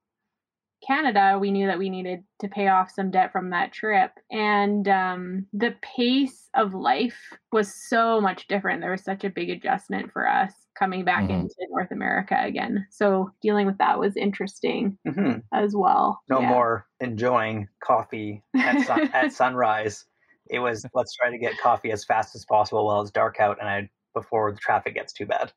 Canada, 0.85 1.37
we 1.39 1.51
knew 1.51 1.67
that 1.67 1.77
we 1.77 1.89
needed 1.89 2.23
to 2.39 2.47
pay 2.47 2.67
off 2.67 2.91
some 2.91 3.11
debt 3.11 3.31
from 3.31 3.51
that 3.51 3.71
trip. 3.71 4.11
And 4.31 4.87
um, 4.87 5.45
the 5.53 5.75
pace 5.81 6.49
of 6.55 6.73
life 6.73 7.19
was 7.51 7.71
so 7.87 8.19
much 8.19 8.47
different. 8.47 8.81
There 8.81 8.91
was 8.91 9.03
such 9.03 9.23
a 9.23 9.29
big 9.29 9.49
adjustment 9.49 10.11
for 10.11 10.27
us 10.27 10.51
coming 10.77 11.05
back 11.05 11.23
mm-hmm. 11.23 11.41
into 11.41 11.55
North 11.69 11.91
America 11.91 12.35
again. 12.39 12.85
So 12.89 13.31
dealing 13.41 13.67
with 13.67 13.77
that 13.77 13.99
was 13.99 14.17
interesting 14.17 14.97
mm-hmm. 15.07 15.39
as 15.53 15.75
well. 15.75 16.21
No 16.29 16.39
yeah. 16.39 16.49
more 16.49 16.87
enjoying 16.99 17.67
coffee 17.83 18.43
at, 18.55 18.85
sun- 18.85 19.11
at 19.13 19.31
sunrise. 19.33 20.05
It 20.49 20.59
was 20.59 20.85
let's 20.93 21.15
try 21.15 21.29
to 21.29 21.37
get 21.37 21.57
coffee 21.61 21.91
as 21.91 22.03
fast 22.03 22.35
as 22.35 22.45
possible 22.45 22.85
while 22.85 23.01
it's 23.01 23.11
dark 23.11 23.39
out 23.39 23.57
and 23.59 23.69
I 23.69 23.89
before 24.13 24.51
the 24.51 24.57
traffic 24.57 24.95
gets 24.95 25.13
too 25.13 25.25
bad. 25.25 25.53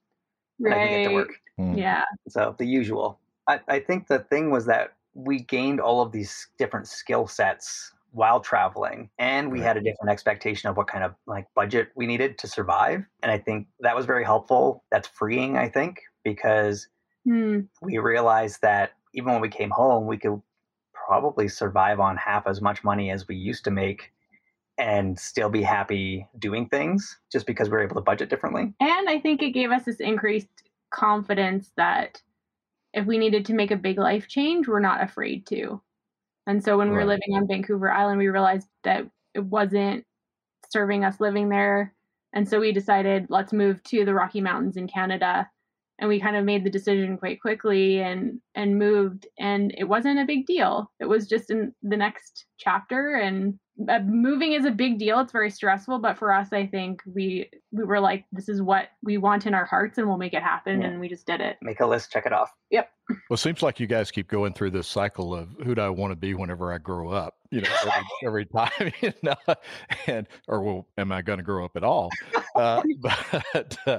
Right. 0.61 0.75
I 0.75 0.87
can 0.87 1.03
get 1.03 1.09
to 1.09 1.15
work. 1.15 1.31
Mm. 1.59 1.79
Yeah. 1.79 2.05
So 2.29 2.55
the 2.59 2.67
usual. 2.67 3.19
I, 3.49 3.61
I 3.69 3.81
think 3.81 4.07
the 4.07 4.21
thing 4.21 4.51
was 4.51 4.67
that 4.67 4.95
we 5.15 5.41
gained 5.41 5.81
all 5.81 6.03
of 6.03 6.13
these 6.13 6.49
different 6.59 6.89
skill 6.89 7.27
sets 7.27 7.93
while 8.15 8.39
traveling 8.39 9.11
and 9.19 9.51
we 9.51 9.59
right. 9.59 9.67
had 9.67 9.77
a 9.77 9.81
different 9.81 10.09
expectation 10.11 10.69
of 10.69 10.77
what 10.77 10.87
kind 10.87 11.03
of 11.03 11.15
like 11.27 11.47
budget 11.57 11.89
we 11.97 12.07
needed 12.07 12.39
to 12.39 12.47
survive 12.47 13.05
and 13.23 13.33
i 13.33 13.37
think 13.37 13.67
that 13.81 13.97
was 13.97 14.07
very 14.07 14.25
helpful 14.25 14.85
that's 14.93 15.09
freeing 15.09 15.57
i 15.57 15.69
think 15.69 16.01
because 16.23 16.87
mm. 17.27 17.67
we 17.83 17.99
realized 17.99 18.63
that 18.63 18.93
even 19.15 19.33
when 19.33 19.41
we 19.41 19.49
came 19.49 19.71
home 19.71 20.07
we 20.07 20.17
could 20.17 20.41
probably 20.93 21.49
survive 21.49 21.99
on 21.99 22.17
half 22.17 22.47
as 22.47 22.61
much 22.61 22.85
money 22.85 23.11
as 23.11 23.27
we 23.27 23.35
used 23.35 23.65
to 23.65 23.71
make 23.73 24.13
and 24.79 25.19
still 25.19 25.51
be 25.51 25.63
happy 25.63 26.27
doing 26.39 26.69
things 26.69 27.19
just 27.33 27.47
because 27.47 27.69
we 27.69 27.73
were 27.73 27.83
able 27.83 27.97
to 27.97 28.01
budget 28.01 28.31
differently 28.31 28.73
and 28.79 29.09
i 29.09 29.19
think 29.19 29.43
it 29.43 29.51
gave 29.51 29.73
us 29.73 29.85
this 29.85 29.99
increased 29.99 30.63
confidence 30.91 31.73
that 31.77 32.23
if 32.95 33.07
we 33.07 33.19
needed 33.19 33.45
to 33.45 33.55
make 33.55 33.71
a 33.71 33.77
big 33.77 33.99
life 33.99 34.29
change 34.29 34.69
we're 34.69 34.81
not 34.81 35.03
afraid 35.03 35.47
to 35.47 35.81
and 36.47 36.63
so 36.63 36.77
when 36.77 36.91
we 36.91 36.97
were 36.97 37.07
living 37.07 37.35
on 37.35 37.47
Vancouver 37.47 37.91
Island, 37.91 38.19
we 38.19 38.29
realized 38.29 38.69
that 38.83 39.07
it 39.35 39.45
wasn't 39.45 40.05
serving 40.71 41.05
us 41.05 41.21
living 41.21 41.49
there. 41.49 41.95
And 42.33 42.49
so 42.49 42.61
we 42.61 42.73
decided, 42.73 43.27
let's 43.31 43.53
move 43.53 43.83
to 43.85 44.05
the 44.05 44.15
Rocky 44.15 44.41
Mountains 44.41 44.77
in 44.77 44.89
Canada. 44.89 45.49
And 45.99 46.09
we 46.09 46.21
kind 46.21 46.37
of 46.37 46.45
made 46.45 46.65
the 46.65 46.71
decision 46.71 47.17
quite 47.17 47.41
quickly 47.41 48.01
and 48.01 48.41
and 48.55 48.79
moved. 48.79 49.27
And 49.39 49.73
it 49.79 49.85
wasn't 49.85 50.19
a 50.19 50.27
big 50.27 50.45
deal. 50.45 50.91
It 50.99 51.07
was 51.07 51.29
just 51.29 51.51
in 51.51 51.73
the 51.83 51.97
next 51.97 52.47
chapter. 52.59 53.15
And 53.15 53.59
uh, 53.89 53.99
moving 54.01 54.53
is 54.53 54.65
a 54.65 54.71
big 54.71 54.99
deal. 54.99 55.19
It's 55.21 55.33
very 55.33 55.51
stressful, 55.51 55.99
but 55.99 56.17
for 56.17 56.33
us, 56.33 56.53
I 56.53 56.67
think 56.67 57.03
we 57.07 57.51
we 57.73 57.85
were 57.85 57.99
like, 57.99 58.25
this 58.31 58.49
is 58.49 58.63
what 58.63 58.91
we 59.03 59.19
want 59.19 59.47
in 59.47 59.55
our 59.55 59.65
hearts, 59.65 59.99
and 59.99 60.07
we'll 60.07 60.17
make 60.17 60.33
it 60.33 60.43
happen. 60.43 60.81
Yeah. 60.81 60.89
And 60.89 61.01
we 61.01 61.09
just 61.09 61.27
did 61.27 61.41
it. 61.41 61.57
Make 61.61 61.81
a 61.81 61.87
list, 61.87 62.13
check 62.13 62.25
it 62.25 62.33
off. 62.33 62.53
Yep. 62.71 62.91
Well, 63.09 63.19
it 63.33 63.39
seems 63.39 63.63
like 63.63 63.81
you 63.81 63.87
guys 63.87 64.11
keep 64.11 64.29
going 64.29 64.55
through 64.55 64.71
this 64.71 64.89
cycle 64.89 65.35
of 65.35 65.49
who 65.65 65.75
do 65.75 65.81
I 65.83 65.91
want 65.91 66.13
to 66.13 66.17
be 66.17 66.35
whenever 66.35 66.73
I 66.73 66.79
grow 66.79 67.11
up? 67.11 67.35
You 67.51 67.61
know, 67.61 67.69
every, 67.83 68.03
every 68.25 68.47
time, 68.47 68.93
you 69.01 69.13
know, 69.23 69.55
and 70.07 70.27
or 70.49 70.63
well, 70.63 70.87
am 70.97 71.13
I 71.13 71.21
going 71.21 71.39
to 71.39 71.45
grow 71.45 71.65
up 71.65 71.77
at 71.77 71.85
all? 71.85 72.11
Uh, 72.55 72.81
but 73.01 73.77
uh, 73.89 73.99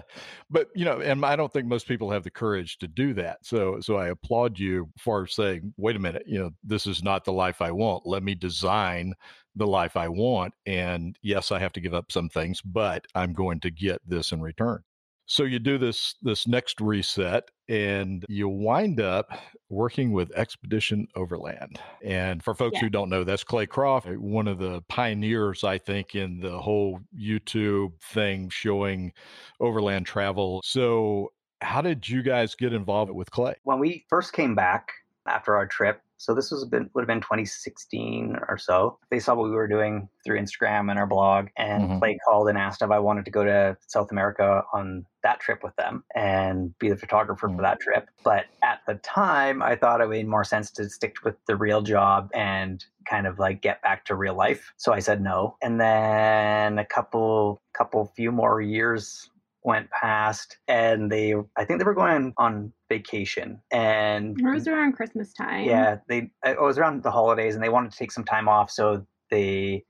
but 0.50 0.70
you 0.74 0.86
know, 0.86 1.02
and 1.02 1.26
I 1.26 1.36
don't 1.36 1.52
think 1.52 1.68
most 1.68 1.90
people 1.90 2.10
have 2.10 2.24
the 2.24 2.32
courage 2.32 2.78
to 2.78 2.88
do 2.88 3.14
that. 3.16 3.40
So 3.46 3.82
so 3.82 3.98
I 3.98 4.08
applaud 4.08 4.58
you 4.58 4.90
for 4.98 5.28
saying, 5.28 5.74
wait 5.76 5.98
a 5.98 6.00
minute, 6.00 6.24
you 6.26 6.40
know, 6.40 6.52
this 6.64 6.88
is 6.88 7.04
not 7.04 7.26
the 7.26 7.34
life 7.34 7.62
I 7.62 7.72
want. 7.72 8.06
Let 8.06 8.24
me 8.24 8.34
design 8.34 9.14
the 9.56 9.68
life 9.68 9.96
I 9.98 10.08
want. 10.08 10.54
And 10.66 11.18
yes, 11.22 11.52
I 11.52 11.60
have 11.60 11.74
to 11.74 11.82
give 11.82 11.94
up 11.94 12.12
some 12.12 12.30
things, 12.30 12.62
but 12.62 13.06
I'm 13.16 13.34
going 13.34 13.60
to 13.62 13.72
get 13.72 14.02
this 14.08 14.32
in 14.32 14.42
return. 14.42 14.84
So 15.28 15.44
you 15.44 15.58
do 15.58 15.80
this 15.80 16.14
this 16.22 16.48
next 16.48 16.80
reset 16.80 17.50
and 17.68 18.24
you 18.30 18.48
wind 18.48 19.02
up 19.02 19.32
working 19.70 20.12
with 20.12 20.32
Expedition 20.36 21.08
Overland. 21.16 21.80
And 22.04 22.44
for 22.44 22.54
folks 22.54 22.76
Yeah. 22.76 22.82
who 22.82 22.90
don't 22.92 23.10
know, 23.10 23.24
that's 23.24 23.44
Clay 23.44 23.66
Croft, 23.66 24.06
eh, 24.06 24.12
one 24.14 24.48
of 24.48 24.60
the 24.60 24.84
pioneers, 24.88 25.64
I 25.64 25.80
think, 25.80 26.14
in 26.14 26.42
the 26.42 26.60
whole 26.60 27.00
YouTube 27.18 28.00
thing 28.02 28.50
showing 28.50 29.14
overland 29.60 30.06
travel. 30.06 30.62
So 30.64 31.32
how 31.62 31.82
did 31.82 32.08
you 32.08 32.22
guys 32.22 32.54
get 32.54 32.72
involved 32.72 33.12
with 33.12 33.32
Clay? 33.32 33.56
When 33.64 33.80
we 33.80 34.06
first 34.10 34.32
came 34.34 34.54
back 34.54 34.90
after 35.26 35.56
our 35.56 35.66
trip, 35.66 36.02
so 36.18 36.34
this 36.34 36.52
was 36.52 36.66
been 36.66 36.90
would 36.94 37.02
have 37.02 37.08
been 37.08 37.22
2016 37.22 38.38
or 38.48 38.58
so. 38.58 38.98
They 39.10 39.20
saw 39.20 39.36
what 39.36 39.46
we 39.50 39.56
were 39.56 39.68
doing 39.68 40.08
through 40.24 40.40
Instagram 40.40 40.90
and 40.90 41.00
our 41.00 41.08
blog, 41.08 41.48
and 41.58 41.84
Mhm. 41.84 42.00
Clay 42.00 42.18
called 42.26 42.50
and 42.50 42.58
asked 42.58 42.82
if 42.82 42.92
I 42.92 43.00
wanted 43.00 43.26
to 43.26 43.32
go 43.32 43.44
to 43.44 43.78
South 43.88 44.12
America 44.12 44.64
on 44.74 45.06
that 45.24 45.40
trip 45.40 45.64
with 45.64 45.76
them 45.76 46.04
and 46.16 46.78
be 46.80 46.90
the 46.90 46.98
photographer 46.98 47.48
Mhm. 47.48 47.56
for 47.56 47.62
that 47.64 47.80
trip. 47.80 48.10
But 48.24 48.46
at 48.64 48.82
the 48.88 48.96
time, 48.96 49.62
I 49.62 49.76
thought 49.76 50.02
it 50.02 50.10
made 50.10 50.28
more 50.28 50.44
sense 50.44 50.72
to 50.72 50.90
stick 50.90 51.24
with 51.24 51.36
the 51.46 51.56
real 51.56 51.82
job 51.82 52.30
and 52.34 52.84
kind 53.10 53.28
of 53.28 53.38
like 53.40 53.62
get 53.62 53.82
back 53.82 54.06
to 54.06 54.16
real 54.16 54.36
life. 54.36 54.74
So 54.78 54.94
I 54.94 55.00
said 55.00 55.22
no. 55.22 55.58
And 55.62 55.80
then 55.80 56.80
a 56.80 56.86
couple, 56.86 57.62
couple, 57.74 58.06
few 58.16 58.32
more 58.32 58.62
years 58.62 59.30
went 59.64 59.90
past, 59.90 60.58
and 60.68 61.12
they, 61.12 61.34
I 61.58 61.66
think 61.66 61.80
they 61.80 61.86
were 61.86 61.96
going 61.96 62.34
on 62.38 62.72
vacation, 62.90 63.62
and 63.72 64.40
It 64.40 64.46
was 64.54 64.68
around 64.68 64.94
Christmas 64.94 65.34
time. 65.34 65.66
yeah, 65.66 65.98
they 66.08 66.32
it 66.44 66.62
was 66.62 66.78
around 66.78 67.04
the 67.04 67.12
holidays, 67.12 67.56
and 67.56 67.64
they 67.64 67.70
wanted 67.70 67.92
to 67.92 67.98
take 67.98 68.12
some 68.12 68.24
time 68.26 68.48
off, 68.48 68.70
so 68.72 69.06
they 69.32 69.84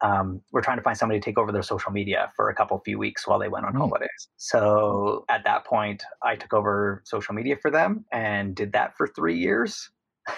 um, 0.00 0.40
were 0.52 0.60
trying 0.60 0.76
to 0.76 0.82
find 0.82 0.96
somebody 0.96 1.18
to 1.20 1.24
take 1.24 1.38
over 1.38 1.50
their 1.50 1.62
social 1.62 1.90
media 1.90 2.30
for 2.36 2.48
a 2.50 2.54
couple 2.54 2.78
few 2.84 2.98
weeks 2.98 3.26
while 3.26 3.38
they 3.38 3.48
went 3.48 3.66
on 3.66 3.72
Hmm. 3.72 3.78
holidays. 3.78 4.28
So 4.36 5.24
at 5.28 5.44
that 5.44 5.64
point, 5.66 6.04
I 6.22 6.36
took 6.36 6.52
over 6.52 7.02
social 7.04 7.34
media 7.34 7.56
for 7.60 7.70
them 7.70 8.04
and 8.12 8.54
did 8.54 8.72
that 8.72 8.96
for 8.96 9.08
three 9.08 9.36
years. 9.38 9.90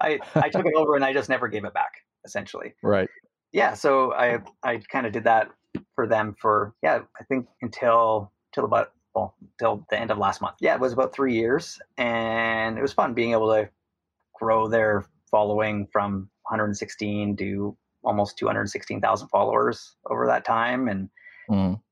I 0.00 0.18
I 0.34 0.48
took 0.48 0.66
it 0.66 0.74
over 0.74 0.96
and 0.96 1.04
I 1.04 1.12
just 1.12 1.28
never 1.28 1.46
gave 1.48 1.64
it 1.64 1.74
back, 1.74 1.92
essentially 2.24 2.74
Right. 2.82 3.08
yeah 3.52 3.74
so 3.74 4.12
i 4.14 4.38
i 4.62 4.76
kind 4.92 5.06
of 5.06 5.12
did 5.12 5.24
that 5.24 5.48
for 5.94 6.06
them 6.06 6.34
for 6.40 6.74
yeah 6.82 7.00
i 7.20 7.24
think 7.24 7.46
until 7.62 8.32
till 8.54 8.64
about 8.64 8.92
well 9.14 9.34
till 9.58 9.84
the 9.90 9.98
end 9.98 10.10
of 10.10 10.18
last 10.18 10.40
month 10.40 10.56
yeah 10.60 10.74
it 10.74 10.80
was 10.80 10.92
about 10.92 11.12
three 11.12 11.34
years 11.34 11.80
and 11.98 12.78
it 12.78 12.82
was 12.82 12.92
fun 12.92 13.14
being 13.14 13.32
able 13.32 13.52
to 13.52 13.68
grow 14.34 14.68
their 14.68 15.04
following 15.30 15.86
from 15.92 16.30
116 16.42 17.36
to 17.36 17.76
almost 18.02 18.38
216000 18.38 19.28
followers 19.28 19.96
over 20.10 20.26
that 20.26 20.44
time 20.44 20.88
and 20.88 21.08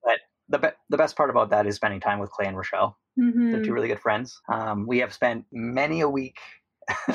but 0.03 0.21
the, 0.49 0.59
be- 0.59 0.77
the 0.89 0.97
best 0.97 1.17
part 1.17 1.31
about 1.31 1.51
that 1.51 1.67
is 1.67 1.77
spending 1.77 2.01
time 2.01 2.19
with 2.19 2.31
clay 2.31 2.47
and 2.47 2.57
rochelle 2.57 2.97
Mhm. 3.19 3.51
they're 3.51 3.61
two 3.61 3.73
really 3.73 3.89
good 3.89 3.99
friends. 3.99 4.41
Um, 4.49 4.87
we 4.87 4.99
have 5.01 5.13
spent 5.13 5.45
many 5.51 6.03
a 6.03 6.09
week, 6.09 6.39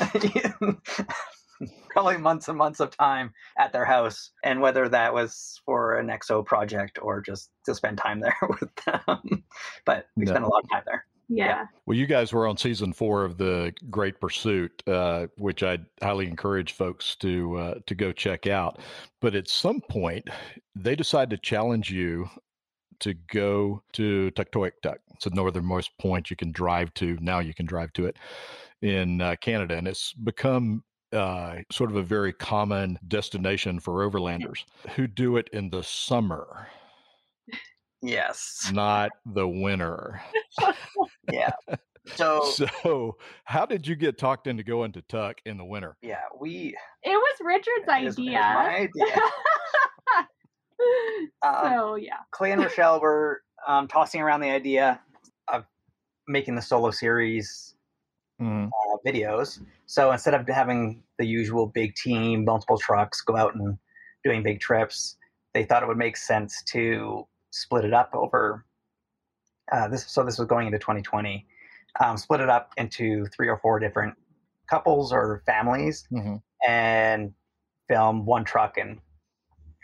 probably 1.90 2.16
months 2.18 2.48
and 2.48 2.58
months 2.58 2.80
of 2.80 2.96
time 2.96 3.32
at 3.58 3.72
their 3.72 3.84
house, 3.84 4.30
and 4.42 4.60
whether 4.60 4.88
that 4.88 5.12
was 5.14 5.60
for 5.64 5.98
an 5.98 6.08
EXO 6.08 6.44
project 6.44 6.98
or 7.00 7.20
just 7.20 7.50
to 7.66 7.74
spend 7.74 7.98
time 7.98 8.20
there 8.20 8.36
with 8.48 8.74
them. 8.86 9.44
But 9.84 10.06
we 10.16 10.24
Yeah. 10.26 10.32
spent 10.32 10.44
a 10.44 10.48
lot 10.48 10.64
of 10.64 10.70
time 10.70 10.82
there. 10.86 11.06
Yeah. 11.28 11.66
Well, 11.86 11.96
you 11.96 12.06
guys 12.06 12.34
were 12.34 12.46
on 12.46 12.58
season 12.58 12.92
four 12.92 13.24
of 13.24 13.38
the 13.38 13.72
Great 13.88 14.20
Pursuit, 14.20 14.82
uh, 14.86 15.28
which 15.38 15.62
I'd 15.62 15.86
highly 16.02 16.26
encourage 16.26 16.72
folks 16.72 17.16
to 17.16 17.56
uh, 17.56 17.74
to 17.86 17.94
go 17.94 18.12
check 18.12 18.46
out. 18.46 18.80
But 19.22 19.34
at 19.34 19.48
some 19.48 19.80
point, 19.80 20.28
they 20.76 20.94
decide 20.94 21.30
to 21.30 21.38
challenge 21.38 21.90
you 21.90 22.28
to 23.00 23.14
go 23.32 23.82
to 23.94 24.30
Tuktoyaktuk. 24.32 24.96
It's 25.14 25.24
the 25.24 25.30
northernmost 25.30 25.96
point 25.98 26.28
you 26.30 26.36
can 26.36 26.52
drive 26.52 26.92
to. 26.94 27.16
Now 27.22 27.38
you 27.40 27.54
can 27.54 27.64
drive 27.66 27.92
to 27.94 28.04
it 28.04 28.18
in 28.82 29.22
uh, 29.22 29.36
Canada, 29.40 29.76
and 29.78 29.88
it's 29.88 30.12
become 30.12 30.84
uh, 31.14 31.56
sort 31.72 31.90
of 31.90 31.96
a 31.96 32.02
very 32.02 32.32
common 32.32 32.98
destination 33.08 33.78
for 33.80 34.08
overlanders 34.08 34.64
who 34.96 35.06
do 35.06 35.36
it 35.36 35.48
in 35.52 35.70
the 35.70 35.82
summer, 35.82 36.66
Yes. 38.02 38.70
not 38.72 39.10
the 39.26 39.48
winter. 39.48 40.20
Yeah. 41.32 41.50
So 42.16 42.42
So, 42.44 43.16
how 43.44 43.64
did 43.64 43.86
you 43.86 43.96
get 43.96 44.18
talked 44.18 44.46
into 44.46 44.62
going 44.62 44.92
to 44.92 45.00
Tuk 45.00 45.40
in 45.46 45.56
the 45.56 45.64
winter? 45.64 45.96
yeah, 46.02 46.20
we. 46.38 46.76
It 47.02 47.08
was 47.16 47.36
Richard's 47.40 47.88
it 47.88 48.04
was- 48.04 48.18
was 48.18 48.18
idea. 48.18 48.40
my 48.40 48.74
idea. 48.76 49.16
Um, 51.42 51.70
so 51.72 51.94
yeah. 51.94 52.18
Clay 52.30 52.52
and 52.52 52.60
Rochelle 52.62 53.00
were 53.00 53.40
um, 53.66 53.88
tossing 53.88 54.20
around 54.20 54.40
the 54.40 54.50
idea 54.50 55.00
of 55.48 55.64
making 56.28 56.56
the 56.56 56.62
solo 56.62 56.90
series 56.90 57.73
Mm, 58.44 58.66
uh, 58.66 58.96
videos. 59.06 59.60
So 59.86 60.12
instead 60.12 60.34
of 60.34 60.46
having 60.46 61.02
the 61.18 61.24
usual 61.24 61.66
big 61.66 61.94
team, 61.94 62.44
multiple 62.44 62.76
trucks 62.76 63.22
go 63.22 63.36
out 63.36 63.54
and 63.54 63.78
doing 64.22 64.42
big 64.42 64.60
trips, 64.60 65.16
they 65.54 65.64
thought 65.64 65.82
it 65.82 65.86
would 65.86 65.96
make 65.96 66.16
sense 66.18 66.62
to 66.64 67.26
split 67.52 67.86
it 67.86 67.94
up 67.94 68.10
over 68.12 68.66
uh, 69.72 69.88
this. 69.88 70.10
So 70.10 70.24
this 70.24 70.38
was 70.38 70.46
going 70.46 70.66
into 70.66 70.78
2020. 70.78 71.46
Um, 72.04 72.18
split 72.18 72.40
it 72.40 72.50
up 72.50 72.72
into 72.76 73.24
three 73.34 73.48
or 73.48 73.56
four 73.58 73.78
different 73.78 74.14
couples 74.68 75.10
or 75.10 75.42
families 75.46 76.06
mhm. 76.12 76.42
and 76.66 77.32
film 77.88 78.26
one 78.26 78.44
truck 78.44 78.76
and 78.76 78.98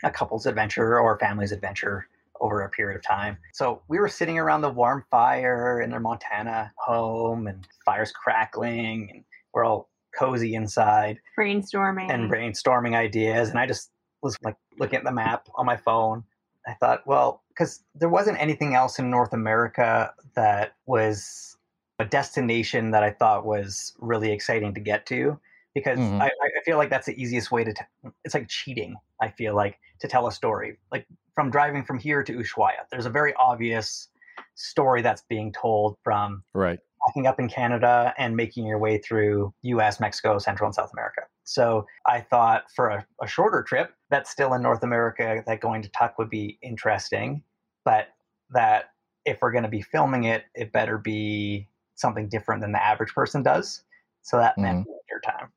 a 0.03 0.11
couple's 0.11 0.45
adventure 0.45 0.99
or 0.99 1.17
family's 1.17 1.51
adventure 1.51 2.07
over 2.41 2.61
a 2.61 2.69
period 2.69 2.97
of 2.97 3.03
time. 3.03 3.37
So 3.53 3.81
we 3.87 3.99
were 3.99 4.09
sitting 4.09 4.37
around 4.37 4.61
the 4.61 4.69
warm 4.69 5.05
fire 5.09 5.81
in 5.81 5.89
their 5.89 5.99
Montana 5.99 6.71
home 6.77 7.47
and 7.47 7.65
fires 7.85 8.11
crackling 8.11 9.09
and 9.11 9.23
we're 9.53 9.63
all 9.63 9.89
cozy 10.17 10.55
inside 10.55 11.17
Brainstorming. 11.39 12.11
and 12.11 12.29
brainstorming 12.29 12.95
ideas 12.95 13.49
and 13.49 13.59
I 13.59 13.65
just 13.65 13.91
was 14.21 14.35
like 14.43 14.55
looking 14.77 14.97
at 14.97 15.05
the 15.05 15.11
map 15.11 15.47
on 15.55 15.65
my 15.65 15.77
phone. 15.77 16.23
I 16.67 16.73
thought, 16.73 17.05
well, 17.07 17.43
because 17.49 17.83
there 17.95 18.09
wasn't 18.09 18.39
anything 18.39 18.75
else 18.75 18.99
in 18.99 19.09
North 19.09 19.33
America 19.33 20.13
that 20.35 20.73
was 20.85 21.57
a 21.99 22.05
destination 22.05 22.91
that 22.91 23.03
I 23.03 23.11
thought 23.11 23.45
was 23.45 23.93
really 23.99 24.31
exciting 24.31 24.73
to 24.73 24.79
get 24.79 25.05
to. 25.07 25.39
Because 25.73 25.99
Mhm. 25.99 26.21
I, 26.21 26.25
I 26.27 26.61
feel 26.65 26.77
like 26.77 26.89
that's 26.89 27.05
the 27.05 27.21
easiest 27.21 27.51
way 27.51 27.63
to. 27.63 27.73
T- 27.73 28.09
it's 28.25 28.33
like 28.33 28.47
cheating. 28.49 28.95
I 29.21 29.29
feel 29.29 29.55
like 29.55 29.79
to 29.99 30.07
tell 30.07 30.27
a 30.27 30.31
story, 30.31 30.77
like 30.91 31.07
from 31.35 31.49
driving 31.49 31.83
from 31.85 31.97
here 31.99 32.23
to 32.23 32.33
Ushuaia. 32.37 32.85
There's 32.89 33.05
a 33.05 33.09
very 33.09 33.33
obvious 33.35 34.09
story 34.55 35.01
that's 35.01 35.21
being 35.29 35.53
told 35.53 35.97
from 36.03 36.43
Right. 36.53 36.79
packing 37.07 37.25
up 37.27 37.39
in 37.39 37.47
Canada 37.47 38.13
and 38.17 38.35
making 38.35 38.65
your 38.65 38.79
way 38.79 38.97
through 38.97 39.53
US, 39.61 39.99
Mexico, 39.99 40.37
Central 40.39 40.67
and 40.67 40.75
South 40.75 40.91
America. 40.93 41.21
So 41.43 41.85
I 42.05 42.21
thought 42.21 42.69
for 42.75 42.89
a, 42.89 43.05
a 43.21 43.27
shorter 43.27 43.63
trip 43.63 43.93
that's 44.09 44.29
still 44.29 44.53
in 44.53 44.61
North 44.61 44.83
America, 44.83 45.43
that 45.47 45.61
going 45.61 45.81
to 45.83 45.89
Tuk 45.89 46.17
would 46.17 46.29
be 46.29 46.59
interesting, 46.61 47.43
but 47.85 48.09
that 48.51 48.91
if 49.25 49.39
we're 49.41 49.51
going 49.51 49.63
to 49.63 49.69
be 49.69 49.81
filming 49.81 50.25
it, 50.25 50.45
it 50.53 50.71
better 50.71 50.97
be 50.97 51.67
something 51.95 52.27
different 52.27 52.61
than 52.61 52.71
the 52.71 52.83
average 52.83 53.13
person 53.13 53.41
does. 53.43 53.83
So 54.21 54.37
that 54.37 54.57
meant 54.57 54.85
winter 54.87 55.21
time. 55.25 55.51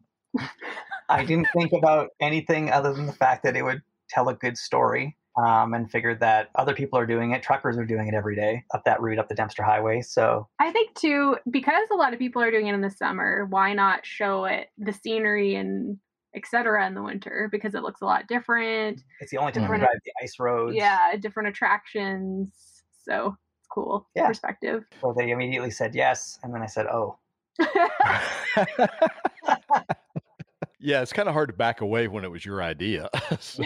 I 1.09 1.24
didn't 1.24 1.49
think 1.57 1.72
about 1.72 2.11
anything 2.20 2.70
other 2.70 2.93
than 2.93 3.07
the 3.07 3.12
fact 3.12 3.43
that 3.45 3.57
it 3.57 3.62
would 3.62 3.82
tell 4.09 4.28
a 4.28 4.35
good 4.35 4.57
story. 4.57 5.16
Um, 5.37 5.74
and 5.74 5.91
figured 5.91 6.20
that 6.20 6.51
other 6.55 6.74
people 6.74 6.97
are 6.97 7.07
doing 7.07 7.32
it. 7.32 7.43
Truckers 7.43 7.76
are 7.76 7.85
doing 7.85 8.07
it 8.07 8.14
every 8.14 8.37
day 8.37 8.62
up 8.72 8.85
that 8.85 9.03
route, 9.03 9.18
up 9.18 9.28
the 9.28 9.35
Dempster 9.35 9.64
Highway. 9.64 10.01
So 10.01 10.47
I 10.61 10.70
think 10.70 10.95
too, 10.95 11.37
because 11.51 11.89
a 11.91 11.97
lot 11.97 12.12
of 12.12 12.20
people 12.20 12.41
are 12.41 12.53
doing 12.53 12.68
it 12.68 12.74
in 12.74 12.82
the 12.82 12.91
summer, 12.91 13.45
why 13.51 13.72
not 13.72 14.07
show 14.07 14.45
it 14.45 14.68
the 14.78 14.93
scenery 14.93 15.57
and 15.57 15.99
etc. 16.37 16.87
in 16.87 16.95
the 16.95 17.03
winter 17.03 17.49
because 17.51 17.74
it 17.74 17.82
looks 17.82 18.01
a 18.01 18.05
lot 18.05 18.28
different. 18.28 19.03
It's 19.18 19.32
the 19.32 19.39
only 19.39 19.51
time 19.51 19.62
we 19.62 19.66
Different- 19.66 19.82
drive 19.82 19.99
the 20.05 20.12
ice 20.22 20.39
roads. 20.39 20.76
Yeah, 20.76 21.16
different 21.18 21.49
attractions. 21.49 22.85
So 23.03 23.35
it's 23.59 23.66
cool 23.68 24.07
Yeah. 24.14 24.28
perspective. 24.28 24.85
So 25.01 25.12
they 25.18 25.30
immediately 25.32 25.72
said 25.72 25.97
yes, 25.97 26.39
and 26.45 26.55
then 26.55 26.62
I 26.62 26.66
said, 26.66 26.87
"Oh, 26.87 27.18
yeah, 30.85 31.01
it's 31.01 31.14
kind 31.14 31.28
of 31.28 31.32
hard 31.32 31.49
to 31.49 31.55
back 31.55 31.80
away 31.80 32.09
when 32.09 32.24
it 32.24 32.30
was 32.30 32.45
your 32.45 32.62
idea. 32.62 33.09
so, 33.41 33.64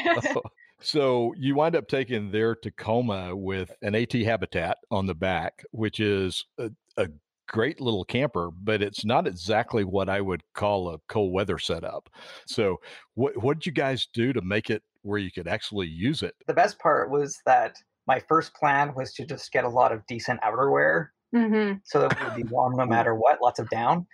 so 0.81 1.35
you 1.37 1.57
wind 1.57 1.75
up 1.75 1.89
taking 1.89 2.31
their 2.31 2.55
Tacoma 2.55 3.35
with 3.35 3.73
an 3.83 3.97
AT 3.97 4.12
Habitat 4.12 4.79
on 4.93 5.07
the 5.07 5.16
back, 5.16 5.64
which 5.73 5.99
is 5.99 6.47
a, 6.59 6.71
a 6.97 7.09
great 7.49 7.81
little 7.81 8.05
camper, 8.05 8.51
but 8.62 8.83
it's 8.83 9.05
not 9.05 9.27
exactly 9.27 9.83
what 9.83 10.09
I 10.09 10.21
would 10.21 10.43
call 10.55 10.91
a 10.91 10.99
cold 11.09 11.33
weather 11.33 11.59
setup. 11.59 12.09
So, 12.47 12.77
what 13.14 13.43
what 13.43 13.59
did 13.59 13.66
you 13.66 13.73
guys 13.73 14.07
do 14.14 14.33
to 14.33 14.41
make 14.41 14.71
it 14.71 14.85
where 15.03 15.19
you 15.19 15.33
could 15.33 15.49
actually 15.49 15.89
use 15.89 16.23
it? 16.23 16.35
the 16.47 16.55
best 16.55 16.79
part 16.79 17.11
was 17.11 17.41
that 17.47 17.75
my 18.07 18.21
first 18.29 18.55
plan 18.55 18.95
was 18.95 19.12
to 19.14 19.27
just 19.27 19.51
get 19.51 19.64
a 19.64 19.69
lot 19.69 19.93
of 19.93 20.07
decent 20.07 20.41
outerwear 20.43 21.09
hmm 21.33 21.74
so 21.85 22.01
that 22.01 22.18
would 22.22 22.35
be 22.35 22.45
warm 22.45 22.76
no 22.76 22.87
matter 22.87 23.14
what, 23.14 23.39
lots 23.43 23.59
of 23.59 23.68
down. 23.68 24.07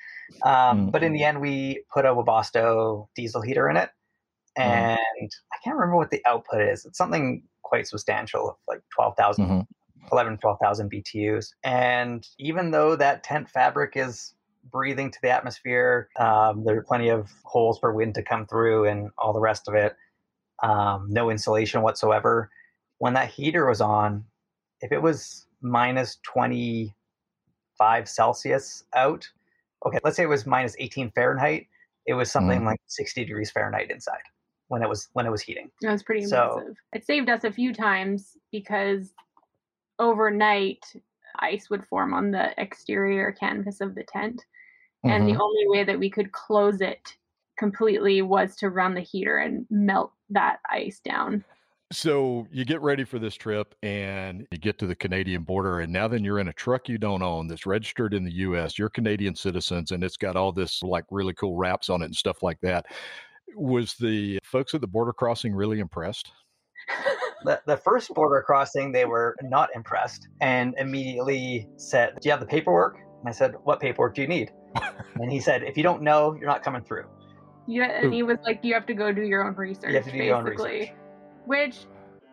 Um, 0.45 0.89
Mm. 0.89 0.93
But 0.93 1.03
in 1.03 1.13
the 1.13 1.25
end, 1.25 1.41
we 1.41 1.85
put 1.93 2.05
a 2.05 2.09
Webasto 2.15 3.09
diesel 3.17 3.41
heater 3.43 3.69
in 3.71 3.77
it, 3.77 3.91
and 4.57 4.99
I 5.53 5.57
can't 5.63 5.77
remember 5.77 5.97
what 5.97 6.11
the 6.11 6.23
output 6.27 6.61
is. 6.63 6.85
It's 6.85 6.99
something 6.99 7.43
quite 7.63 7.87
substantial, 7.87 8.59
like 8.69 8.81
twelve 8.95 9.17
thousand 9.17 9.47
Mhm. 9.47 9.67
11, 10.13 10.39
12,000 10.39 10.91
BTUs. 10.91 11.55
And 11.65 12.29
even 12.39 12.71
though 12.71 12.95
that 12.97 13.25
tent 13.25 13.49
fabric 13.49 13.97
is 13.97 14.35
breathing 14.71 15.11
to 15.11 15.19
the 15.23 15.31
atmosphere, 15.31 16.09
um, 16.19 16.65
there 16.65 16.79
are 16.79 16.83
plenty 16.83 17.09
of 17.09 17.33
holes 17.45 17.79
for 17.79 17.93
wind 17.93 18.15
to 18.17 18.23
come 18.23 18.47
through 18.47 18.87
and 18.87 19.11
all 19.19 19.33
the 19.33 19.41
rest 19.41 19.67
of 19.67 19.75
it, 19.75 19.97
um, 20.63 21.07
no 21.11 21.31
insulation 21.31 21.83
whatsoever. 21.83 22.51
When 22.99 23.15
that 23.15 23.31
heater 23.31 23.67
was 23.67 23.81
on, 23.81 24.25
if 24.81 24.93
it 24.93 25.03
was 25.03 25.47
minus 25.63 26.19
25 27.77 28.09
Celsius 28.09 28.85
out, 28.95 29.29
okay, 29.87 29.99
let's 30.05 30.17
say 30.17 30.25
it 30.25 30.29
was 30.29 30.47
minus 30.47 30.77
18 30.79 31.11
Fahrenheit, 31.13 31.67
it 32.07 32.15
was 32.15 32.31
something 32.31 32.61
Mm. 32.63 32.67
like 32.67 32.81
60 32.87 33.25
degrees 33.25 33.51
Fahrenheit 33.51 33.91
inside 33.91 34.23
when 34.69 34.83
it 34.83 34.89
was 34.89 35.09
when 35.13 35.27
it 35.27 35.31
was 35.31 35.43
heating. 35.43 35.71
That 35.81 35.93
was 35.93 36.03
pretty 36.03 36.25
So- 36.27 36.59
impressive. 36.59 36.77
It 36.93 37.05
saved 37.07 37.29
us 37.29 37.45
a 37.45 37.53
few 37.53 37.73
times 37.75 38.37
because 38.51 39.15
overnight 39.99 40.85
ice 41.41 41.69
would 41.71 41.87
form 41.87 42.15
on 42.15 42.31
the 42.31 42.59
exterior 42.61 43.33
canvas 43.33 43.81
of 43.81 43.95
the 43.95 44.05
tent. 44.05 44.45
And 45.05 45.25
Mhm. 45.25 45.33
the 45.35 45.43
only 45.43 45.69
way 45.69 45.85
that 45.85 45.99
we 45.99 46.09
could 46.11 46.33
close 46.33 46.81
it 46.81 47.17
completely 47.59 48.23
was 48.23 48.57
to 48.57 48.71
run 48.71 48.95
the 48.95 49.01
heater 49.01 49.39
and 49.39 49.67
melt 49.71 50.13
that 50.31 50.61
ice 50.71 51.01
down. 51.01 51.45
So 51.93 52.47
you 52.51 52.65
get 52.65 52.81
ready 52.81 53.05
for 53.05 53.19
this 53.19 53.35
trip 53.35 53.75
and 53.83 54.47
you 54.51 54.59
get 54.59 54.79
to 54.79 54.87
the 54.87 54.97
Canadian 54.97 55.43
border, 55.43 55.81
and 55.81 55.93
now 55.93 56.09
then 56.09 56.25
you're 56.25 56.39
in 56.39 56.49
a 56.49 56.53
truck 56.53 56.89
you 56.89 56.99
don't 56.99 57.23
own 57.23 57.47
that's 57.47 57.67
registered 57.67 58.15
in 58.15 58.25
the 58.25 58.33
US. 58.33 58.79
You're 58.79 58.89
Canadian 58.89 59.37
citizens, 59.37 59.91
and 59.91 60.03
it's 60.03 60.17
got 60.17 60.35
all 60.35 60.51
this 60.51 60.83
like 60.83 61.05
really 61.11 61.35
cool 61.35 61.57
wraps 61.57 61.91
on 61.91 62.03
it 62.03 62.07
and 62.07 62.17
stuff 62.17 62.43
like 62.43 62.59
that. 62.63 62.87
Was 63.55 63.95
the 63.95 64.39
folks 64.43 64.75
at 64.75 64.81
the 64.81 64.87
border 64.87 65.13
crossing 65.13 65.55
really 65.55 65.79
impressed? 65.79 66.33
the, 67.45 67.61
the 67.67 67.77
first 67.77 68.13
border 68.15 68.43
crossing, 68.45 68.91
they 68.91 69.05
were 69.05 69.37
not 69.43 69.69
impressed 69.75 70.29
and 70.41 70.75
immediately 70.79 71.69
said, 71.77 72.15
Do 72.21 72.29
you 72.29 72.31
have 72.33 72.41
the 72.41 72.47
paperwork? 72.47 72.97
And 73.21 73.29
I 73.29 73.33
said, 73.33 73.55
What 73.65 73.79
paperwork 73.79 74.15
do 74.15 74.23
you 74.23 74.29
need? 74.29 74.51
and 75.21 75.31
he 75.31 75.39
said, 75.39 75.63
If 75.63 75.77
you 75.77 75.83
don't 75.83 76.03
know, 76.03 76.35
you're 76.35 76.49
not 76.49 76.63
coming 76.63 76.83
through. 76.83 77.05
Yeah, 77.67 77.85
and 77.85 78.13
he 78.13 78.23
was 78.23 78.37
like, 78.45 78.61
"You 78.63 78.75
have 78.75 78.85
to 78.87 78.95
go 78.95 79.11
do 79.11 79.23
your 79.23 79.47
own 79.47 79.55
research." 79.55 79.89
You 79.89 79.95
have 79.95 80.05
to 80.05 80.13
do 80.13 80.19
your 80.19 80.37
own 80.37 80.45
basically. 80.45 80.81
research. 80.81 80.97
Which 81.47 81.77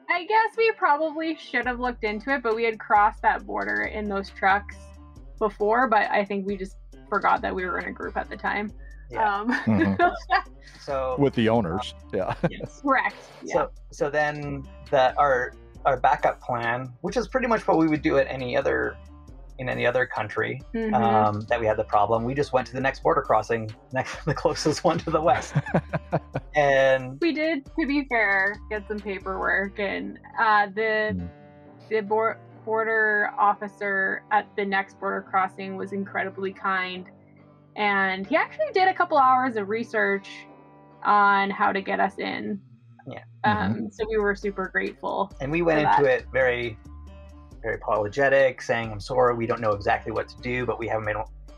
I 0.10 0.26
guess 0.26 0.58
we 0.58 0.72
probably 0.78 1.36
should 1.36 1.66
have 1.66 1.80
looked 1.80 2.04
into 2.04 2.32
it, 2.34 2.44
but 2.44 2.56
we 2.56 2.64
had 2.64 2.80
crossed 2.80 3.22
that 3.22 3.46
border 3.46 3.84
in 3.84 4.08
those 4.10 4.30
trucks 4.30 4.76
before. 5.40 5.88
But 5.88 6.10
I 6.12 6.26
think 6.26 6.46
we 6.46 6.58
just 6.58 6.76
forgot 7.10 7.42
that 7.42 7.54
we 7.54 7.66
were 7.66 7.80
in 7.80 7.86
a 7.90 7.92
group 7.92 8.18
at 8.18 8.30
the 8.30 8.38
time. 8.38 8.72
Yeah. 9.10 9.40
Um, 9.42 9.54
Mhm. 9.66 10.12
So, 10.80 11.16
With 11.20 11.36
the 11.36 11.48
owners. 11.48 11.94
Yeah. 12.12 12.34
yes. 12.50 12.82
correct. 12.82 13.16
Yeah. 13.44 13.54
So, 13.54 13.70
so 13.92 14.10
then 14.10 14.64
that 14.90 15.16
our 15.20 15.54
our 15.86 15.98
backup 16.00 16.42
plan, 16.42 16.92
which 17.02 17.18
is 17.18 17.28
pretty 17.28 17.46
much 17.48 17.68
what 17.68 17.78
we 17.78 17.88
would 17.88 18.02
do 18.02 18.18
at 18.18 18.26
any 18.28 18.58
other 18.58 18.96
in 19.62 19.70
any 19.70 19.86
other 19.86 20.06
country 20.06 20.60
Mhm. 20.76 20.94
um, 20.94 21.42
that 21.50 21.60
we 21.60 21.66
had 21.66 21.78
the 21.78 21.84
problem, 21.84 22.24
we 22.26 22.34
just 22.34 22.52
went 22.52 22.68
to 22.68 22.74
the 22.74 22.82
next 22.82 23.02
border 23.04 23.22
crossing, 23.22 23.70
next 23.94 24.26
the 24.26 24.34
closest 24.34 24.84
one 24.84 24.98
to 25.00 25.10
the 25.12 25.22
west, 25.22 25.54
and 26.56 27.18
we 27.22 27.32
did, 27.34 27.66
to 27.80 27.88
be 27.88 28.06
fair, 28.10 28.56
get 28.70 28.88
some 28.88 29.00
paperwork, 29.00 29.80
and 29.80 30.20
uh, 30.40 30.68
the 30.76 31.16
Mm. 31.16 31.30
the 31.90 32.02
bor- 32.02 32.40
border 32.66 33.32
officer 33.38 34.24
at 34.32 34.48
the 34.56 34.66
next 34.66 35.00
border 35.00 35.22
crossing 35.22 35.76
was 35.78 35.94
incredibly 35.94 36.52
kind, 36.54 37.06
and 37.76 38.26
he 38.28 38.36
actually 38.36 38.72
did 38.74 38.88
a 38.88 38.94
couple 38.94 39.18
hours 39.18 39.56
of 39.56 39.70
research 39.70 40.28
on 41.04 41.50
how 41.50 41.72
to 41.72 41.82
get 41.82 42.00
us 42.00 42.18
in. 42.20 42.60
Yeah. 43.08 43.24
Um, 43.44 43.90
So 43.92 44.06
we 44.10 44.18
were 44.18 44.36
super 44.36 44.68
grateful. 44.72 45.32
and 45.42 45.52
we 45.52 45.62
went 45.64 45.80
into 45.80 46.04
that. 46.04 46.22
it 46.22 46.26
very 46.32 46.78
very 47.62 47.76
apologetic 47.76 48.62
saying 48.62 48.92
i'm 48.92 49.00
sorry 49.00 49.36
we 49.36 49.46
don't 49.46 49.62
know 49.62 49.72
exactly 49.72 50.12
what 50.12 50.28
to 50.28 50.40
do 50.42 50.66
but 50.66 50.80
we 50.80 50.88
haven't 50.88 51.06
been 51.06 51.18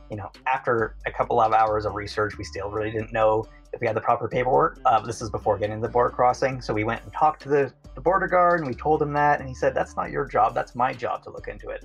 you 0.09 0.17
know 0.17 0.29
after 0.47 0.95
a 1.05 1.11
couple 1.11 1.39
of 1.39 1.53
hours 1.53 1.85
of 1.85 1.95
research 1.95 2.37
we 2.37 2.43
still 2.43 2.69
really 2.69 2.91
didn't 2.91 3.13
know 3.13 3.45
if 3.73 3.81
we 3.81 3.87
had 3.87 3.95
the 3.95 4.01
proper 4.01 4.27
paperwork. 4.27 4.79
Uh, 4.85 4.99
this 4.99 5.21
is 5.21 5.29
before 5.29 5.57
getting 5.57 5.77
to 5.77 5.81
the 5.81 5.91
border 5.91 6.11
crossing. 6.11 6.61
So 6.61 6.73
we 6.73 6.83
went 6.83 7.03
and 7.03 7.11
talked 7.11 7.41
to 7.43 7.49
the, 7.49 7.73
the 7.95 8.01
border 8.01 8.27
guard 8.27 8.59
and 8.59 8.67
we 8.67 8.75
told 8.75 9.01
him 9.01 9.11
that 9.13 9.39
and 9.39 9.49
he 9.49 9.55
said 9.55 9.73
that's 9.73 9.95
not 9.95 10.11
your 10.11 10.25
job 10.25 10.53
that's 10.53 10.75
my 10.75 10.93
job 10.93 11.23
to 11.23 11.31
look 11.31 11.47
into 11.47 11.69
it. 11.69 11.83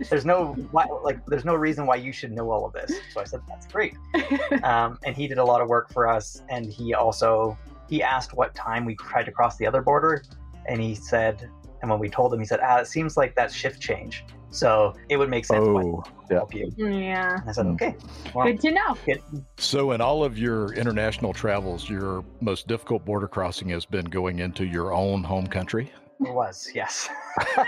There's 0.10 0.24
no 0.24 0.54
why, 0.70 0.86
like 1.04 1.24
there's 1.26 1.44
no 1.44 1.54
reason 1.54 1.86
why 1.86 1.96
you 1.96 2.12
should 2.12 2.32
know 2.32 2.50
all 2.50 2.64
of 2.64 2.72
this. 2.72 2.92
So 3.12 3.20
i 3.20 3.24
said 3.24 3.40
that's 3.48 3.66
great. 3.66 3.94
Um, 4.62 4.98
and 5.04 5.16
he 5.16 5.26
did 5.26 5.38
a 5.38 5.44
lot 5.44 5.60
of 5.60 5.68
work 5.68 5.92
for 5.92 6.08
us 6.08 6.42
and 6.48 6.70
he 6.70 6.94
also 6.94 7.56
he 7.88 8.02
asked 8.02 8.34
what 8.34 8.54
time 8.54 8.84
we 8.84 8.94
tried 8.96 9.24
to 9.24 9.32
cross 9.32 9.56
the 9.56 9.66
other 9.66 9.80
border 9.80 10.22
and 10.66 10.80
he 10.80 10.94
said 10.94 11.48
and 11.82 11.90
when 11.90 11.98
we 11.98 12.08
told 12.08 12.32
him 12.32 12.38
he 12.40 12.44
said 12.46 12.60
ah 12.62 12.78
it 12.78 12.86
seems 12.86 13.16
like 13.16 13.34
that's 13.34 13.54
shift 13.54 13.80
change 13.80 14.24
so 14.50 14.94
it 15.08 15.16
would 15.16 15.28
make 15.30 15.44
sense 15.44 15.64
Oh, 15.66 16.02
to 16.02 16.10
yeah. 16.30 16.36
help 16.36 16.54
you 16.54 16.72
yeah. 16.76 17.36
and 17.40 17.48
i 17.48 17.52
said 17.52 17.66
Mm. 17.66 17.74
okay 17.74 17.94
well, 18.34 18.46
Good 18.46 18.60
to 18.60 18.70
know. 18.72 18.96
good. 19.06 19.20
So, 19.58 19.90
in 19.92 20.00
all 20.00 20.22
of 20.24 20.38
your 20.38 20.72
international 20.74 21.32
travels, 21.32 21.88
your 21.88 22.24
most 22.40 22.68
difficult 22.68 23.04
border 23.04 23.26
crossing 23.28 23.68
has 23.70 23.84
been 23.84 24.04
going 24.04 24.38
into 24.38 24.64
your 24.66 24.92
own 24.92 25.22
home 25.24 25.46
country? 25.46 25.90
it 26.20 26.32
was 26.34 26.70
yes 26.74 27.08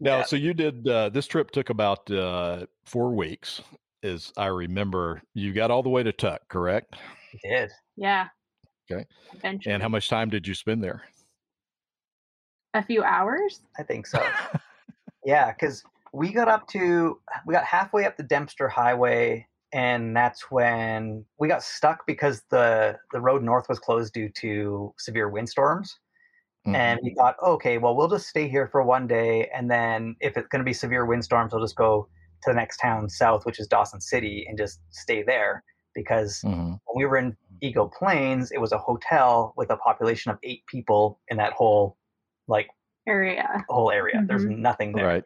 Now, 0.00 0.18
Yeah. 0.18 0.24
so 0.24 0.36
you 0.36 0.52
did 0.54 0.86
uh, 0.88 1.08
this 1.08 1.26
trip 1.26 1.50
took 1.50 1.70
about 1.70 2.10
uh, 2.10 2.66
four 2.84 3.12
weeks, 3.14 3.62
as 4.02 4.32
I 4.36 4.46
remember. 4.46 5.22
You 5.34 5.52
got 5.52 5.70
all 5.70 5.82
the 5.82 5.88
way 5.88 6.02
to 6.02 6.12
Tuk, 6.12 6.46
correct? 6.48 6.94
it 7.32 7.40
did 7.48 7.70
Yeah. 7.96 8.28
Okay. 8.90 9.06
Eventually. 9.34 9.72
And 9.72 9.82
how 9.82 9.88
much 9.88 10.08
time 10.08 10.28
did 10.28 10.46
you 10.46 10.54
spend 10.54 10.82
there? 10.84 11.02
A 12.74 12.82
few 12.82 13.02
hours. 13.02 13.62
i 13.78 13.82
think 13.82 14.06
so 14.06 14.20
yeah 15.24 15.52
because 15.52 15.82
we 16.12 16.32
got 16.32 16.48
up 16.48 16.66
to 16.68 17.18
we 17.46 17.54
got 17.54 17.64
halfway 17.64 18.04
up 18.04 18.16
the 18.16 18.22
dempster 18.22 18.68
highway 18.68 19.46
and 19.72 20.14
that's 20.16 20.50
when 20.50 21.24
we 21.38 21.48
got 21.48 21.62
stuck 21.62 22.06
because 22.06 22.42
the 22.50 22.98
the 23.12 23.20
road 23.20 23.42
north 23.42 23.68
was 23.68 23.78
closed 23.78 24.12
due 24.12 24.28
to 24.30 24.92
severe 24.98 25.28
windstorms 25.28 25.98
Mhm. 26.66 26.74
and 26.76 27.00
we 27.02 27.14
thought 27.14 27.36
okay 27.42 27.76
well 27.78 27.94
we'll 27.94 28.08
just 28.08 28.26
stay 28.26 28.48
here 28.48 28.66
for 28.68 28.82
one 28.82 29.06
day 29.06 29.48
and 29.54 29.70
then 29.70 30.16
if 30.20 30.36
it's 30.38 30.48
going 30.48 30.60
to 30.60 30.64
be 30.64 30.72
severe 30.72 31.04
windstorms 31.04 31.52
we'll 31.52 31.62
just 31.62 31.76
go 31.76 32.08
to 32.42 32.50
the 32.50 32.54
next 32.54 32.78
town 32.78 33.08
south 33.08 33.44
which 33.44 33.60
is 33.60 33.66
dawson 33.66 34.00
city 34.00 34.46
and 34.48 34.56
just 34.56 34.80
stay 34.90 35.22
there 35.22 35.62
because 35.94 36.40
Mhm. 36.42 36.80
when 36.86 36.96
we 36.96 37.04
were 37.04 37.18
in 37.18 37.36
eagle 37.60 37.88
plains 37.98 38.50
it 38.50 38.60
was 38.60 38.72
a 38.72 38.78
hotel 38.78 39.52
with 39.58 39.70
a 39.70 39.76
population 39.76 40.30
of 40.32 40.38
eight 40.42 40.64
people 40.66 41.20
in 41.28 41.36
that 41.36 41.52
whole 41.52 41.98
like 42.48 42.68
Area. 43.06 43.64
whole 43.68 43.90
area 43.90 44.24
there's 44.26 44.44
Mhm. 44.44 44.58
nothing 44.58 44.92
there 44.92 45.06
Right. 45.06 45.24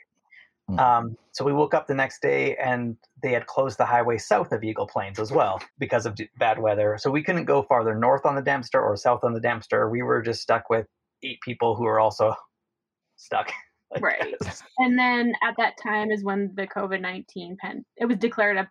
Mhm. 0.71 0.79
um, 0.81 1.19
so 1.33 1.45
we 1.45 1.53
woke 1.53 1.73
up 1.75 1.87
the 1.87 1.95
next 1.95 2.21
day 2.21 2.57
and 2.57 2.97
they 3.23 3.33
had 3.33 3.47
closed 3.47 3.79
the 3.79 3.87
highway 3.87 4.19
south 4.19 4.53
of 4.53 4.63
Eagle 4.65 4.87
Plains 4.87 5.19
as 5.19 5.33
well 5.33 5.61
because 5.79 6.05
of 6.07 6.15
d- 6.15 6.29
bad 6.37 6.59
weather. 6.59 6.99
So 6.99 7.11
we 7.11 7.23
couldn't 7.23 7.45
go 7.47 7.63
farther 7.63 7.95
north 7.95 8.27
on 8.27 8.35
the 8.35 8.43
Dempster 8.43 8.81
or 8.83 8.95
south 8.97 9.25
on 9.25 9.33
the 9.33 9.41
Dempster. 9.41 9.89
We 9.89 10.03
were 10.03 10.21
just 10.21 10.43
stuck 10.43 10.69
with 10.69 10.87
eight 11.23 11.41
people 11.41 11.75
who 11.75 11.85
were 11.85 12.01
also 12.01 12.35
stuck. 13.17 13.51
like 13.93 14.03
Right. 14.03 14.35
this. 14.41 14.63
And 14.79 14.99
then 14.99 15.33
at 15.43 15.55
that 15.57 15.75
time 15.83 16.11
is 16.11 16.23
when 16.25 16.53
the 16.55 16.67
COVID 16.67 17.01
nineteen 17.01 17.57
pen 17.59 17.85
it 17.97 18.05
was 18.07 18.19
declared 18.19 18.57
a 18.59 18.69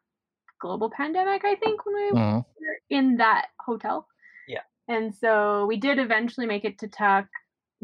global 0.62 0.90
pandemic, 0.92 1.44
I 1.46 1.56
think, 1.56 1.84
when 1.86 1.96
we 1.96 2.12
Mhm. 2.12 2.46
were 2.62 2.78
in 2.92 3.18
that 3.18 3.48
hotel. 3.62 4.08
Yeah. 4.48 4.62
And 4.88 5.16
so 5.16 5.66
we 5.66 5.78
did 5.78 5.98
eventually 5.98 6.46
make 6.46 6.66
it 6.66 6.78
to 6.80 6.88
Tuk. 6.88 7.26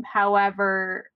However, 0.06 1.10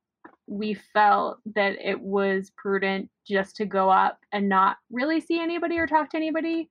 we 0.48 0.74
felt 0.74 1.40
that 1.56 1.74
it 1.84 2.00
was 2.00 2.52
prudent 2.56 3.10
just 3.28 3.56
to 3.58 3.66
go 3.66 3.90
up 3.90 4.20
and 4.32 4.48
not 4.48 4.78
really 4.92 5.20
see 5.20 5.40
anybody 5.40 5.78
or 5.78 5.88
talk 5.88 6.10
to 6.12 6.18
anybody. 6.18 6.70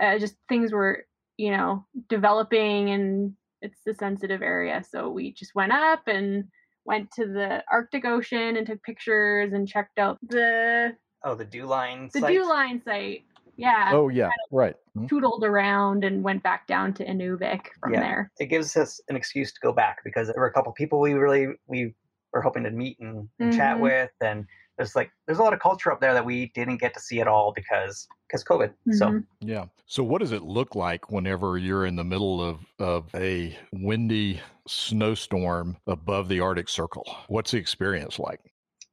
Uh, 0.00 0.18
just 0.18 0.36
things 0.48 0.72
were, 0.72 1.04
you 1.36 1.50
know, 1.50 1.84
developing 2.08 2.90
and 2.90 3.32
it's 3.60 3.84
a 3.88 3.94
sensitive 3.94 4.42
area. 4.42 4.84
So 4.88 5.08
we 5.10 5.32
just 5.32 5.54
went 5.54 5.72
up 5.72 6.02
and 6.06 6.44
went 6.84 7.10
to 7.12 7.26
the 7.26 7.64
Arctic 7.70 8.04
Ocean 8.04 8.56
and 8.56 8.66
took 8.66 8.82
pictures 8.82 9.52
and 9.52 9.66
checked 9.66 9.98
out 9.98 10.18
the 10.22 10.92
Oh, 11.24 11.34
the 11.34 11.44
DEW 11.44 11.66
Line. 11.66 12.10
the 12.14 12.20
site? 12.20 12.32
DEW 12.32 12.48
Line 12.48 12.80
site. 12.84 13.24
Yeah. 13.58 13.90
Oh 13.92 14.08
yeah, 14.08 14.30
right. 14.52 14.76
Mhm. 14.96 15.08
Tootled 15.08 15.44
around 15.44 16.04
and 16.04 16.22
went 16.22 16.42
back 16.42 16.66
down 16.68 16.94
to 16.94 17.04
Inuvik 17.04 17.66
from 17.80 17.92
Yeah. 17.94 18.00
there. 18.00 18.32
It 18.38 18.46
gives 18.46 18.76
us 18.76 19.00
an 19.08 19.16
excuse 19.16 19.52
to 19.52 19.60
go 19.60 19.72
back 19.72 19.98
because 20.04 20.28
there 20.28 20.36
were 20.38 20.46
a 20.46 20.52
couple 20.52 20.72
people 20.72 21.00
we 21.00 21.12
really 21.14 21.48
we 21.66 21.94
were 22.32 22.40
hoping 22.40 22.62
to 22.64 22.70
meet 22.70 22.98
and, 23.00 23.28
and 23.40 23.52
chat 23.52 23.76
Mhm. 23.76 23.80
with, 23.80 24.10
and 24.20 24.46
there's 24.76 24.94
like 24.94 25.10
there's 25.26 25.38
a 25.38 25.42
lot 25.42 25.52
of 25.52 25.58
culture 25.60 25.90
up 25.90 26.00
there 26.00 26.14
that 26.14 26.24
we 26.24 26.52
didn't 26.54 26.76
get 26.76 26.94
to 26.94 27.00
see 27.00 27.20
at 27.20 27.26
all 27.26 27.52
because 27.52 28.06
because 28.28 28.44
COVID. 28.44 28.72
So 28.92 29.06
Mhm. 29.08 29.26
Yeah. 29.40 29.64
So, 29.86 30.04
what 30.04 30.20
does 30.20 30.32
it 30.32 30.42
look 30.42 30.74
like 30.74 31.10
whenever 31.10 31.56
you're 31.58 31.86
in 31.86 31.96
the 31.96 32.04
middle 32.04 32.42
of, 32.42 32.60
of 32.78 33.12
a 33.14 33.58
windy 33.72 34.40
snowstorm 34.68 35.78
above 35.86 36.28
the 36.28 36.38
Arctic 36.40 36.68
Circle? 36.68 37.04
What's 37.28 37.50
the 37.50 37.58
experience 37.58 38.18
like? 38.18 38.40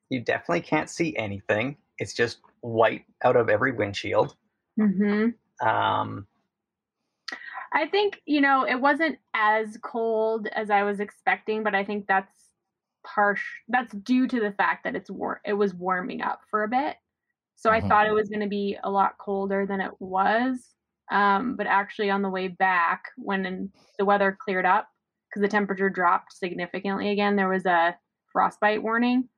you 0.09 0.21
definitely 0.21 0.61
can't 0.61 0.87
see 0.89 1.17
anything. 1.17 1.75
It's 1.97 2.13
just 2.13 2.39
white 2.61 3.05
out 3.23 3.35
of 3.35 3.49
every 3.49 3.71
windshield. 3.71 4.35
Mhm. 4.77 5.35
Um, 5.61 6.27
I 7.73 7.87
think, 7.87 8.21
you 8.25 8.41
know, 8.41 8.65
it 8.65 8.79
wasn't 8.79 9.17
as 9.33 9.77
cold 9.83 10.47
as 10.47 10.69
I 10.69 10.83
was 10.83 10.99
expecting, 10.99 11.63
but 11.63 11.75
I 11.75 11.83
think 11.83 12.07
that's 12.07 12.51
harsh. 13.05 13.43
That's 13.67 13.93
due 13.93 14.27
to 14.27 14.39
the 14.39 14.51
fact 14.51 14.83
that 14.83 14.95
it's 14.95 15.09
war. 15.09 15.41
It 15.45 15.53
was 15.53 15.73
warming 15.73 16.21
up 16.21 16.41
for 16.49 16.63
a 16.63 16.67
bit, 16.67 16.97
so. 17.55 17.71
I 17.71 17.81
thought 17.81 18.07
it 18.07 18.13
was 18.13 18.29
going 18.29 18.41
to 18.41 18.47
be 18.49 18.77
a 18.83 18.91
lot 18.91 19.17
colder 19.19 19.65
than 19.67 19.81
it 19.81 19.93
was. 19.99 20.75
Um, 21.11 21.55
but 21.57 21.67
actually, 21.67 22.09
on 22.11 22.21
the 22.23 22.29
way 22.29 22.47
back, 22.49 23.05
when 23.17 23.71
the 23.99 24.05
weather 24.05 24.37
cleared 24.39 24.65
up 24.65 24.89
because 25.29 25.41
the 25.41 25.49
temperature 25.49 25.89
dropped 25.89 26.33
significantly 26.33 27.09
again, 27.11 27.35
there 27.37 27.49
was 27.49 27.65
a 27.65 27.97
frostbite 28.31 28.83
warning. 28.83 29.29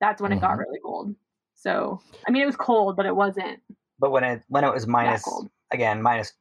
That's 0.00 0.22
when 0.22 0.32
it 0.32 0.40
got 0.40 0.58
Mhm. 0.58 0.58
really 0.58 0.80
cold. 0.84 1.14
So, 1.56 2.02
I 2.28 2.32
mean, 2.32 2.42
it 2.42 2.46
was 2.46 2.56
cold, 2.56 2.96
but 2.96 3.06
it 3.06 3.16
wasn't 3.16 3.60
But 4.02 4.10
when 4.10 4.24
it 4.24 4.42
when 4.48 4.64
it 4.64 4.74
was 4.74 4.88
minus 4.88 5.24
again 5.70 6.02
minus 6.02 6.32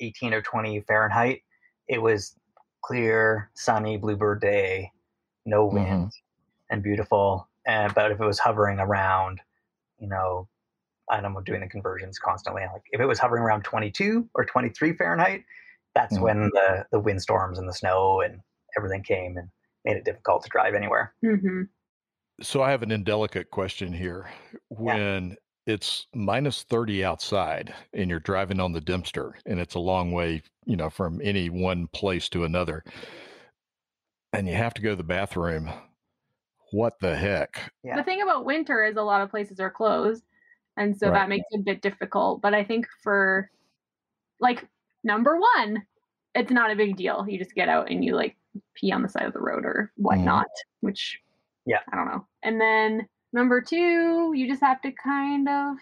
18 0.00 0.34
or 0.34 0.42
20 0.42 0.80
Fahrenheit, 0.82 1.40
it 1.88 2.02
was 2.02 2.36
clear, 2.84 3.50
sunny, 3.54 3.96
bluebird 3.96 4.42
day, 4.42 4.92
no 5.46 5.64
wind, 5.64 6.12
and 6.70 6.82
beautiful. 6.82 7.48
And 7.66 7.94
but 7.94 8.12
if 8.12 8.20
it 8.20 8.24
was 8.24 8.38
hovering 8.38 8.78
around, 8.78 9.40
you 9.98 10.08
know, 10.08 10.46
and 11.08 11.24
I'm 11.24 11.42
doing 11.44 11.62
the 11.62 11.68
conversions 11.68 12.18
constantly. 12.18 12.62
Like 12.70 12.82
if 12.92 13.00
it 13.00 13.06
was 13.06 13.18
hovering 13.18 13.42
around 13.42 13.62
22 13.64 14.28
or 14.34 14.44
23 14.44 14.92
Fahrenheit, 14.92 15.42
that's 15.94 16.18
Mhm. 16.18 16.20
when 16.20 16.40
the 16.52 16.86
the 16.92 17.00
windstorms 17.00 17.58
and 17.58 17.66
the 17.66 17.72
snow 17.72 18.20
and 18.20 18.42
everything 18.76 19.02
came 19.02 19.38
and 19.38 19.48
made 19.86 19.96
it 19.96 20.04
difficult 20.04 20.42
to 20.42 20.50
drive 20.50 20.74
anywhere. 20.74 21.14
hmm 21.22 21.62
So 22.42 22.60
I 22.62 22.70
have 22.70 22.82
an 22.82 22.90
indelicate 22.92 23.50
question 23.50 23.94
here. 23.94 24.28
When 24.68 25.38
it's 25.66 26.06
minus 26.14 26.62
30 26.62 27.04
outside 27.04 27.74
and 27.92 28.08
you're 28.08 28.20
driving 28.20 28.60
on 28.60 28.72
the 28.72 28.80
Dempster 28.80 29.34
and 29.46 29.58
it's 29.58 29.74
a 29.74 29.80
long 29.80 30.12
way, 30.12 30.42
you 30.64 30.76
know, 30.76 30.88
from 30.88 31.20
any 31.22 31.50
one 31.50 31.88
place 31.88 32.28
to 32.30 32.44
another, 32.44 32.84
and 34.32 34.48
you 34.48 34.54
have 34.54 34.74
to 34.74 34.82
go 34.82 34.90
to 34.90 34.96
the 34.96 35.02
bathroom, 35.02 35.68
what 36.72 36.94
the 37.00 37.16
heck? 37.16 37.72
Yeah. 37.82 37.96
The 37.96 38.02
thing 38.04 38.22
about 38.22 38.44
winter 38.44 38.84
is 38.84 38.96
a 38.96 39.02
lot 39.02 39.22
of 39.22 39.30
places 39.30 39.60
are 39.60 39.70
closed, 39.70 40.24
and 40.76 40.96
so 40.96 41.08
Right. 41.08 41.14
that 41.20 41.28
makes 41.28 41.46
it 41.50 41.60
a 41.60 41.62
bit 41.62 41.82
difficult. 41.82 42.42
But 42.42 42.54
I 42.54 42.64
think 42.64 42.86
for 43.02 43.50
like 44.40 44.66
number 45.04 45.38
one, 45.58 45.84
it's 46.34 46.52
not 46.52 46.70
a 46.70 46.76
big 46.76 46.96
deal. 46.96 47.24
You 47.28 47.38
just 47.38 47.54
get 47.54 47.68
out 47.68 47.90
and 47.90 48.04
you 48.04 48.14
like 48.14 48.36
pee 48.74 48.92
on 48.92 49.02
the 49.02 49.08
side 49.08 49.24
of 49.26 49.32
the 49.32 49.40
road 49.40 49.64
or 49.64 49.90
mm-hmm. 49.94 50.02
whatnot, 50.04 50.48
which 50.80 51.20
Yeah. 51.64 51.80
I 51.92 51.96
don't 51.96 52.06
know. 52.06 52.26
And 52.42 52.60
then 52.60 53.08
number 53.36 53.60
two, 53.60 54.32
you 54.34 54.48
just 54.48 54.62
have 54.62 54.80
to 54.82 54.90
kind 54.90 55.48
of 55.48 55.76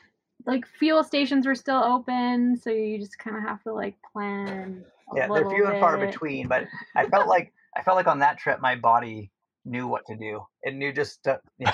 like 0.44 0.66
fuel 0.66 1.02
stations 1.02 1.46
were 1.46 1.54
still 1.54 1.82
open, 1.82 2.58
so 2.58 2.68
you 2.68 2.98
just 2.98 3.18
kind 3.18 3.36
of 3.36 3.44
have 3.44 3.62
to 3.62 3.72
like 3.72 3.94
plan. 4.12 4.84
A 5.10 5.16
Yeah, 5.16 5.28
they're 5.28 5.34
little 5.36 5.50
few 5.50 5.66
and 5.66 5.78
far 5.78 5.96
between, 5.96 6.48
but 6.48 6.66
I 6.96 7.06
felt 7.06 7.28
like 7.28 7.52
I 7.76 7.82
felt 7.82 7.96
like 7.96 8.08
on 8.08 8.18
that 8.18 8.36
trip 8.38 8.60
my 8.60 8.74
body 8.74 9.30
knew 9.64 9.86
what 9.86 10.04
to 10.06 10.16
do. 10.16 10.44
It 10.62 10.74
knew 10.74 10.92
just 10.92 11.22
to 11.24 11.40
you 11.58 11.66
know, 11.66 11.72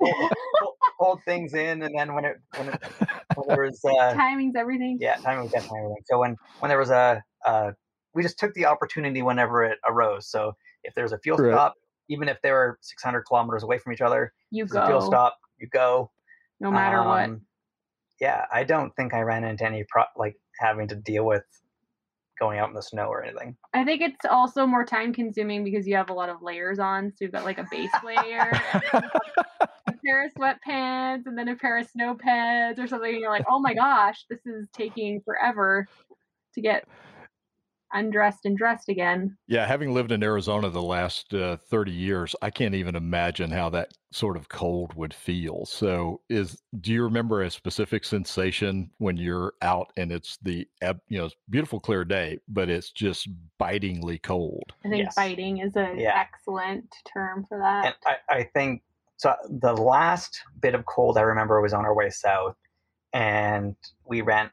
hold, 0.00 0.32
hold- 0.60 0.76
hold 0.98 1.24
things 1.24 1.54
in, 1.54 1.82
and 1.82 1.94
then 1.96 2.14
when 2.14 2.24
it 2.24 2.36
when, 2.56 2.68
it, 2.68 2.74
when 3.36 3.48
there 3.48 3.64
was 3.64 3.80
uh, 4.00 4.14
Timing's 4.14 4.56
everything. 4.56 4.98
yeah, 5.00 5.16
timing 5.24 5.44
was 5.44 5.52
definitely 5.52 5.78
everything. 5.78 6.02
So 6.06 6.18
when 6.18 6.36
when 6.58 6.68
there 6.68 6.78
was 6.78 6.90
a 6.90 7.22
uh, 7.46 7.72
we 8.14 8.22
just 8.22 8.38
took 8.38 8.52
the 8.54 8.66
opportunity 8.66 9.22
whenever 9.22 9.64
it 9.64 9.78
arose. 9.88 10.28
So 10.28 10.56
if 10.82 10.94
there's 10.94 11.12
a 11.12 11.18
fuel 11.18 11.38
Right. 11.38 11.52
stop, 11.52 11.74
even 12.08 12.28
if 12.28 12.38
they 12.42 12.50
were 12.50 12.78
600 12.82 13.22
kilometers 13.22 13.62
away 13.62 13.78
from 13.78 13.92
each 13.92 14.00
other, 14.00 14.32
You 14.50 14.64
a 14.64 14.68
fuel 14.68 15.00
stop, 15.00 15.38
you 15.58 15.68
go. 15.68 16.10
no 16.60 16.70
matter 16.70 17.02
what. 17.02 17.24
Um, 17.24 17.42
Yeah, 18.20 18.44
I 18.52 18.64
don't 18.64 18.94
think 18.96 19.14
I 19.14 19.20
ran 19.20 19.44
into 19.44 19.64
any 19.64 19.84
pro- 19.88 20.04
like 20.16 20.36
having 20.58 20.88
to 20.88 20.94
deal 20.94 21.24
with 21.26 21.42
going 22.38 22.58
out 22.58 22.68
in 22.68 22.74
the 22.74 22.82
snow 22.82 23.06
or 23.06 23.22
anything. 23.24 23.56
I 23.74 23.84
think 23.84 24.02
it's 24.02 24.24
also 24.28 24.66
more 24.66 24.84
time 24.84 25.12
consuming 25.12 25.62
because 25.64 25.86
you 25.86 25.94
have 25.96 26.10
a 26.10 26.14
lot 26.14 26.28
of 26.28 26.42
layers 26.42 26.78
on. 26.78 27.10
So 27.10 27.16
you've 27.24 27.32
got 27.32 27.44
like 27.44 27.58
a 27.58 27.66
base 27.70 27.90
layer, 28.04 28.50
a 28.92 29.02
pair 30.04 30.26
of 30.26 30.34
sweatpants, 30.34 31.26
and 31.26 31.38
then 31.38 31.48
a 31.48 31.56
pair 31.56 31.78
of 31.78 31.86
snow 31.88 32.14
pads 32.14 32.78
or 32.80 32.86
something. 32.86 33.10
And 33.10 33.20
you're 33.20 33.30
like, 33.30 33.46
oh 33.48 33.60
my 33.60 33.74
gosh, 33.74 34.24
this 34.28 34.44
is 34.46 34.68
taking 34.72 35.20
forever 35.24 35.86
to 36.54 36.60
get 36.60 36.84
undressed 37.94 38.44
and 38.44 38.58
dressed 38.58 38.88
again. 38.88 39.36
Yeah, 39.46 39.66
having 39.66 39.94
lived 39.94 40.12
in 40.12 40.22
Arizona 40.22 40.68
the 40.68 40.82
last 40.82 41.32
uh, 41.32 41.56
30 41.56 41.92
years, 41.92 42.36
I 42.42 42.50
can't 42.50 42.74
even 42.74 42.96
imagine 42.96 43.50
how 43.50 43.70
that 43.70 43.92
sort 44.12 44.36
of 44.36 44.48
cold 44.48 44.94
would 44.94 45.14
feel. 45.14 45.64
So, 45.66 46.20
is 46.28 46.60
do 46.80 46.92
you 46.92 47.02
remember 47.04 47.42
a 47.42 47.50
specific 47.50 48.04
sensation 48.04 48.90
when 48.98 49.16
you're 49.16 49.54
out 49.62 49.92
and 49.96 50.12
it's 50.12 50.36
the 50.42 50.66
you 51.08 51.18
know, 51.18 51.26
it's 51.26 51.34
beautiful 51.48 51.80
clear 51.80 52.04
day, 52.04 52.38
but 52.48 52.68
it's 52.68 52.90
just 52.90 53.28
bitingly 53.58 54.18
cold? 54.18 54.72
I 54.84 54.88
think 54.88 55.04
Yes. 55.04 55.14
biting 55.14 55.58
is 55.58 55.76
an 55.76 55.98
Yeah. 55.98 56.18
excellent 56.18 56.94
term 57.12 57.46
for 57.48 57.58
that. 57.58 57.86
And 57.86 57.94
I, 58.06 58.34
I 58.40 58.42
think 58.54 58.82
so. 59.16 59.34
The 59.48 59.72
last 59.74 60.42
bit 60.60 60.74
of 60.74 60.84
cold 60.86 61.16
I 61.16 61.22
remember 61.22 61.60
was 61.60 61.72
on 61.72 61.84
our 61.84 61.94
way 61.94 62.10
south, 62.10 62.56
and 63.12 63.76
we 64.04 64.20
ran. 64.20 64.50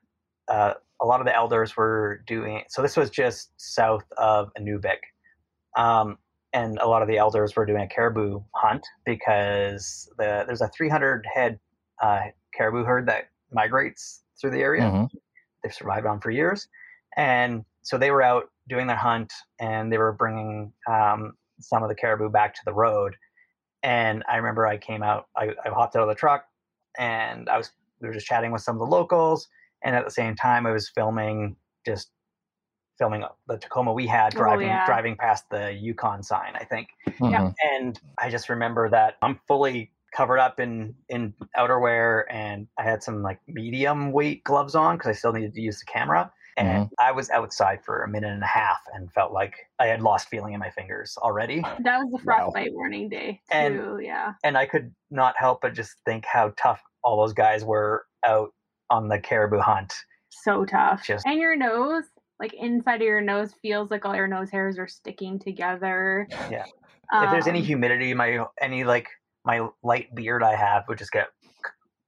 Uh, 0.48 0.74
a 1.02 1.06
lot 1.06 1.20
of 1.20 1.26
the 1.26 1.36
elders 1.36 1.76
were 1.76 2.24
doing. 2.28 2.64
So 2.70 2.82
this 2.82 2.96
was 2.96 3.10
just 3.10 3.52
south 3.58 4.04
of 4.18 4.52
Inuvik, 4.60 5.00
um, 5.78 6.18
and 6.54 6.78
a 6.80 6.88
lot 6.88 7.02
of 7.02 7.08
the 7.08 7.18
elders 7.18 7.56
were 7.56 7.66
doing 7.66 7.82
a 7.82 7.88
caribou 7.88 8.42
hunt 8.56 8.86
because 9.06 10.10
the, 10.18 10.44
there's 10.46 10.62
a 10.62 10.68
300 10.70 11.26
head 11.34 11.60
uh, 12.02 12.22
caribou 12.56 12.84
herd 12.84 13.08
that 13.08 13.30
migrates 13.52 14.24
through 14.40 14.52
the 14.52 14.62
area 14.62 14.84
Mhm. 14.84 15.10
they've 15.64 15.74
survived 15.74 16.06
on 16.06 16.20
for 16.20 16.32
years. 16.32 16.68
And 17.18 17.64
so 17.84 17.98
they 17.98 18.12
were 18.12 18.22
out 18.22 18.50
doing 18.68 18.88
their 18.88 18.96
hunt 18.98 19.32
and 19.60 19.92
they 19.92 19.98
were 19.98 20.12
bringing 20.14 20.74
um, 20.90 21.34
some 21.60 21.84
of 21.84 21.90
the 21.90 21.96
caribou 21.96 22.30
back 22.30 22.54
to 22.56 22.62
the 22.66 22.74
road. 22.74 23.16
And 23.84 24.24
I 24.30 24.38
remember 24.38 24.68
I 24.68 24.78
came 24.78 25.04
out, 25.04 25.28
I, 25.36 25.50
I 25.66 25.70
hopped 25.70 25.96
out 25.96 26.04
of 26.04 26.10
the 26.10 26.16
truck 26.16 26.46
and 26.98 27.48
I 27.50 27.58
was, 27.58 27.72
we 28.02 28.08
were 28.08 28.14
just 28.14 28.26
chatting 28.28 28.52
with 28.52 28.62
some 28.62 28.76
of 28.76 28.80
the 28.80 28.86
locals. 28.96 29.48
And 29.84 29.96
at 29.96 30.06
the 30.06 30.12
same 30.12 30.36
time, 30.36 30.66
I 30.66 30.72
was 30.72 30.90
filming, 30.90 31.56
just 31.86 32.12
filming 32.98 33.24
the 33.48 33.58
Tacoma 33.58 33.92
we 33.94 34.06
had 34.08 34.36
Oh, 34.36 34.40
driving, 34.40 34.68
yeah. 34.68 34.86
driving 34.86 35.16
past 35.16 35.50
the 35.50 35.72
Yukon 35.74 36.22
sign, 36.24 36.56
I 36.56 36.64
think 36.66 36.90
Yeah. 37.20 37.42
Mhm. 37.42 37.54
and 37.74 38.00
I 38.20 38.30
just 38.30 38.48
remember 38.50 38.90
that 38.90 39.18
I'm 39.22 39.40
fully 39.48 39.92
covered 40.16 40.40
up 40.40 40.60
in 40.60 40.94
in 41.10 41.34
outerwear, 41.58 42.26
and 42.30 42.68
I 42.78 42.84
had 42.84 43.02
some 43.02 43.24
like 43.24 43.40
medium 43.48 44.12
weight 44.12 44.44
gloves 44.44 44.76
on 44.76 44.98
because 44.98 45.08
I 45.10 45.14
still 45.14 45.32
needed 45.34 45.54
to 45.56 45.62
use 45.62 45.80
the 45.80 45.86
camera. 45.86 46.32
And 46.58 46.90
I 47.00 47.12
was 47.12 47.30
outside 47.32 47.84
for 47.84 48.04
a 48.04 48.08
minute 48.10 48.30
and 48.30 48.44
a 48.44 48.48
half 48.48 48.82
and 48.94 49.12
felt 49.14 49.32
like 49.32 49.56
I 49.80 49.88
had 49.88 50.02
lost 50.04 50.28
feeling 50.28 50.54
in 50.54 50.60
my 50.60 50.70
fingers 50.70 51.18
already. 51.18 51.62
that 51.80 51.98
was 52.00 52.12
the 52.12 52.18
Wow. 52.18 52.52
frostbite 52.52 52.74
warning 52.74 53.10
day 53.10 53.42
And- 53.50 54.04
yeah. 54.04 54.34
And 54.44 54.56
I 54.58 54.68
could 54.68 54.94
not 55.10 55.36
help 55.38 55.62
but 55.62 55.74
just 55.74 55.96
think 56.06 56.24
how 56.26 56.54
tough 56.58 56.84
all 57.04 57.18
those 57.22 57.34
guys 57.34 57.64
were 57.66 58.06
out 58.28 58.54
on 58.92 59.08
the 59.08 59.18
caribou 59.18 59.60
hunt. 59.60 59.94
So 60.30 60.66
tough. 60.66 61.04
Just- 61.06 61.26
and 61.26 61.40
your 61.40 61.56
nose, 61.56 62.04
like 62.40 62.54
inside 62.54 62.96
of 63.02 63.08
your 63.08 63.22
nose, 63.22 63.54
feels 63.62 63.90
like 63.90 64.06
all 64.06 64.16
your 64.16 64.28
nose 64.28 64.50
hairs 64.52 64.78
are 64.78 64.88
sticking 64.88 65.40
together. 65.40 66.28
Yeah. 66.52 66.66
if 67.14 67.30
there's 67.32 67.48
any 67.48 67.60
Um, 67.60 67.66
humidity, 67.66 68.14
my 68.14 68.46
any 68.62 68.84
like 68.86 69.08
my 69.44 69.68
light 69.84 70.14
beard 70.16 70.44
I 70.44 70.56
have 70.56 70.84
would 70.88 70.98
just 70.98 71.12
get 71.12 71.28
c- 71.44 71.50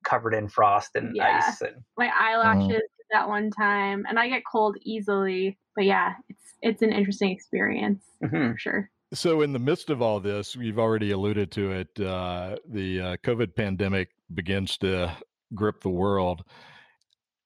covered 0.05 0.33
in 0.33 0.47
frost 0.47 0.95
and 0.95 1.13
Yeah. 1.15 1.39
ice 1.45 1.61
and 1.61 1.83
my 1.97 2.09
eyelashes 2.17 2.67
did 2.69 2.81
that 3.11 3.27
one 3.27 3.51
time, 3.51 4.05
and 4.07 4.17
I 4.17 4.29
get 4.29 4.43
cold 4.49 4.77
easily. 4.81 5.57
But 5.75 5.83
yeah, 5.85 6.13
it's 6.29 6.53
it's 6.61 6.81
an 6.81 6.93
interesting 6.93 7.31
experience 7.31 8.05
Mhm. 8.23 8.53
for 8.53 8.57
sure. 8.57 8.89
So, 9.13 9.41
in 9.41 9.51
the 9.51 9.59
midst 9.59 9.89
of 9.89 10.01
all 10.01 10.19
this, 10.21 10.55
you've 10.55 10.79
already 10.79 11.11
alluded 11.11 11.51
to 11.51 11.71
it. 11.73 11.99
Uh, 11.99 12.55
the 12.65 13.01
uh, 13.01 13.17
COVID 13.17 13.55
pandemic 13.55 14.09
begins 14.33 14.77
to 14.79 15.11
grip 15.53 15.81
the 15.81 15.89
world, 15.89 16.45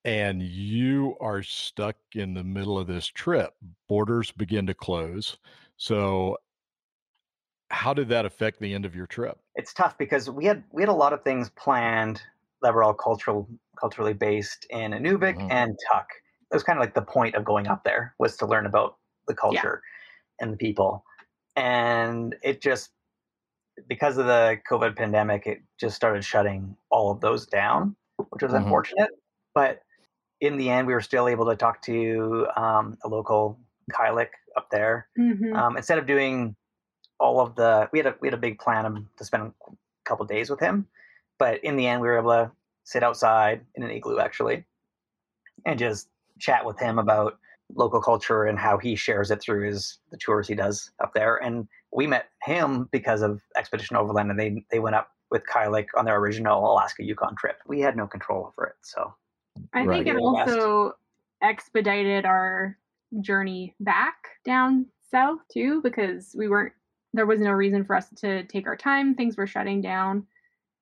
and 0.06 0.41
you 0.41 1.16
are 1.20 1.43
stuck 1.43 1.98
in 2.14 2.34
the 2.34 2.43
middle 2.43 2.78
of 2.78 2.88
this 2.88 3.08
trip. 3.08 3.56
Borders 3.88 4.32
begin 4.32 4.68
to 4.68 4.74
close. 4.74 5.38
So, 5.78 6.38
how 7.70 7.93
did 7.93 8.10
that 8.10 8.26
affect 8.26 8.60
the 8.60 8.74
end 8.74 8.86
of 8.86 8.95
your 8.95 9.08
trip? 9.08 9.39
it's 9.56 9.74
tough 9.74 9.98
because 9.98 10.30
we 10.30 10.45
had 10.45 10.64
we 10.72 10.82
had 10.82 10.89
a 10.89 10.93
lot 10.93 11.14
of 11.14 11.24
things 11.24 11.50
planned 11.52 12.22
that 12.62 12.74
were 12.74 12.84
all 12.84 12.93
cultural 12.93 13.48
culturally 13.80 14.14
based 14.14 14.66
in 14.70 14.91
Inuvik 14.91 15.36
Mhm. 15.36 15.50
and 15.50 15.76
Tuk. 15.91 16.08
It 16.52 16.56
was 16.56 16.64
kind 16.64 16.78
of 16.78 16.82
like 16.82 16.93
the 16.93 17.02
point 17.02 17.36
of 17.36 17.43
going 17.43 17.68
up 17.68 17.84
there 17.84 18.16
was 18.20 18.38
to 18.38 18.45
learn 18.45 18.66
about 18.66 18.98
the 19.28 19.34
culture 19.36 19.82
and 20.39 20.54
the 20.54 20.58
people. 20.58 21.04
And 21.56 22.36
it 22.43 22.62
just 22.62 22.91
because 23.88 24.18
of 24.18 24.26
the 24.26 24.60
COVID 24.70 24.95
pandemic, 24.95 25.48
it 25.48 25.62
just 25.80 25.95
started 25.95 26.24
shutting 26.26 26.76
all 26.91 27.12
of 27.12 27.22
those 27.22 27.45
down, 27.48 27.95
which 28.32 28.43
was 28.43 28.54
Mhm. 28.54 28.64
unfortunate. 28.64 29.12
But 29.54 29.82
in 30.41 30.57
the 30.57 30.69
end, 30.69 30.88
we 30.88 30.93
were 30.93 31.01
still 31.01 31.27
able 31.27 31.45
to 31.47 31.55
talk 31.55 31.81
to 31.83 32.47
um, 32.55 32.97
a 33.03 33.07
local 33.07 33.59
Kylik 33.91 34.29
up 34.55 34.69
there 34.71 35.07
hmm 35.15 35.53
um, 35.55 35.77
instead 35.77 35.97
of 35.97 36.05
doing 36.05 36.55
all 37.19 37.39
of 37.39 37.55
the 37.55 37.89
we 37.93 37.99
had 37.99 38.05
a 38.05 38.15
we 38.19 38.27
had 38.27 38.33
a 38.33 38.41
big 38.41 38.59
plan 38.59 39.07
to 39.17 39.23
spend 39.23 39.43
a 39.43 39.71
couple 40.03 40.25
days 40.25 40.49
with 40.49 40.59
him 40.59 40.85
but 41.39 41.63
in 41.63 41.77
the 41.77 41.88
end 41.88 42.01
we 42.01 42.07
were 42.07 42.17
able 42.17 42.31
to 42.31 42.51
sit 42.83 43.01
outside 43.01 43.61
in 43.75 43.83
an 43.83 43.91
igloo 43.91 44.19
actually 44.19 44.65
and 45.65 45.79
just 45.79 46.09
chat 46.39 46.65
with 46.65 46.77
him 46.79 46.99
about 46.99 47.38
local 47.75 48.01
culture 48.01 48.45
and 48.45 48.59
how 48.59 48.77
he 48.77 48.95
shares 48.95 49.31
it 49.31 49.41
through 49.41 49.65
his 49.65 49.99
the 50.11 50.17
tours 50.17 50.47
he 50.47 50.55
does 50.55 50.91
up 50.99 51.13
there 51.13 51.38
and 51.38 51.67
we 51.91 52.07
met 52.07 52.29
him 52.43 52.88
because 52.91 53.21
of 53.21 53.41
Expedition 53.55 53.95
Overland, 53.95 54.29
and 54.29 54.39
they 54.39 54.63
they 54.71 54.79
went 54.79 54.95
up 54.95 55.11
with 55.31 55.43
Kylik 55.51 55.88
on 55.95 56.05
their 56.05 56.17
original 56.17 56.71
Alaska 56.71 57.03
Yukon 57.03 57.35
trip. 57.35 57.57
We 57.67 57.79
had 57.79 57.97
no 57.97 58.07
control 58.07 58.47
over 58.47 58.67
it, 58.67 58.75
so 58.81 59.13
I 59.74 59.86
Right. 59.86 60.05
think 60.05 60.18
it 60.18 60.22
also 60.22 60.93
expedited 61.41 62.26
our 62.26 62.78
journey 63.22 63.76
back 63.80 64.16
down 64.43 64.86
south 65.10 65.39
too 65.51 65.82
because 65.82 66.36
we 66.38 66.49
weren't 66.49 66.74
there 67.14 67.26
was 67.26 67.39
no 67.39 67.51
reason 67.51 67.84
for 67.86 67.95
us 67.95 68.10
to 68.10 68.43
take 68.45 68.68
our 68.68 68.76
time. 68.76 69.16
Things 69.16 69.38
were 69.38 69.47
shutting 69.47 69.82
down. 69.82 70.28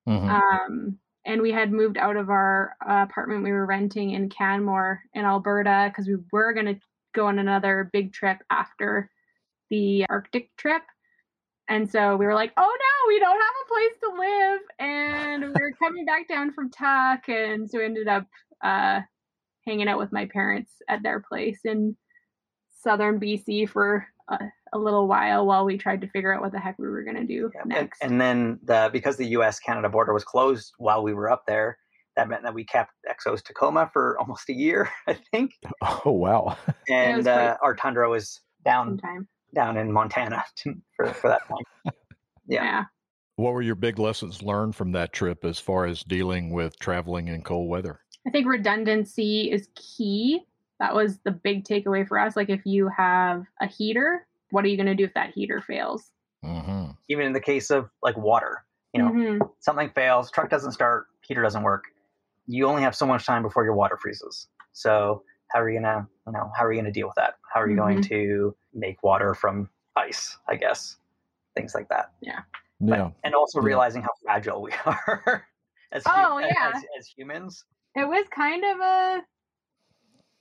Mhm. 0.08 0.30
Um, 0.30 1.00
and 1.26 1.42
we 1.42 1.52
had 1.52 1.72
moved 1.72 1.98
out 1.98 2.18
of 2.18 2.30
our 2.30 2.76
uh, 2.88 3.06
apartment 3.08 3.44
we 3.44 3.52
were 3.52 3.66
renting 3.66 4.12
in 4.12 4.30
Canmore 4.30 5.04
in 5.14 5.26
Alberta 5.26 5.90
because 5.90 6.08
we 6.08 6.18
were 6.32 6.54
going 6.54 6.66
to 6.66 6.80
go 7.14 7.28
on 7.28 7.40
another 7.40 7.90
big 7.94 8.14
trip 8.14 8.44
after 8.50 9.10
the 9.70 10.06
Arctic 10.10 10.56
trip. 10.58 10.84
And 11.68 11.90
so 11.90 12.16
we 12.16 12.26
were 12.26 12.36
like, 12.36 12.54
oh 12.58 12.78
no, 12.78 13.08
we 13.08 13.20
don't 13.20 13.42
have 13.42 13.56
a 13.64 13.68
place 13.68 14.00
to 14.02 14.10
live. 14.20 14.62
And 14.80 15.44
we 15.44 15.60
were 15.60 15.72
coming 15.80 16.06
back 16.06 16.28
down 16.28 16.54
from 16.54 16.70
Tuk. 16.70 17.28
And 17.28 17.70
so 17.70 17.80
we 17.80 17.86
ended 17.86 18.08
up 18.08 18.28
uh, 18.66 19.02
hanging 19.66 19.88
out 19.88 20.00
with 20.00 20.12
my 20.12 20.26
parents 20.26 20.72
at 20.90 21.04
their 21.04 21.20
place 21.20 21.60
in 21.66 21.96
southern 22.84 23.20
BC 23.20 23.68
for 23.70 24.06
a, 24.30 24.38
a 24.74 24.78
little 24.78 25.08
while 25.08 25.46
while 25.46 25.66
we 25.66 25.78
tried 25.78 26.02
to 26.02 26.08
figure 26.10 26.34
out 26.34 26.42
what 26.42 26.52
the 26.52 26.60
heck 26.60 26.78
we 26.80 26.88
were 26.88 27.04
going 27.04 27.16
to 27.18 27.26
do 27.26 27.50
Yeah, 27.54 27.62
and- 27.62 27.70
next. 27.70 28.04
And, 28.04 28.20
then 28.22 28.60
the 28.64 28.90
because 28.92 29.18
the 29.18 29.28
U.S. 29.38 29.60
Canada 29.60 29.90
border 29.90 30.14
was 30.14 30.24
closed 30.24 30.74
while 30.78 31.04
we 31.04 31.14
were 31.14 31.30
up 31.30 31.44
there, 31.48 31.78
that 32.16 32.30
meant 32.30 32.44
that 32.44 32.54
we 32.54 32.64
kept 32.64 32.92
Exos 33.10 33.44
Tacoma 33.44 33.90
for 33.92 34.18
almost 34.22 34.50
a 34.50 34.54
year, 34.54 34.90
I 35.08 35.14
think, 35.32 35.52
Oh 35.82 36.12
wow. 36.12 36.58
And 36.90 37.18
was 37.18 37.28
uh, 37.28 37.56
our 37.62 37.76
Tundra 37.76 38.10
was 38.10 38.42
down 38.64 38.88
sometime. 39.00 39.28
down 39.54 39.78
in 39.78 39.92
Montana 39.92 40.44
to, 40.58 40.74
for 40.96 41.08
for 41.14 41.28
that 41.30 41.42
time. 41.48 41.94
Yeah. 42.48 42.64
yeah. 42.64 42.84
What 43.38 43.52
were 43.54 43.62
your 43.62 43.76
big 43.76 44.00
lessons 44.00 44.42
learned 44.42 44.76
from 44.78 44.94
that 44.94 45.12
trip 45.12 45.44
as 45.44 45.60
far 45.60 45.86
as 45.86 46.04
dealing 46.04 46.52
with 46.54 46.80
traveling 46.80 47.28
in 47.28 47.42
cold 47.42 47.68
weather? 47.70 48.00
I 48.28 48.30
think 48.32 48.48
redundancy 48.48 49.52
is 49.52 49.70
key. 49.76 50.42
That 50.80 50.94
was 50.94 51.20
the 51.20 51.32
big 51.32 51.64
takeaway 51.64 52.08
for 52.08 52.20
us. 52.20 52.36
Like, 52.36 52.50
if 52.50 52.66
you 52.66 52.90
have 52.96 53.46
a 53.62 53.68
heater, 53.68 54.28
what 54.52 54.66
are 54.66 54.68
you 54.68 54.78
going 54.78 54.88
to 54.88 54.96
do 54.96 55.06
if 55.06 55.14
that 55.14 55.32
heater 55.34 55.62
fails? 55.62 56.12
hmm 56.44 56.88
Even 57.10 57.26
in 57.28 57.34
the 57.34 57.40
case 57.40 57.70
of 57.70 57.90
like 58.04 58.18
water, 58.18 58.66
you 58.94 59.02
know, 59.02 59.10
Mhm. 59.12 59.50
something 59.60 59.90
fails, 59.92 60.32
truck 60.32 60.50
doesn't 60.50 60.72
start, 60.74 61.08
heater 61.22 61.42
doesn't 61.42 61.64
work. 61.64 61.86
You 62.48 62.68
only 62.68 62.82
have 62.84 62.96
so 62.96 63.06
much 63.06 63.26
time 63.26 63.42
before 63.42 63.64
your 63.64 63.74
water 63.74 63.98
freezes. 63.98 64.48
So 64.74 65.24
how 65.52 65.60
are 65.62 65.70
you 65.70 65.80
gonna, 65.80 66.08
you 66.28 66.34
know, 66.34 66.52
how 66.56 66.66
are 66.66 66.72
you 66.74 66.80
gonna 66.82 66.92
deal 66.92 67.08
with 67.08 67.16
that? 67.16 67.36
How 67.52 67.62
are 67.62 67.70
you 67.70 67.76
going 67.76 68.02
to 68.04 68.56
make 68.74 69.02
water 69.04 69.34
from 69.34 69.70
ice? 69.96 70.38
I 70.48 70.56
guess 70.56 70.98
things 71.56 71.74
like 71.74 71.88
that. 71.90 72.12
But- 72.82 72.98
Yeah. 73.00 73.12
and 73.24 73.34
also 73.34 73.60
Yeah. 73.62 73.66
realizing 73.66 74.02
how 74.04 74.10
fragile 74.24 74.62
we 74.62 74.72
are 74.86 75.48
as, 75.92 76.04
hu- 76.06 76.12
Oh, 76.14 76.38
yeah. 76.40 76.72
as, 76.76 76.84
as 77.00 77.08
humans. 77.08 77.64
It 77.96 78.08
was 78.08 78.26
kind 78.34 78.64
of 78.64 78.80
a, 78.80 79.24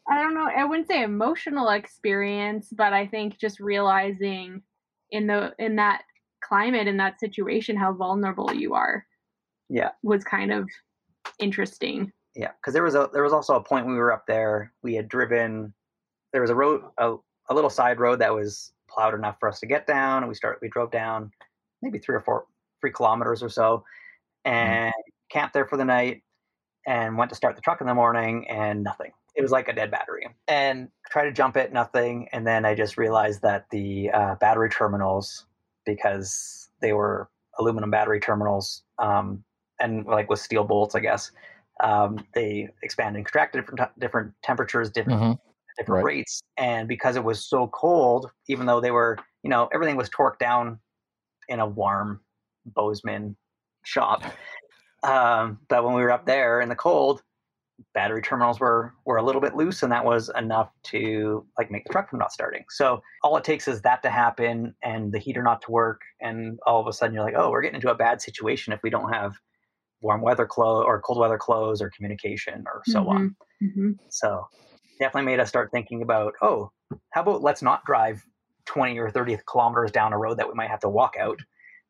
I 0.09 0.23
don't 0.23 0.35
know, 0.35 0.49
I 0.55 0.65
wouldn't 0.65 0.89
say 0.89 1.03
emotional 1.03 1.71
experience, 1.71 2.69
but 2.71 2.93
I 2.93 3.07
think 3.07 3.39
just 3.39 3.61
realizing 3.61 4.63
in 5.11 5.27
the 5.27 5.55
in 5.59 5.77
that 5.77 6.03
climate 6.43 6.87
in 6.87 6.97
that 6.99 7.21
situation 7.21 7.77
how 7.77 7.93
vulnerable 7.93 8.53
you 8.53 8.75
are 8.75 9.07
Yeah. 9.71 9.91
was 10.03 10.25
kind 10.25 10.53
of 10.53 10.69
interesting. 11.39 12.13
Yeah, 12.35 12.51
because 12.61 12.75
there 12.75 12.83
was 12.83 12.97
a 12.97 13.09
there 13.13 13.23
was 13.23 13.33
also 13.33 13.55
a 13.55 13.63
point 13.63 13.87
when 13.87 13.95
we 13.95 14.01
were 14.01 14.13
up 14.13 14.27
there. 14.27 14.73
We 14.83 14.95
had 14.95 15.09
driven. 15.09 15.73
There 16.33 16.41
was 16.41 16.51
a 16.51 16.55
road, 16.55 16.83
a, 16.99 17.15
a 17.49 17.55
little 17.55 17.71
side 17.71 18.01
road 18.01 18.19
that 18.19 18.35
was 18.35 18.73
plowed 18.89 19.15
enough 19.15 19.37
for 19.39 19.49
us 19.49 19.61
to 19.61 19.67
get 19.67 19.87
down, 19.87 20.25
and 20.25 20.29
we 20.29 20.35
start. 20.35 20.59
We 20.61 20.69
drove 20.69 20.91
down 20.91 21.31
maybe 21.81 22.01
three 22.01 22.17
or 22.17 22.21
four, 22.21 22.47
three 22.81 22.91
kilometers 22.91 23.41
or 23.41 23.49
so, 23.49 23.85
mm-hmm. 24.45 24.53
and 24.53 24.95
camped 25.31 25.55
there 25.55 25.67
for 25.67 25.77
the 25.77 25.85
night, 25.85 26.24
and 26.87 27.17
went 27.17 27.31
to 27.31 27.35
start 27.35 27.57
the 27.57 27.63
truck 27.63 27.81
in 27.81 27.87
the 27.87 27.95
morning, 27.95 28.49
and 28.49 28.83
nothing. 28.83 29.13
It 29.35 29.43
was 29.43 29.51
like 29.51 29.69
a 29.69 29.73
dead 29.73 29.91
battery, 29.91 30.29
and 30.49 30.89
tried 31.11 31.25
to 31.25 31.33
jump 31.33 31.57
it, 31.57 31.73
nothing, 31.73 32.29
and 32.33 32.47
then 32.47 32.65
I 32.65 32.75
just 32.75 32.97
realized 32.97 33.43
that 33.43 33.67
the 33.71 34.11
uh, 34.11 34.35
battery 34.37 34.69
terminals, 34.69 35.47
because 35.85 36.69
they 36.81 36.93
were 36.93 37.29
aluminum 37.59 37.91
battery 37.91 38.21
terminals, 38.21 38.83
um, 38.99 39.43
and 39.81 40.07
like 40.07 40.31
with 40.31 40.41
steel 40.41 40.65
bolts, 40.65 40.95
I 40.95 41.01
guess 41.01 41.33
um, 41.83 42.25
they 42.35 42.69
expand 42.83 43.17
and 43.17 43.25
contract 43.25 43.57
at 43.57 43.61
different 43.61 43.81
t- 43.81 44.01
different 44.01 44.33
temperatures, 44.43 44.91
different 44.91 45.21
Mhm. 45.21 45.39
different 45.77 46.05
Right. 46.05 46.15
rates, 46.15 46.41
and 46.57 46.87
because 46.87 47.17
it 47.17 47.25
was 47.25 47.45
so 47.45 47.67
cold, 47.69 48.31
even 48.49 48.67
though 48.67 48.81
they 48.81 48.93
were, 48.93 49.19
you 49.43 49.51
know, 49.51 49.69
everything 49.75 49.97
was 49.97 50.09
torqued 50.11 50.39
down 50.39 50.79
in 51.49 51.59
a 51.59 51.67
warm 51.67 52.21
Bozeman 52.67 53.37
shop, 53.85 54.23
um, 55.05 55.59
but 55.69 55.85
when 55.85 55.95
we 55.95 56.03
were 56.03 56.11
up 56.11 56.27
there 56.27 56.61
in 56.61 56.69
the 56.69 56.75
cold, 56.75 57.23
battery 57.93 58.23
terminals 58.23 58.61
were 58.61 58.95
were 59.05 59.17
a 59.17 59.23
little 59.23 59.41
bit 59.41 59.55
loose, 59.55 59.83
and 59.83 59.93
that 59.93 60.05
was 60.05 60.31
enough 60.37 60.71
to 60.85 61.47
like 61.59 61.71
make 61.71 61.85
the 61.85 61.93
truck 61.93 62.09
from 62.11 62.19
not 62.19 62.33
starting. 62.33 62.65
So 62.71 63.03
all 63.23 63.37
it 63.37 63.45
takes 63.45 63.69
is 63.69 63.83
that 63.83 64.03
to 64.03 64.11
happen, 64.11 64.75
and 64.83 65.13
the 65.13 65.19
heater 65.19 65.43
not 65.43 65.61
to 65.63 65.71
work, 65.71 66.03
and 66.21 66.59
all 66.67 66.81
of 66.81 66.87
a 66.87 66.93
sudden 66.93 67.15
you're 67.15 67.25
like, 67.25 67.35
oh, 67.37 67.51
we're 67.51 67.63
getting 67.63 67.77
into 67.77 67.91
a 67.91 67.95
bad 67.95 68.23
situation 68.23 68.73
if 68.73 68.81
we 68.83 68.91
don't 68.91 69.13
have 69.13 69.35
warm 70.01 70.21
weather 70.21 70.47
clothes 70.47 70.85
or 70.87 71.01
cold 71.01 71.19
weather 71.19 71.39
clothes 71.39 71.81
or 71.81 71.91
communication 71.91 72.65
or 72.67 72.83
so 72.87 73.09
on. 73.09 73.35
hmm 73.61 73.93
So 74.09 74.47
definitely 75.01 75.27
made 75.27 75.41
us 75.41 75.49
start 75.49 75.71
thinking 75.73 76.03
about, 76.03 76.35
oh, 76.43 76.71
how 77.11 77.23
about 77.23 77.43
let's 77.43 77.63
not 77.63 77.85
drive 77.85 78.23
20 78.67 78.99
or 78.99 79.11
30 79.11 79.39
kilometers 79.47 79.91
down 79.91 80.13
a 80.13 80.19
road 80.19 80.39
that 80.39 80.49
we 80.49 80.55
might 80.55 80.71
have 80.71 80.81
to 80.81 80.89
walk 80.89 81.15
out. 81.19 81.41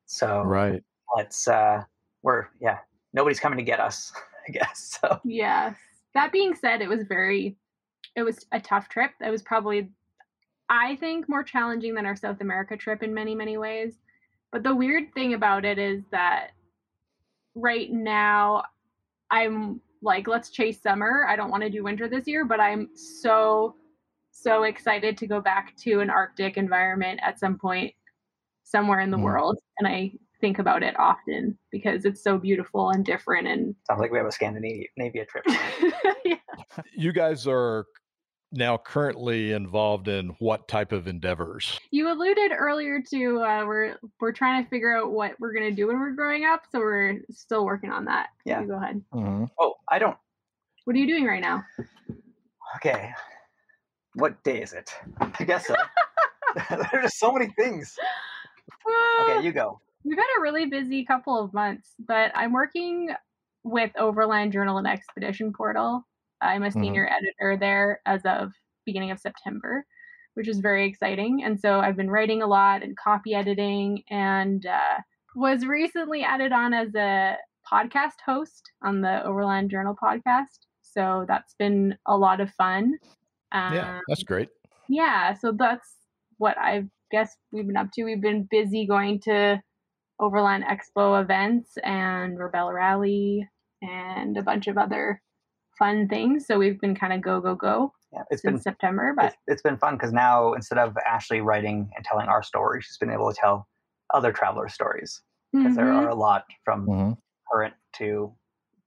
So 0.06 0.42
Right. 0.42 0.82
let's 1.16 1.46
uh 1.48 1.82
we're 2.22 2.46
yeah, 2.60 2.78
nobody's 3.14 3.40
coming 3.40 3.56
to 3.56 3.64
get 3.64 3.80
us, 3.80 4.12
I 4.48 4.52
guess. 4.52 4.98
So 5.00 5.20
Yes. 5.24 5.74
That 6.12 6.30
being 6.32 6.54
said, 6.54 6.82
it 6.82 6.88
was 6.88 7.04
very, 7.08 7.56
it 8.14 8.22
was 8.22 8.44
a 8.52 8.60
tough 8.60 8.88
trip. 8.90 9.12
It 9.24 9.30
was 9.30 9.42
probably, 9.42 9.88
I 10.68 10.96
think, 10.96 11.28
more 11.28 11.42
challenging 11.42 11.94
than 11.94 12.04
our 12.06 12.14
South 12.16 12.40
America 12.42 12.76
trip 12.76 13.02
in 13.02 13.14
many, 13.14 13.34
many 13.34 13.56
ways. 13.56 13.94
But 14.52 14.62
the 14.62 14.74
weird 14.74 15.12
thing 15.14 15.34
about 15.34 15.64
it 15.64 15.78
is 15.78 16.02
that 16.12 16.50
right 17.56 17.90
now, 17.90 18.64
I'm 19.30 19.80
like, 20.02 20.28
let's 20.28 20.50
chase 20.50 20.80
summer. 20.82 21.24
I 21.28 21.34
don't 21.34 21.50
want 21.50 21.62
to 21.64 21.70
do 21.70 21.82
winter 21.82 22.08
this 22.08 22.28
year, 22.28 22.44
but 22.44 22.60
I'm 22.60 22.90
so, 22.94 23.74
so 24.30 24.64
excited 24.64 25.16
to 25.18 25.26
go 25.26 25.40
back 25.40 25.74
to 25.78 26.00
an 26.00 26.10
Arctic 26.10 26.56
environment 26.56 27.18
at 27.22 27.40
some 27.40 27.58
point 27.58 27.94
somewhere 28.62 29.00
in 29.00 29.10
the 29.10 29.16
Mm. 29.16 29.22
world. 29.22 29.58
And 29.78 29.88
I 29.88 30.12
think 30.44 30.58
about 30.58 30.82
it 30.82 30.94
often 30.98 31.56
because 31.72 32.04
it's 32.04 32.22
so 32.22 32.36
beautiful 32.36 32.90
and 32.90 33.02
different 33.02 33.48
and 33.48 33.74
sounds 33.88 33.98
like 33.98 34.12
we 34.12 34.18
have 34.18 34.26
a 34.26 34.30
Scandinavia 34.32 35.24
trip. 35.24 35.42
yeah. 36.26 36.36
You 36.94 37.14
guys 37.14 37.46
are 37.46 37.86
now 38.52 38.76
currently 38.76 39.52
involved 39.52 40.06
in 40.06 40.36
what 40.40 40.68
type 40.68 40.92
of 40.92 41.08
endeavors? 41.08 41.80
You 41.92 42.12
alluded 42.12 42.52
earlier 42.54 43.00
to 43.10 43.40
uh, 43.40 43.64
we're 43.64 43.96
we're 44.20 44.32
trying 44.32 44.62
to 44.62 44.68
figure 44.68 44.94
out 44.94 45.12
what 45.12 45.32
we're 45.40 45.54
gonna 45.54 45.70
do 45.72 45.86
when 45.86 45.98
we're 45.98 46.12
growing 46.12 46.44
up, 46.44 46.64
so 46.70 46.78
we're 46.78 47.20
still 47.30 47.64
working 47.64 47.90
on 47.90 48.04
that. 48.04 48.26
Yeah. 48.44 48.60
You 48.60 48.66
go 48.66 48.74
ahead. 48.74 49.02
Mhm. 49.14 49.48
oh, 49.58 49.76
I 49.90 49.98
don't 49.98 50.16
What 50.84 50.94
are 50.94 50.98
you 50.98 51.06
doing 51.06 51.24
right 51.24 51.40
now? 51.40 51.64
okay. 52.76 53.12
What 54.12 54.44
day 54.44 54.60
is 54.60 54.74
it? 54.74 54.90
I 55.22 55.44
guess 55.44 55.66
so. 55.66 55.74
There's 56.68 57.04
just 57.04 57.18
so 57.18 57.32
many 57.32 57.46
things. 57.58 57.96
Okay, 59.22 59.42
you 59.46 59.52
go. 59.52 59.80
We've 60.04 60.18
had 60.18 60.26
a 60.38 60.42
really 60.42 60.66
busy 60.66 61.04
couple 61.04 61.42
of 61.42 61.54
months, 61.54 61.90
but 62.06 62.30
I'm 62.34 62.52
working 62.52 63.10
with 63.62 63.90
Overland 63.98 64.52
Journal 64.52 64.76
and 64.78 64.86
Expedition 64.86 65.52
Portal. 65.52 66.06
I'm 66.42 66.62
a 66.62 66.70
senior 66.70 67.08
editor 67.08 67.56
there 67.58 68.00
as 68.04 68.20
of 68.26 68.52
beginning 68.84 69.10
of 69.10 69.18
September, 69.18 69.86
which 70.34 70.46
is 70.48 70.58
very 70.60 70.86
exciting. 70.86 71.42
And 71.42 71.58
so 71.58 71.80
I've 71.80 71.96
been 71.96 72.10
writing 72.10 72.42
a 72.42 72.46
lot 72.46 72.82
and 72.82 72.94
copy 72.96 73.34
editing, 73.34 74.02
and 74.10 74.66
uh, 74.66 75.00
was 75.34 75.64
recently 75.64 76.22
added 76.22 76.52
on 76.52 76.74
as 76.74 76.94
a 76.94 77.36
podcast 77.72 78.20
host 78.26 78.70
on 78.82 79.00
the 79.00 79.24
Overland 79.24 79.70
Journal 79.70 79.96
podcast. 80.00 80.66
So 80.82 81.24
that's 81.26 81.54
been 81.58 81.96
a 82.06 82.16
lot 82.16 82.40
of 82.40 82.50
fun. 82.52 82.98
Yeah, 83.52 83.96
Um, 83.96 84.00
that's 84.08 84.22
great. 84.22 84.50
yeah, 84.88 85.32
so 85.32 85.52
that's 85.52 85.88
what 86.36 86.58
I 86.58 86.84
guess 87.10 87.34
we've 87.52 87.66
been 87.66 87.76
up 87.76 87.90
to. 87.94 88.04
We've 88.04 88.20
been 88.20 88.46
busy 88.50 88.86
going 88.86 89.20
to 89.20 89.62
Overland 90.20 90.64
Expo 90.64 91.20
events 91.20 91.76
and 91.82 92.38
Rebel 92.38 92.72
Rally 92.72 93.48
and 93.82 94.36
a 94.36 94.42
bunch 94.42 94.66
of 94.66 94.78
other 94.78 95.20
fun 95.78 96.08
things. 96.08 96.46
So 96.46 96.58
we've 96.58 96.80
been 96.80 96.94
kind 96.94 97.12
of 97.12 97.20
go, 97.20 97.40
go, 97.40 97.54
go 97.54 97.92
Yeah, 98.12 98.22
it's 98.30 98.42
since 98.42 98.52
been 98.54 98.62
September. 98.62 99.12
But 99.16 99.26
it's, 99.26 99.36
it's 99.46 99.62
been 99.62 99.78
fun 99.78 99.96
because 99.96 100.12
now 100.12 100.52
instead 100.54 100.78
of 100.78 100.96
Ashley 101.06 101.40
writing 101.40 101.90
and 101.96 102.04
telling 102.04 102.28
our 102.28 102.42
story, 102.42 102.80
she's 102.80 102.98
been 102.98 103.10
able 103.10 103.30
to 103.32 103.36
tell 103.38 103.68
other 104.12 104.32
travelers' 104.32 104.74
stories 104.74 105.20
because 105.52 105.74
there 105.76 105.86
Mhm, 105.86 105.94
are 105.96 106.08
a 106.08 106.14
lot 106.14 106.44
from 106.64 106.86
Mhm. 106.86 107.18
current 107.52 107.74
to 107.94 108.34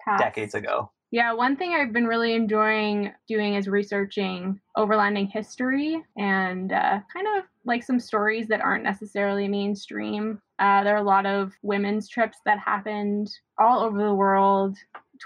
past. 0.03 0.21
decades 0.23 0.55
ago. 0.55 0.91
Yeah, 1.11 1.33
one 1.33 1.55
thing 1.55 1.73
I've 1.73 1.93
been 1.93 2.07
really 2.07 2.33
enjoying 2.33 3.13
doing 3.29 3.53
is 3.55 3.67
researching 3.69 4.59
overlanding 4.77 5.31
history 5.31 6.03
and 6.17 6.71
uh, 6.73 6.99
kind 7.13 7.27
of 7.37 7.45
like 7.67 7.83
some 7.83 7.99
stories 7.99 8.47
that 8.47 8.61
aren't 8.61 8.83
necessarily 8.83 9.47
mainstream. 9.47 10.41
Uh, 10.57 10.83
there 10.83 10.95
are 10.95 10.99
a 10.99 11.03
lot 11.03 11.25
of 11.25 11.53
women's 11.61 12.07
trips 12.07 12.39
that 12.45 12.57
happened 12.57 13.29
all 13.59 13.81
over 13.81 14.01
the 14.01 14.13
world 14.13 14.77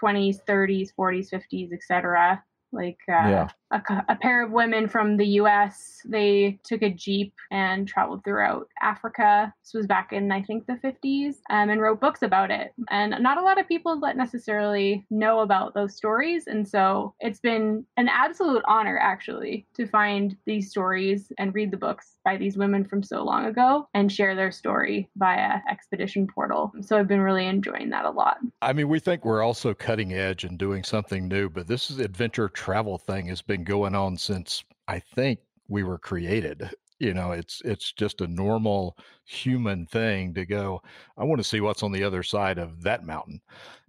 20s, 0.01 0.39
30s, 0.47 0.89
40s, 0.97 1.29
50s, 1.31 1.71
etc. 1.71 2.43
Like 2.71 2.99
uh, 3.09 3.13
Yeah. 3.13 3.47
a, 3.71 3.81
a 4.09 4.15
pair 4.15 4.43
of 4.43 4.51
women 4.51 4.87
from 4.87 5.17
the 5.17 5.25
US, 5.41 6.01
they 6.05 6.59
took 6.63 6.81
a 6.81 6.89
Jeep 6.89 7.33
and 7.51 7.87
traveled 7.87 8.23
throughout 8.23 8.67
Africa. 8.81 9.53
This 9.63 9.73
was 9.73 9.87
back 9.87 10.11
in, 10.13 10.31
I 10.31 10.41
think, 10.41 10.65
the 10.67 10.73
50s, 10.73 11.35
um, 11.49 11.69
and 11.69 11.81
wrote 11.81 11.99
books 12.01 12.21
about 12.21 12.51
it. 12.51 12.73
And 12.89 13.15
not 13.21 13.37
a 13.37 13.41
lot 13.41 13.59
of 13.59 13.67
people 13.67 13.99
that 14.01 14.17
necessarily 14.17 15.05
know 15.09 15.39
about 15.39 15.73
those 15.73 15.95
stories. 15.95 16.47
And 16.47 16.67
so 16.67 17.13
it's 17.19 17.39
been 17.39 17.85
an 17.97 18.07
absolute 18.09 18.63
honor, 18.67 18.97
actually, 18.97 19.65
to 19.75 19.85
find 19.87 20.35
these 20.45 20.69
stories 20.69 21.31
and 21.37 21.53
read 21.53 21.71
the 21.71 21.77
books 21.77 22.17
by 22.23 22.37
these 22.37 22.57
women 22.57 22.85
from 22.85 23.03
so 23.03 23.23
long 23.23 23.45
ago 23.45 23.87
and 23.93 24.11
share 24.11 24.35
their 24.35 24.51
story 24.51 25.09
via 25.17 25.59
Expedition 25.69 26.27
Portal. 26.27 26.71
So 26.81 26.97
I've 26.97 27.07
been 27.07 27.21
really 27.21 27.47
enjoying 27.47 27.89
that 27.89 28.05
a 28.05 28.11
lot. 28.11 28.37
I 28.61 28.73
mean, 28.73 28.89
we 28.89 28.99
think 28.99 29.25
we're 29.25 29.41
also 29.43 29.73
cutting 29.73 30.13
edge 30.13 30.43
and 30.43 30.57
doing 30.57 30.83
something 30.83 31.27
new, 31.27 31.49
but 31.49 31.67
this 31.67 31.89
is 31.89 31.99
adventure 31.99 32.49
travel 32.61 32.97
thing 32.97 33.25
has 33.27 33.41
been 33.41 33.63
going 33.63 33.95
on 33.95 34.17
since 34.17 34.63
I 34.87 34.99
think 34.99 35.39
we 35.67 35.83
were 35.83 35.97
created. 35.97 36.69
You 37.01 37.15
know, 37.15 37.31
it's 37.31 37.63
it's 37.65 37.91
just 37.93 38.21
a 38.21 38.27
normal 38.27 38.95
human 39.25 39.87
thing 39.87 40.35
to 40.35 40.45
go. 40.45 40.83
I 41.17 41.23
want 41.23 41.39
to 41.39 41.43
see 41.43 41.59
what's 41.59 41.81
on 41.81 41.91
the 41.91 42.03
other 42.03 42.21
side 42.21 42.59
of 42.59 42.83
that 42.83 43.03
mountain. 43.03 43.41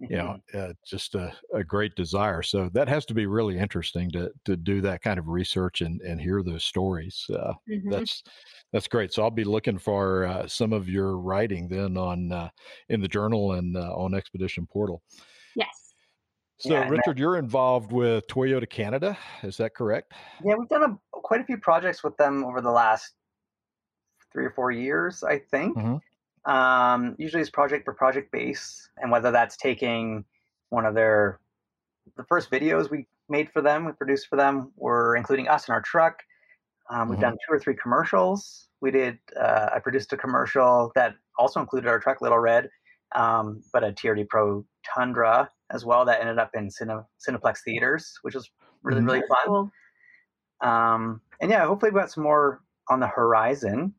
You 0.07 0.17
know, 0.17 0.37
uh, 0.55 0.73
just 0.83 1.13
a, 1.13 1.31
a 1.53 1.63
great 1.63 1.95
desire. 1.95 2.41
So 2.41 2.69
that 2.69 2.87
has 2.87 3.05
to 3.05 3.13
be 3.13 3.27
really 3.27 3.59
interesting 3.59 4.09
to 4.13 4.31
to 4.45 4.57
do 4.57 4.81
that 4.81 5.03
kind 5.03 5.19
of 5.19 5.27
research 5.27 5.81
and 5.81 6.01
and 6.01 6.19
hear 6.19 6.41
those 6.41 6.63
stories. 6.63 7.27
Uh, 7.31 7.53
Mhm. 7.67 7.89
that's 7.89 8.23
that's 8.71 8.87
great. 8.87 9.13
So 9.13 9.21
I'll 9.21 9.29
be 9.29 9.43
looking 9.43 9.77
for 9.77 10.25
uh, 10.25 10.47
some 10.47 10.73
of 10.73 10.89
your 10.89 11.17
writing 11.17 11.67
then 11.67 11.97
on 11.97 12.31
uh, 12.31 12.49
in 12.89 13.01
the 13.01 13.07
journal 13.07 13.51
and 13.53 13.77
uh, 13.77 13.93
on 13.95 14.15
Expedition 14.15 14.65
Portal. 14.65 15.03
So 16.57 16.69
Yeah, 16.69 16.87
Richard, 16.87 17.17
you're 17.17 17.37
involved 17.37 17.91
with 17.91 18.27
Toyota 18.27 18.69
Canada, 18.69 19.17
is 19.41 19.57
that 19.57 19.75
correct? 19.75 20.13
Yeah, 20.43 20.55
we've 20.55 20.69
done 20.69 20.83
a, 20.83 20.97
quite 21.11 21.41
a 21.41 21.43
few 21.43 21.57
projects 21.57 22.03
with 22.03 22.15
them 22.17 22.43
over 22.45 22.61
the 22.61 22.71
last 22.71 23.13
three 24.31 24.45
or 24.45 24.51
four 24.51 24.71
years, 24.71 25.23
I 25.23 25.39
think. 25.39 25.77
Mhm. 25.77 26.01
Um, 26.45 27.15
usually 27.17 27.41
it's 27.41 27.49
project 27.49 27.85
per 27.85 27.93
project 27.93 28.31
base, 28.31 28.89
and 28.97 29.11
whether 29.11 29.31
that's 29.31 29.57
taking 29.57 30.25
one 30.69 30.85
of 30.85 30.93
their 30.93 31.39
the 32.17 32.23
first 32.25 32.51
videos 32.51 32.89
we 32.89 33.07
made 33.29 33.49
for 33.51 33.61
them, 33.61 33.85
we 33.85 33.93
produced 33.93 34.27
for 34.27 34.35
them, 34.35 34.71
were 34.75 35.15
including 35.15 35.47
us 35.47 35.69
in 35.69 35.73
our 35.73 35.81
truck. 35.81 36.21
Um, 36.89 37.07
we've 37.07 37.17
Mhm. 37.17 37.21
done 37.21 37.37
two 37.47 37.53
or 37.53 37.59
three 37.59 37.75
commercials. 37.75 38.67
We 38.81 38.91
did. 38.91 39.19
Uh, 39.39 39.69
I 39.73 39.79
produced 39.79 40.11
a 40.11 40.17
commercial 40.17 40.91
that 40.95 41.15
also 41.37 41.61
included 41.61 41.87
our 41.87 41.99
truck, 41.99 42.19
Little 42.21 42.39
Red, 42.39 42.69
um, 43.13 43.63
but 43.71 43.85
a 43.85 43.93
TRD 43.93 44.25
Pro 44.25 44.65
Tundra 44.83 45.49
as 45.73 45.85
well. 45.85 46.05
That 46.05 46.21
ended 46.21 46.39
up 46.39 46.51
in 46.53 46.69
Cine, 46.69 47.05
Cineplex 47.27 47.59
theaters, 47.65 48.17
which 48.21 48.35
was 48.35 48.49
really 48.83 49.01
really 49.01 49.21
fun. 49.27 49.45
cool. 49.45 49.71
Um, 50.61 51.21
and 51.41 51.51
yeah, 51.51 51.65
hopefully 51.65 51.91
we've 51.91 52.01
got 52.01 52.11
some 52.11 52.23
more 52.23 52.61
on 52.89 52.99
the 52.99 53.07
horizon. 53.07 53.93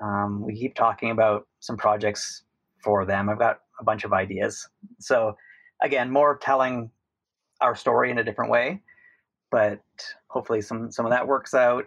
Um, 0.00 0.42
we 0.42 0.54
keep 0.58 0.74
talking 0.74 1.10
about 1.10 1.46
some 1.58 1.76
projects 1.76 2.44
for 2.82 3.04
them. 3.04 3.28
I've 3.28 3.38
got 3.38 3.60
a 3.78 3.84
bunch 3.84 4.04
of 4.04 4.12
ideas. 4.12 4.66
So 4.98 5.36
again, 5.82 6.10
more 6.10 6.38
telling 6.38 6.90
our 7.60 7.76
story 7.76 8.10
in 8.10 8.18
a 8.18 8.24
different 8.24 8.50
way, 8.50 8.80
but 9.50 9.80
hopefully 10.28 10.62
some 10.62 10.90
some 10.90 11.04
of 11.04 11.10
that 11.10 11.26
works 11.26 11.54
out. 11.54 11.86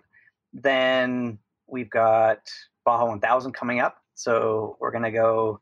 Then 0.53 1.39
we've 1.67 1.89
got 1.89 2.39
Baja 2.85 3.05
1000 3.05 3.53
coming 3.53 3.79
up, 3.79 3.97
so 4.13 4.77
we're 4.79 4.91
gonna 4.91 5.11
go 5.11 5.59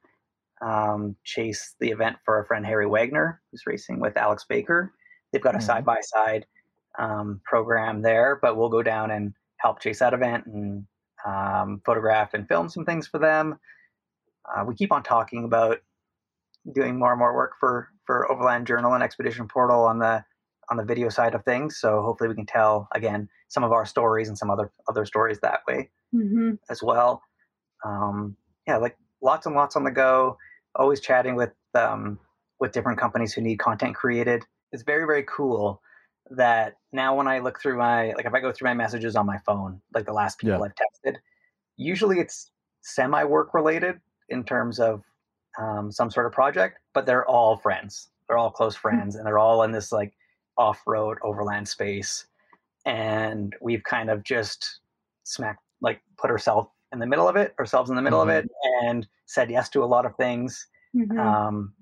um, 0.62 1.16
chase 1.24 1.76
the 1.80 1.90
event 1.90 2.18
for 2.24 2.36
our 2.36 2.46
friend 2.46 2.66
Harry 2.66 2.88
Wagner, 2.88 3.42
who's 3.52 3.64
racing 3.66 4.00
with 4.00 4.18
Alex 4.18 4.46
Baker. 4.48 4.94
They've 5.32 5.42
got 5.42 5.56
a 5.56 5.62
side 5.62 5.86
by 5.86 6.00
side 6.02 6.46
um, 7.00 7.42
program 7.46 8.02
there, 8.02 8.38
but 8.42 8.58
we'll 8.58 8.70
go 8.70 8.84
down 8.84 9.12
and 9.12 9.34
help 9.58 9.80
chase 9.80 10.00
that 10.00 10.14
event 10.14 10.46
and 10.46 10.86
um, 11.26 11.82
photograph 11.86 12.34
and 12.34 12.48
film 12.48 12.70
some 12.70 12.86
things 12.86 13.08
for 13.08 13.20
them. 13.20 13.58
Uh, 14.46 14.66
we 14.66 14.76
keep 14.76 14.92
on 14.92 15.04
talking 15.04 15.46
about 15.46 15.80
doing 16.74 16.98
more 16.98 17.12
and 17.12 17.20
more 17.20 17.36
work 17.36 17.54
for 17.60 17.90
for 18.06 18.32
Overland 18.32 18.68
Journal 18.68 18.94
and 18.94 19.04
Expedition 19.04 19.48
Portal 19.48 19.84
on 19.84 20.00
the 20.00 20.24
on 20.70 20.78
the 20.78 20.84
video 20.84 21.10
side 21.10 21.36
of 21.36 21.44
things. 21.44 21.80
So 21.80 22.02
hopefully 22.02 22.30
we 22.30 22.36
can 22.36 22.46
tell 22.46 22.88
again 22.94 23.30
some 23.50 23.64
of 23.64 23.72
our 23.72 23.86
stories 23.86 24.28
and 24.28 24.38
some 24.38 24.50
other 24.50 24.72
other 24.90 25.06
stories 25.06 25.40
that 25.42 25.62
way 25.68 25.90
hmm 26.12 26.54
as 26.70 26.84
well. 26.84 27.22
Um, 27.86 28.36
yeah, 28.68 28.78
like 28.78 28.98
lots 29.22 29.46
and 29.46 29.56
lots 29.56 29.76
on 29.76 29.84
the 29.84 29.92
go. 29.92 30.38
Always 30.76 31.00
chatting 31.00 31.36
with 31.36 31.52
um, 31.74 32.20
with 32.60 32.72
different 32.72 33.00
companies 33.00 33.34
who 33.34 33.42
need 33.42 33.58
content 33.58 33.96
created. 33.96 34.44
It's 34.72 34.84
very 34.84 35.06
very 35.06 35.24
cool 35.24 35.82
that 36.30 36.76
now 36.94 37.16
when 37.16 37.28
I 37.28 37.40
look 37.40 37.62
through 37.62 37.78
my 37.78 38.14
like 38.14 38.26
if 38.26 38.34
I 38.34 38.40
go 38.40 38.52
through 38.52 38.70
my 38.70 38.74
messages 38.74 39.16
on 39.16 39.26
my 39.26 39.38
phone, 39.40 39.82
like 39.94 40.06
the 40.06 40.14
last 40.14 40.40
people 40.40 40.60
Yeah. 40.60 40.66
I've 40.66 40.76
texted, 40.76 41.18
usually 41.78 42.20
it's 42.20 42.52
semi 42.82 43.24
work 43.24 43.54
related 43.54 44.00
in 44.30 44.44
terms 44.44 44.80
of 44.80 45.04
um, 45.60 45.92
some 45.92 46.10
sort 46.10 46.26
of 46.26 46.32
project, 46.32 46.80
but 46.94 47.06
they're 47.06 47.26
all 47.26 47.58
friends. 47.58 48.10
They're 48.28 48.38
all 48.38 48.52
close 48.52 48.76
friends, 48.76 49.16
and 49.16 49.26
they're 49.26 49.40
all 49.40 49.64
in 49.64 49.72
this 49.72 49.92
like 49.92 50.14
off 50.58 50.82
road 50.88 51.18
overland 51.24 51.68
space. 51.68 52.26
And 52.86 53.56
we've 53.62 53.84
kind 53.84 54.10
of 54.10 54.24
just 54.24 54.80
smacked 55.24 55.60
like 55.82 56.02
put 56.18 56.32
ourselves 56.32 56.70
in 56.92 57.00
the 57.00 57.06
middle 57.06 57.28
of 57.28 57.36
it, 57.36 57.54
ourselves 57.60 57.90
in 57.90 57.96
the 57.96 58.02
middle 58.02 58.20
Mhm. 58.20 58.24
of 58.24 58.30
it, 58.30 58.52
and 58.84 59.08
said 59.26 59.50
yes 59.50 59.70
to 59.70 59.84
a 59.84 59.86
lot 59.86 60.06
of 60.06 60.16
things. 60.16 60.68
hmm 60.94 61.18
Um, 61.20 61.74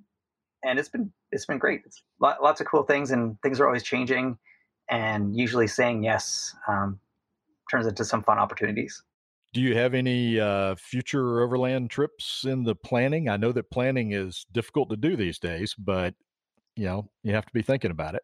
and 0.64 0.78
it's 0.78 0.90
been 0.90 1.12
it's 1.32 1.46
been 1.46 1.58
great. 1.58 1.84
It's 1.86 2.04
lo- 2.20 2.36
lots 2.42 2.60
of 2.62 2.68
cool 2.68 2.84
things, 2.84 3.12
and 3.12 3.42
things 3.42 3.60
are 3.60 3.66
always 3.66 3.84
changing. 3.84 4.38
And 4.90 5.36
usually, 5.36 5.68
saying 5.68 6.04
yes 6.04 6.56
um, 6.68 7.00
turns 7.70 7.86
into 7.88 8.04
some 8.04 8.24
fun 8.24 8.40
opportunities. 8.40 9.04
Do 9.54 9.62
you 9.62 9.76
have 9.76 9.94
any 9.94 10.40
uh, 10.40 10.76
future 10.76 11.42
overland 11.42 11.90
trips 11.90 12.46
in 12.46 12.64
the 12.64 12.76
planning? 12.76 13.30
I 13.30 13.38
know 13.38 13.52
that 13.52 13.72
planning 13.72 14.12
is 14.12 14.46
difficult 14.52 14.90
to 14.92 14.98
do 14.98 15.16
these 15.16 15.40
days, 15.40 15.74
but 15.76 16.14
you 16.76 16.86
know 16.86 17.10
you 17.24 17.34
have 17.34 17.46
to 17.46 17.54
be 17.54 17.62
thinking 17.62 17.92
about 17.92 18.16
it. 18.16 18.24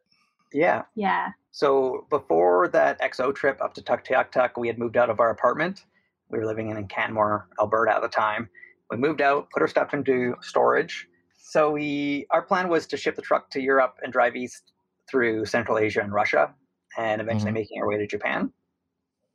Yeah. 0.53 0.83
yeah. 0.95 1.31
So 1.51 2.05
before 2.09 2.67
that 2.69 2.99
XO 3.01 3.33
trip 3.33 3.61
up 3.61 3.73
to 3.75 3.81
Tuktoyaktuk, 3.81 4.51
we 4.57 4.67
had 4.67 4.77
moved 4.77 4.97
out 4.97 5.09
of 5.09 5.19
our 5.19 5.29
apartment. 5.29 5.86
We 6.30 6.39
were 6.39 6.45
living 6.45 6.69
in 6.69 6.88
Canmore, 6.88 7.47
Alberta 7.59 7.95
at 7.95 8.01
the 8.01 8.07
time. 8.07 8.49
We 8.89 8.97
moved 8.97 9.21
out, 9.21 9.49
put 9.51 9.61
our 9.61 9.67
stuff 9.67 9.93
into 9.93 10.36
storage. 10.41 11.07
So 11.38 11.71
we 11.71 12.26
our 12.32 12.41
plan 12.41 12.69
was 12.69 12.88
to 12.88 12.97
ship 12.97 13.15
the 13.15 13.21
truck 13.21 13.49
to 13.51 13.61
Europe 13.61 13.95
and 14.03 14.11
drive 14.11 14.36
east 14.36 14.73
through 15.09 15.45
Central 15.45 15.78
Asia 15.78 16.01
and 16.01 16.11
Russia, 16.11 16.53
and 16.97 17.21
eventually 17.21 17.51
Mhm. 17.51 17.55
making 17.55 17.82
our 17.82 17.88
way 17.88 17.97
to 17.97 18.07
Japan. 18.07 18.51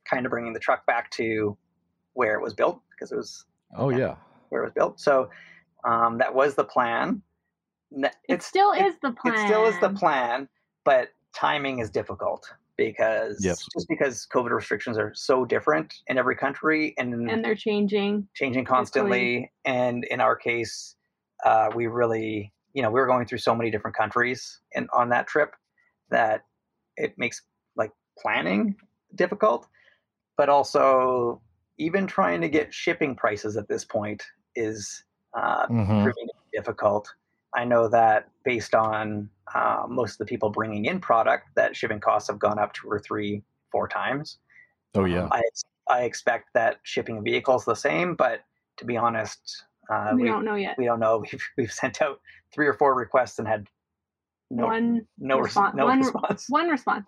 Kind 0.05 0.25
of 0.25 0.29
bringing 0.29 0.53
the 0.53 0.59
truck 0.59 0.85
back 0.85 1.09
to 1.11 1.57
where 2.13 2.35
it 2.35 2.41
was 2.41 2.53
built 2.53 2.81
because 2.91 3.11
it 3.11 3.15
was 3.15 3.45
Oh 3.77 3.89
yeah, 3.89 4.15
where 4.49 4.61
it 4.61 4.65
was 4.65 4.73
built. 4.73 4.99
So 4.99 5.29
um, 5.85 6.17
that 6.19 6.33
was 6.35 6.55
the 6.55 6.65
plan. 6.65 7.21
Ne- 7.91 8.11
It 8.27 8.43
still 8.43 8.71
it- 8.73 8.85
is 8.85 8.95
the 9.01 9.11
plan. 9.11 9.33
it 9.33 9.39
still 9.39 9.65
is 9.65 9.79
the 9.79 9.89
plan, 9.89 10.47
but 10.83 11.09
timing 11.33 11.79
is 11.79 11.89
difficult 11.89 12.53
because 12.85 13.43
Yes. 13.43 13.67
just 13.73 13.87
because 13.87 14.27
COVID 14.33 14.51
restrictions 14.51 14.97
are 14.97 15.13
so 15.13 15.45
different 15.45 15.93
in 16.07 16.17
every 16.17 16.35
country 16.35 16.93
and, 16.97 17.29
And 17.29 17.43
they're 17.43 17.55
changing. 17.55 18.27
changing 18.33 18.65
constantly. 18.65 19.51
And 19.65 20.03
in 20.05 20.19
our 20.19 20.35
case, 20.35 20.95
uh, 21.45 21.69
we 21.75 21.87
really, 21.87 22.51
you 22.73 22.81
know, 22.81 22.89
we 22.89 22.99
were 22.99 23.07
going 23.07 23.25
through 23.25 23.39
so 23.39 23.55
many 23.55 23.69
different 23.71 23.95
countries 23.95 24.59
and 24.75 24.89
on 24.93 25.09
that 25.09 25.27
trip 25.27 25.55
that 26.09 26.45
it 26.97 27.17
makes 27.17 27.41
like 27.75 27.91
planning 28.17 28.75
difficult, 29.15 29.67
but 30.37 30.49
also 30.49 31.41
even 31.77 32.07
trying 32.07 32.41
to 32.41 32.49
get 32.49 32.73
shipping 32.73 33.15
prices 33.15 33.57
at 33.57 33.67
this 33.67 33.85
point 33.85 34.23
is 34.55 35.03
uh, 35.33 35.67
Mhm. 35.67 36.03
proving 36.03 36.27
difficult. 36.53 37.13
I 37.55 37.65
know 37.65 37.87
that 37.89 38.29
based 38.43 38.75
on 38.75 39.29
uh, 39.53 39.83
most 39.87 40.13
of 40.13 40.17
the 40.19 40.25
people 40.25 40.49
bringing 40.49 40.85
in 40.85 40.99
product, 40.99 41.47
that 41.55 41.75
shipping 41.75 41.99
costs 41.99 42.29
have 42.29 42.39
gone 42.39 42.59
up 42.59 42.73
two 42.73 42.87
or 42.89 42.99
three, 42.99 43.43
four 43.71 43.87
times. 43.87 44.37
oh 44.95 45.01
Um, 45.03 45.11
yeah. 45.11 45.27
I, 45.31 45.41
I 45.89 46.01
expect 46.03 46.49
that 46.53 46.79
shipping 46.83 47.17
a 47.17 47.21
vehicle 47.21 47.55
is 47.55 47.65
the 47.65 47.75
same, 47.75 48.15
but 48.15 48.41
to 48.77 48.85
be 48.85 48.97
honest, 48.97 49.63
uh, 49.91 50.11
we, 50.15 50.23
we, 50.23 50.27
don't 50.29 50.45
know 50.45 50.55
yet. 50.55 50.75
we 50.77 50.85
don't 50.85 50.99
know. 50.99 51.17
We've, 51.31 51.43
we've 51.57 51.71
sent 51.71 52.01
out 52.01 52.19
three 52.53 52.67
or 52.67 52.73
four 52.73 52.95
requests 52.95 53.39
and 53.39 53.47
had 53.47 53.67
no 54.49 54.65
one 54.67 55.05
no, 55.17 55.39
res- 55.39 55.55
no 55.55 55.85
one- 55.85 55.99
response 55.99 56.45
one 56.49 56.67
response. 56.69 57.05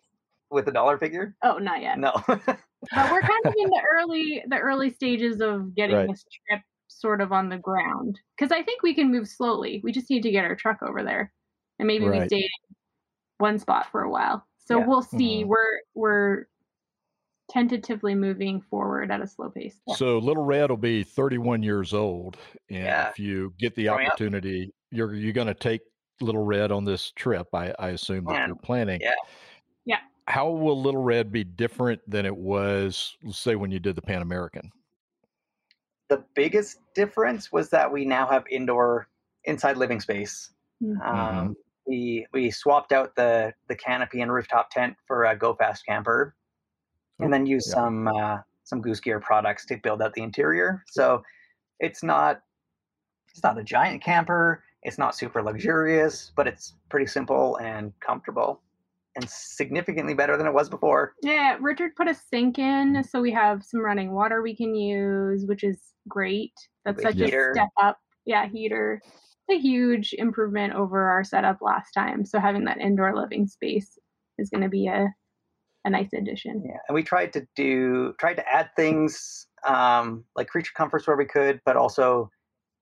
with 0.52 0.66
the 0.66 0.72
dollar 0.72 0.98
figure. 0.98 1.36
Oh, 1.44 1.58
not 1.58 1.82
yet. 1.82 1.98
No. 2.00 2.12
But 2.28 3.12
we're 3.12 3.22
kind 3.22 3.46
of 3.46 3.54
in 3.58 3.70
the 3.70 3.82
early 3.94 4.44
the 4.48 4.58
early 4.58 4.90
stages 4.92 5.40
of 5.42 5.74
getting 5.76 5.96
Right. 5.96 6.08
this 6.10 6.26
trip 6.48 6.62
sort 6.90 7.22
of 7.22 7.32
on 7.32 7.50
the 7.50 7.58
ground. 7.58 8.20
Because 8.38 8.52
I 8.52 8.64
think 8.64 8.82
we 8.84 8.94
can 8.94 9.12
move 9.12 9.28
slowly. 9.28 9.82
We 9.84 9.92
just 9.92 10.10
need 10.10 10.24
to 10.24 10.32
get 10.32 10.44
our 10.46 10.56
truck 10.56 10.80
over 10.84 11.04
there, 11.04 11.32
and 11.80 11.88
maybe 11.88 12.06
we 12.08 12.26
stayed 12.28 12.44
in 12.44 12.76
one 13.38 13.60
spot 13.60 13.88
for 13.92 14.02
a 14.04 14.10
while. 14.10 14.46
So 14.60 14.80
Yeah. 14.80 14.86
we'll 14.88 15.02
see. 15.02 15.44
Mhm. 15.44 15.48
We're 15.48 15.80
we're 15.96 16.46
tentatively 17.50 18.16
moving 18.16 18.62
forward 18.62 19.12
at 19.12 19.22
a 19.22 19.28
slow 19.28 19.50
pace. 19.50 19.80
So 19.96 20.18
Little 20.18 20.46
Red 20.46 20.70
will 20.70 20.78
be 20.78 21.04
31 21.04 21.62
years 21.62 21.94
old, 21.94 22.38
and 22.70 22.80
Yeah. 22.84 23.10
if 23.10 23.20
you 23.20 23.54
get 23.60 23.76
the 23.76 23.86
Growing 23.86 24.06
up. 24.08 24.14
opportunity, 24.14 24.74
you're 24.92 25.14
you're 25.14 25.34
going 25.34 25.48
to 25.48 25.54
take 25.54 25.82
Little 26.22 26.46
Red 26.46 26.72
on 26.72 26.86
this 26.86 27.12
trip. 27.12 27.48
I, 27.54 27.74
I 27.80 27.90
assume 27.90 28.26
that 28.26 28.48
you're 28.48 28.56
planning. 28.56 29.02
Yeah. 29.02 29.16
Yeah. 29.86 30.00
How 30.28 30.50
will 30.50 30.80
Little 30.82 31.04
Red 31.04 31.32
be 31.32 31.44
different 31.44 32.02
than 32.10 32.26
it 32.26 32.36
was, 32.36 33.18
say, 33.30 33.56
when 33.56 33.72
you 33.72 33.80
did 33.80 33.96
the 33.96 34.02
Pan 34.02 34.22
American? 34.22 34.72
The 36.08 36.24
biggest 36.34 36.80
difference 36.94 37.52
was 37.52 37.70
that 37.72 37.92
we 37.92 38.06
now 38.06 38.26
have 38.28 38.46
indoor 38.50 39.08
inside 39.44 39.76
living 39.78 40.00
space. 40.00 40.54
Mhm. 40.82 41.02
Um, 41.06 41.56
We 41.86 42.26
we 42.34 42.52
swapped 42.52 42.92
out 42.92 43.16
the 43.16 43.54
the 43.68 43.76
canopy 43.76 44.22
and 44.22 44.32
rooftop 44.32 44.70
tent 44.70 44.96
for 45.08 45.26
a 45.26 45.36
Go 45.36 45.54
Fast 45.54 45.86
camper, 45.86 46.36
and 47.20 47.32
then 47.32 47.46
used 47.46 47.70
yeah. 47.70 47.76
some 47.76 48.08
uh, 48.08 48.38
some 48.64 48.82
Goose 48.82 49.00
Gear 49.00 49.20
products 49.20 49.66
to 49.68 49.78
build 49.78 50.02
out 50.02 50.14
the 50.14 50.24
interior. 50.24 50.84
So 50.88 51.24
it's 51.80 52.04
not 52.04 52.42
it's 53.30 53.44
not 53.44 53.58
a 53.58 53.64
giant 53.64 54.04
camper. 54.04 54.64
It's 54.84 54.98
not 54.98 55.16
super 55.16 55.42
luxurious, 55.42 56.32
but 56.36 56.48
it's 56.48 56.74
pretty 56.90 57.06
simple 57.06 57.58
and 57.58 57.94
comfortable, 58.00 58.62
and 59.16 59.30
significantly 59.30 60.14
better 60.14 60.38
than 60.38 60.46
it 60.46 60.54
was 60.54 60.70
before. 60.70 61.14
Yeah, 61.22 61.58
Richard 61.60 61.96
put 61.96 62.10
a 62.10 62.14
sink 62.14 62.60
in, 62.60 63.04
so 63.04 63.22
we 63.22 63.32
have 63.32 63.64
some 63.64 63.80
running 63.80 64.12
water 64.12 64.42
we 64.42 64.56
can 64.56 64.76
use, 64.76 65.46
which 65.46 65.64
is 65.64 65.80
great. 66.08 66.54
That's 66.86 67.02
such 67.02 67.20
a 67.20 67.28
step 67.28 67.70
up. 67.82 67.98
Yeah, 68.26 68.48
heater. 68.48 69.02
It's 69.48 69.60
a 69.60 69.62
huge 69.62 70.14
improvement 70.18 70.74
over 70.74 71.10
our 71.10 71.24
setup 71.24 71.58
last 71.62 71.92
time. 71.92 72.26
So 72.26 72.40
having 72.40 72.66
that 72.66 72.80
indoor 72.80 73.16
living 73.16 73.48
space 73.48 73.98
is 74.38 74.50
going 74.50 74.64
to 74.64 74.70
be 74.70 74.88
a 74.88 75.08
a 75.86 75.90
nice 75.90 76.14
addition. 76.14 76.64
Yeah, 76.66 76.78
and 76.88 76.96
we 76.96 77.04
tried 77.04 77.34
to 77.34 77.46
do 77.56 78.14
tried 78.18 78.36
to 78.36 78.48
add 78.48 78.70
things 78.76 79.48
um, 79.68 80.24
like 80.36 80.48
creature 80.48 80.72
comforts 80.76 81.08
where 81.08 81.18
we 81.18 81.26
could, 81.26 81.60
but 81.66 81.76
also 81.76 82.32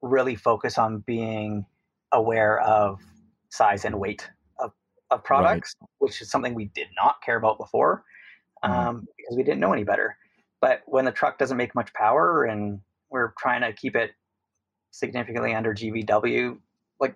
really 0.01 0.35
focus 0.35 0.77
on 0.77 0.99
being 0.99 1.65
aware 2.11 2.59
of 2.59 2.99
size 3.49 3.85
and 3.85 3.99
weight 3.99 4.29
of, 4.59 4.71
of 5.09 5.23
products, 5.23 5.75
which 5.99 6.21
is 6.21 6.29
something 6.29 6.53
we 6.53 6.65
did 6.75 6.87
not 6.95 7.15
care 7.23 7.37
about 7.37 7.57
before 7.57 8.03
um, 8.63 8.71
Mhm. 8.71 9.05
because 9.17 9.37
we 9.37 9.43
didn't 9.43 9.59
know 9.59 9.73
any 9.73 9.83
better. 9.83 10.17
But 10.59 10.81
when 10.85 11.05
the 11.05 11.11
truck 11.11 11.37
doesn't 11.39 11.57
make 11.57 11.73
much 11.73 11.91
power 11.93 12.43
and 12.43 12.81
we're 13.09 13.33
trying 13.39 13.61
to 13.61 13.73
keep 13.73 13.95
it 13.95 14.11
significantly 14.91 15.53
under 15.53 15.73
GVW, 15.73 16.57
like 16.99 17.15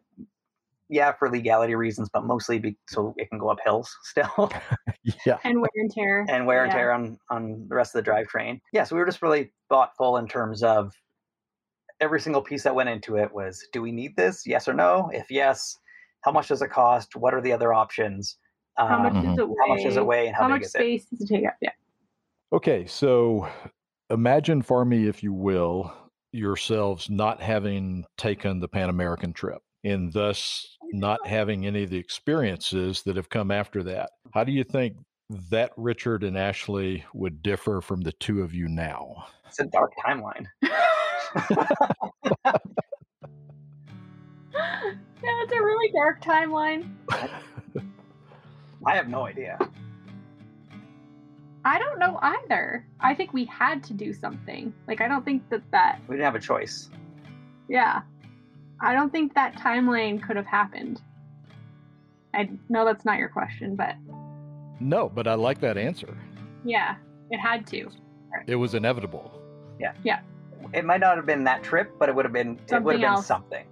yeah, 0.90 1.12
for 1.14 1.30
legality 1.32 1.76
reasons, 1.76 2.10
but 2.14 2.26
mostly 2.26 2.60
be, 2.60 2.78
so 2.88 3.14
it 3.18 3.30
can 3.30 3.40
go 3.40 3.50
up 3.50 3.58
hills 3.64 3.96
still. 4.04 4.52
yeah. 5.26 5.38
And 5.44 5.60
wear 5.62 5.70
and 5.76 5.92
tear. 5.92 6.26
and 6.30 6.46
wear 6.46 6.64
and 6.64 6.72
Yeah. 6.72 6.78
tear 6.78 6.92
on 6.92 7.18
on 7.30 7.66
the 7.68 7.76
rest 7.76 7.96
of 7.96 8.04
the 8.04 8.10
drivetrain. 8.12 8.60
Yeah, 8.72 8.84
so 8.84 8.96
we 8.96 9.00
were 9.00 9.06
just 9.06 9.22
really 9.22 9.52
thoughtful 9.70 10.18
in 10.18 10.28
terms 10.28 10.64
of 10.64 10.94
every 12.02 12.20
single 12.20 12.42
piece 12.42 12.64
that 12.64 12.76
went 12.76 12.90
into 12.90 13.16
it 13.18 13.34
was 13.34 13.66
do 13.72 13.82
we 13.82 13.92
need 13.92 14.16
this? 14.16 14.46
Yes 14.46 14.68
or 14.68 14.74
no? 14.74 15.10
If 15.14 15.30
yes, 15.32 15.78
how 16.22 16.32
much 16.32 16.50
does 16.50 16.62
it 16.62 16.70
cost? 16.70 17.16
What 17.16 17.34
are 17.34 17.42
the 17.42 17.52
other 17.54 17.74
options? 17.74 18.38
How 18.78 19.00
much 19.02 19.14
Um, 19.16 19.24
does 19.24 19.38
it 19.40 19.48
weigh? 19.48 19.56
how 19.62 19.74
much 19.74 19.84
does 19.84 19.98
it 19.98 20.06
weigh 20.06 20.28
and 20.28 20.36
how, 20.36 20.44
How 20.44 20.50
big 20.50 20.54
much 20.56 20.62
is 20.64 20.76
it? 20.76 20.80
space 20.80 21.06
does 21.06 21.22
it 21.22 21.34
take 21.34 21.46
up? 21.48 21.56
Yeah. 21.62 21.72
Okay, 22.54 22.86
so 22.86 23.48
imagine 24.10 24.62
for 24.62 24.84
me, 24.86 25.08
if 25.08 25.24
you 25.24 25.34
will, 25.34 25.92
yourselves 26.36 27.10
not 27.10 27.42
having 27.42 28.06
taken 28.18 28.60
the 28.60 28.68
Pan 28.68 28.90
American 28.90 29.34
trip 29.34 29.62
and 29.84 30.12
thus 30.14 30.78
not 30.92 31.26
having 31.26 31.66
any 31.66 31.84
of 31.84 31.90
the 31.90 31.98
experiences 31.98 33.04
that 33.04 33.16
have 33.16 33.30
come 33.30 33.52
after 33.52 33.84
that. 33.84 34.10
How 34.34 34.44
do 34.44 34.52
you 34.52 34.64
think 34.64 34.98
that 35.50 35.72
Richard 35.78 36.24
and 36.24 36.38
Ashley 36.38 37.06
would 37.14 37.42
differ 37.42 37.82
from 37.82 38.02
the 38.02 38.12
two 38.14 38.42
of 38.42 38.54
you 38.54 38.68
now? 38.68 39.28
It's 39.48 39.60
a 39.60 39.66
dark 39.66 39.92
timeline. 40.06 40.46
yeah, 45.24 45.42
it's 45.44 45.54
a 45.54 45.62
really 45.62 45.92
dark 45.92 46.22
timeline. 46.22 46.94
I 48.86 48.96
have 48.96 49.10
no 49.10 49.26
idea. 49.26 49.58
I 51.66 51.80
don't 51.80 51.98
know 52.00 52.20
either. 52.22 52.86
I 53.00 53.16
think 53.16 53.34
we 53.34 53.46
had 53.46 53.84
to 53.86 53.94
do 53.94 54.14
something. 54.14 54.72
Like, 54.88 55.02
I 55.02 55.08
don't 55.08 55.26
think 55.26 55.50
that 55.50 55.64
that, 55.72 56.00
We 56.08 56.16
didn't 56.16 56.26
have 56.26 56.36
a 56.36 56.40
choice. 56.40 56.90
yeah. 57.68 58.02
I 58.82 58.94
don't 58.94 59.10
think 59.12 59.34
that 59.36 59.56
timeline 59.56 60.22
could 60.22 60.36
have 60.36 60.46
happened. 60.46 61.02
I 62.34 62.50
know 62.70 62.84
that's 62.86 63.06
not 63.06 63.18
your 63.18 63.30
question, 63.30 63.76
but 63.78 63.96
no, 64.82 65.08
but 65.10 65.28
I 65.28 65.36
like 65.36 65.60
that 65.62 65.78
answer. 65.78 66.16
yeah, 66.66 66.96
it 67.32 67.38
had 67.40 67.66
to. 67.68 67.90
It 68.48 68.56
was 68.56 68.76
inevitable. 68.76 69.32
Yeah. 69.80 69.94
Yeah. 70.04 70.20
It 70.74 70.84
might 70.84 71.00
not 71.00 71.16
have 71.16 71.26
been 71.26 71.46
that 71.46 71.64
trip, 71.64 71.94
but 71.98 72.10
it 72.10 72.16
would 72.16 72.26
have 72.26 72.34
been 72.34 72.50
it 72.52 72.60
would 72.60 72.70
Something 72.70 72.92
have 72.92 73.00
been 73.02 73.10
else. 73.10 73.26
something. 73.26 73.66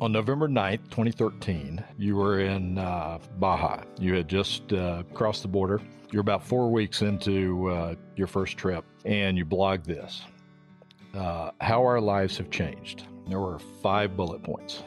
On 0.00 0.10
November 0.10 0.48
9th, 0.48 0.90
2013, 0.90 1.82
you 1.98 2.16
were 2.16 2.40
in 2.40 2.78
uh, 2.78 3.18
Baja. 3.38 3.84
You 4.00 4.14
had 4.14 4.26
just 4.26 4.72
uh, 4.72 5.04
crossed 5.14 5.42
the 5.42 5.48
border. 5.48 5.80
You're 6.10 6.20
about 6.20 6.44
four 6.44 6.70
weeks 6.70 7.02
into 7.02 7.70
uh, 7.70 7.94
your 8.16 8.26
first 8.26 8.56
trip, 8.56 8.84
and 9.04 9.38
you 9.38 9.44
blogged 9.44 9.84
this 9.84 10.22
uh, 11.14 11.52
How 11.60 11.84
Our 11.84 12.00
Lives 12.00 12.36
Have 12.38 12.50
Changed. 12.50 13.04
There 13.28 13.38
were 13.38 13.60
five 13.82 14.16
bullet 14.16 14.42
points 14.42 14.82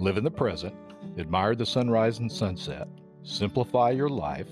live 0.00 0.18
in 0.18 0.24
the 0.24 0.30
present, 0.30 0.74
admire 1.18 1.54
the 1.54 1.64
sunrise 1.64 2.18
and 2.18 2.30
sunset, 2.30 2.88
simplify 3.22 3.90
your 3.90 4.08
life, 4.08 4.48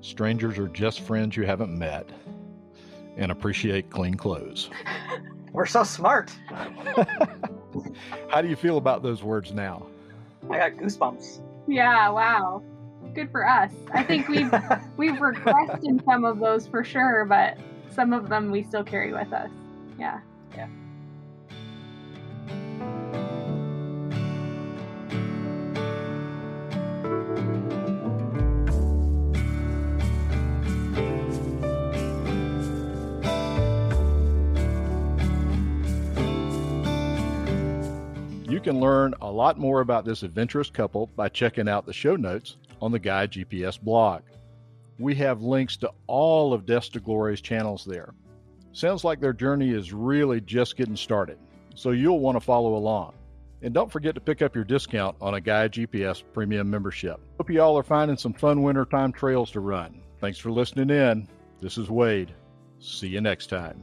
strangers 0.00 0.58
are 0.58 0.68
just 0.68 1.00
friends 1.00 1.36
you 1.36 1.46
haven't 1.46 1.76
met, 1.76 2.10
and 3.16 3.30
appreciate 3.30 3.90
clean 3.90 4.14
clothes. 4.14 4.70
We're 5.52 5.66
so 5.66 5.84
smart. 5.84 6.32
How 8.28 8.42
do 8.42 8.48
you 8.48 8.56
feel 8.56 8.76
about 8.78 9.02
those 9.02 9.22
words 9.22 9.52
now? 9.52 9.86
I 10.50 10.58
got 10.58 10.72
goosebumps. 10.72 11.40
Yeah, 11.66 12.08
wow. 12.10 12.62
Good 13.14 13.30
for 13.30 13.48
us. 13.48 13.72
I 13.92 14.02
think 14.02 14.28
we've 14.28 14.52
we've 14.96 15.14
regressed 15.14 15.84
in 15.84 16.02
some 16.04 16.24
of 16.24 16.38
those 16.38 16.66
for 16.66 16.84
sure, 16.84 17.24
but 17.24 17.56
some 17.90 18.12
of 18.12 18.28
them 18.28 18.50
we 18.50 18.62
still 18.62 18.84
carry 18.84 19.12
with 19.12 19.32
us. 19.32 19.50
Yeah. 19.98 20.20
You 20.56 20.66
can 38.64 38.80
learn 38.80 39.14
a 39.20 39.30
lot 39.30 39.58
more 39.58 39.80
about 39.80 40.04
this 40.04 40.22
adventurous 40.22 40.70
couple 40.70 41.06
by 41.14 41.28
checking 41.28 41.68
out 41.68 41.86
the 41.86 41.92
show 41.92 42.16
notes 42.16 42.56
on 42.80 42.90
the 42.90 42.98
Gaia 42.98 43.28
GPS 43.28 43.80
blog. 43.80 44.22
We 44.98 45.14
have 45.16 45.42
links 45.42 45.76
to 45.78 45.92
all 46.06 46.52
of 46.52 46.66
Desk 46.66 46.92
to 46.92 47.00
Glory's 47.00 47.40
channels 47.40 47.84
there. 47.84 48.14
Sounds 48.72 49.04
like 49.04 49.20
their 49.20 49.32
journey 49.32 49.70
is 49.70 49.92
really 49.92 50.40
just 50.40 50.76
getting 50.76 50.96
started, 50.96 51.38
so 51.74 51.90
you'll 51.90 52.20
want 52.20 52.36
to 52.36 52.40
follow 52.40 52.74
along. 52.74 53.14
And 53.62 53.72
don't 53.72 53.92
forget 53.92 54.14
to 54.14 54.20
pick 54.20 54.42
up 54.42 54.54
your 54.54 54.64
discount 54.64 55.16
on 55.20 55.34
a 55.34 55.40
Gaia 55.40 55.68
GPS 55.68 56.22
premium 56.32 56.70
membership. 56.70 57.20
Hope 57.38 57.50
you 57.50 57.62
all 57.62 57.78
are 57.78 57.82
finding 57.82 58.16
some 58.16 58.32
fun 58.32 58.62
wintertime 58.62 59.12
trails 59.12 59.50
to 59.52 59.60
run. 59.60 60.00
Thanks 60.20 60.38
for 60.38 60.50
listening 60.50 60.90
in. 60.90 61.28
This 61.60 61.78
is 61.78 61.90
Wade. 61.90 62.32
See 62.80 63.08
you 63.08 63.20
next 63.20 63.46
time. 63.46 63.82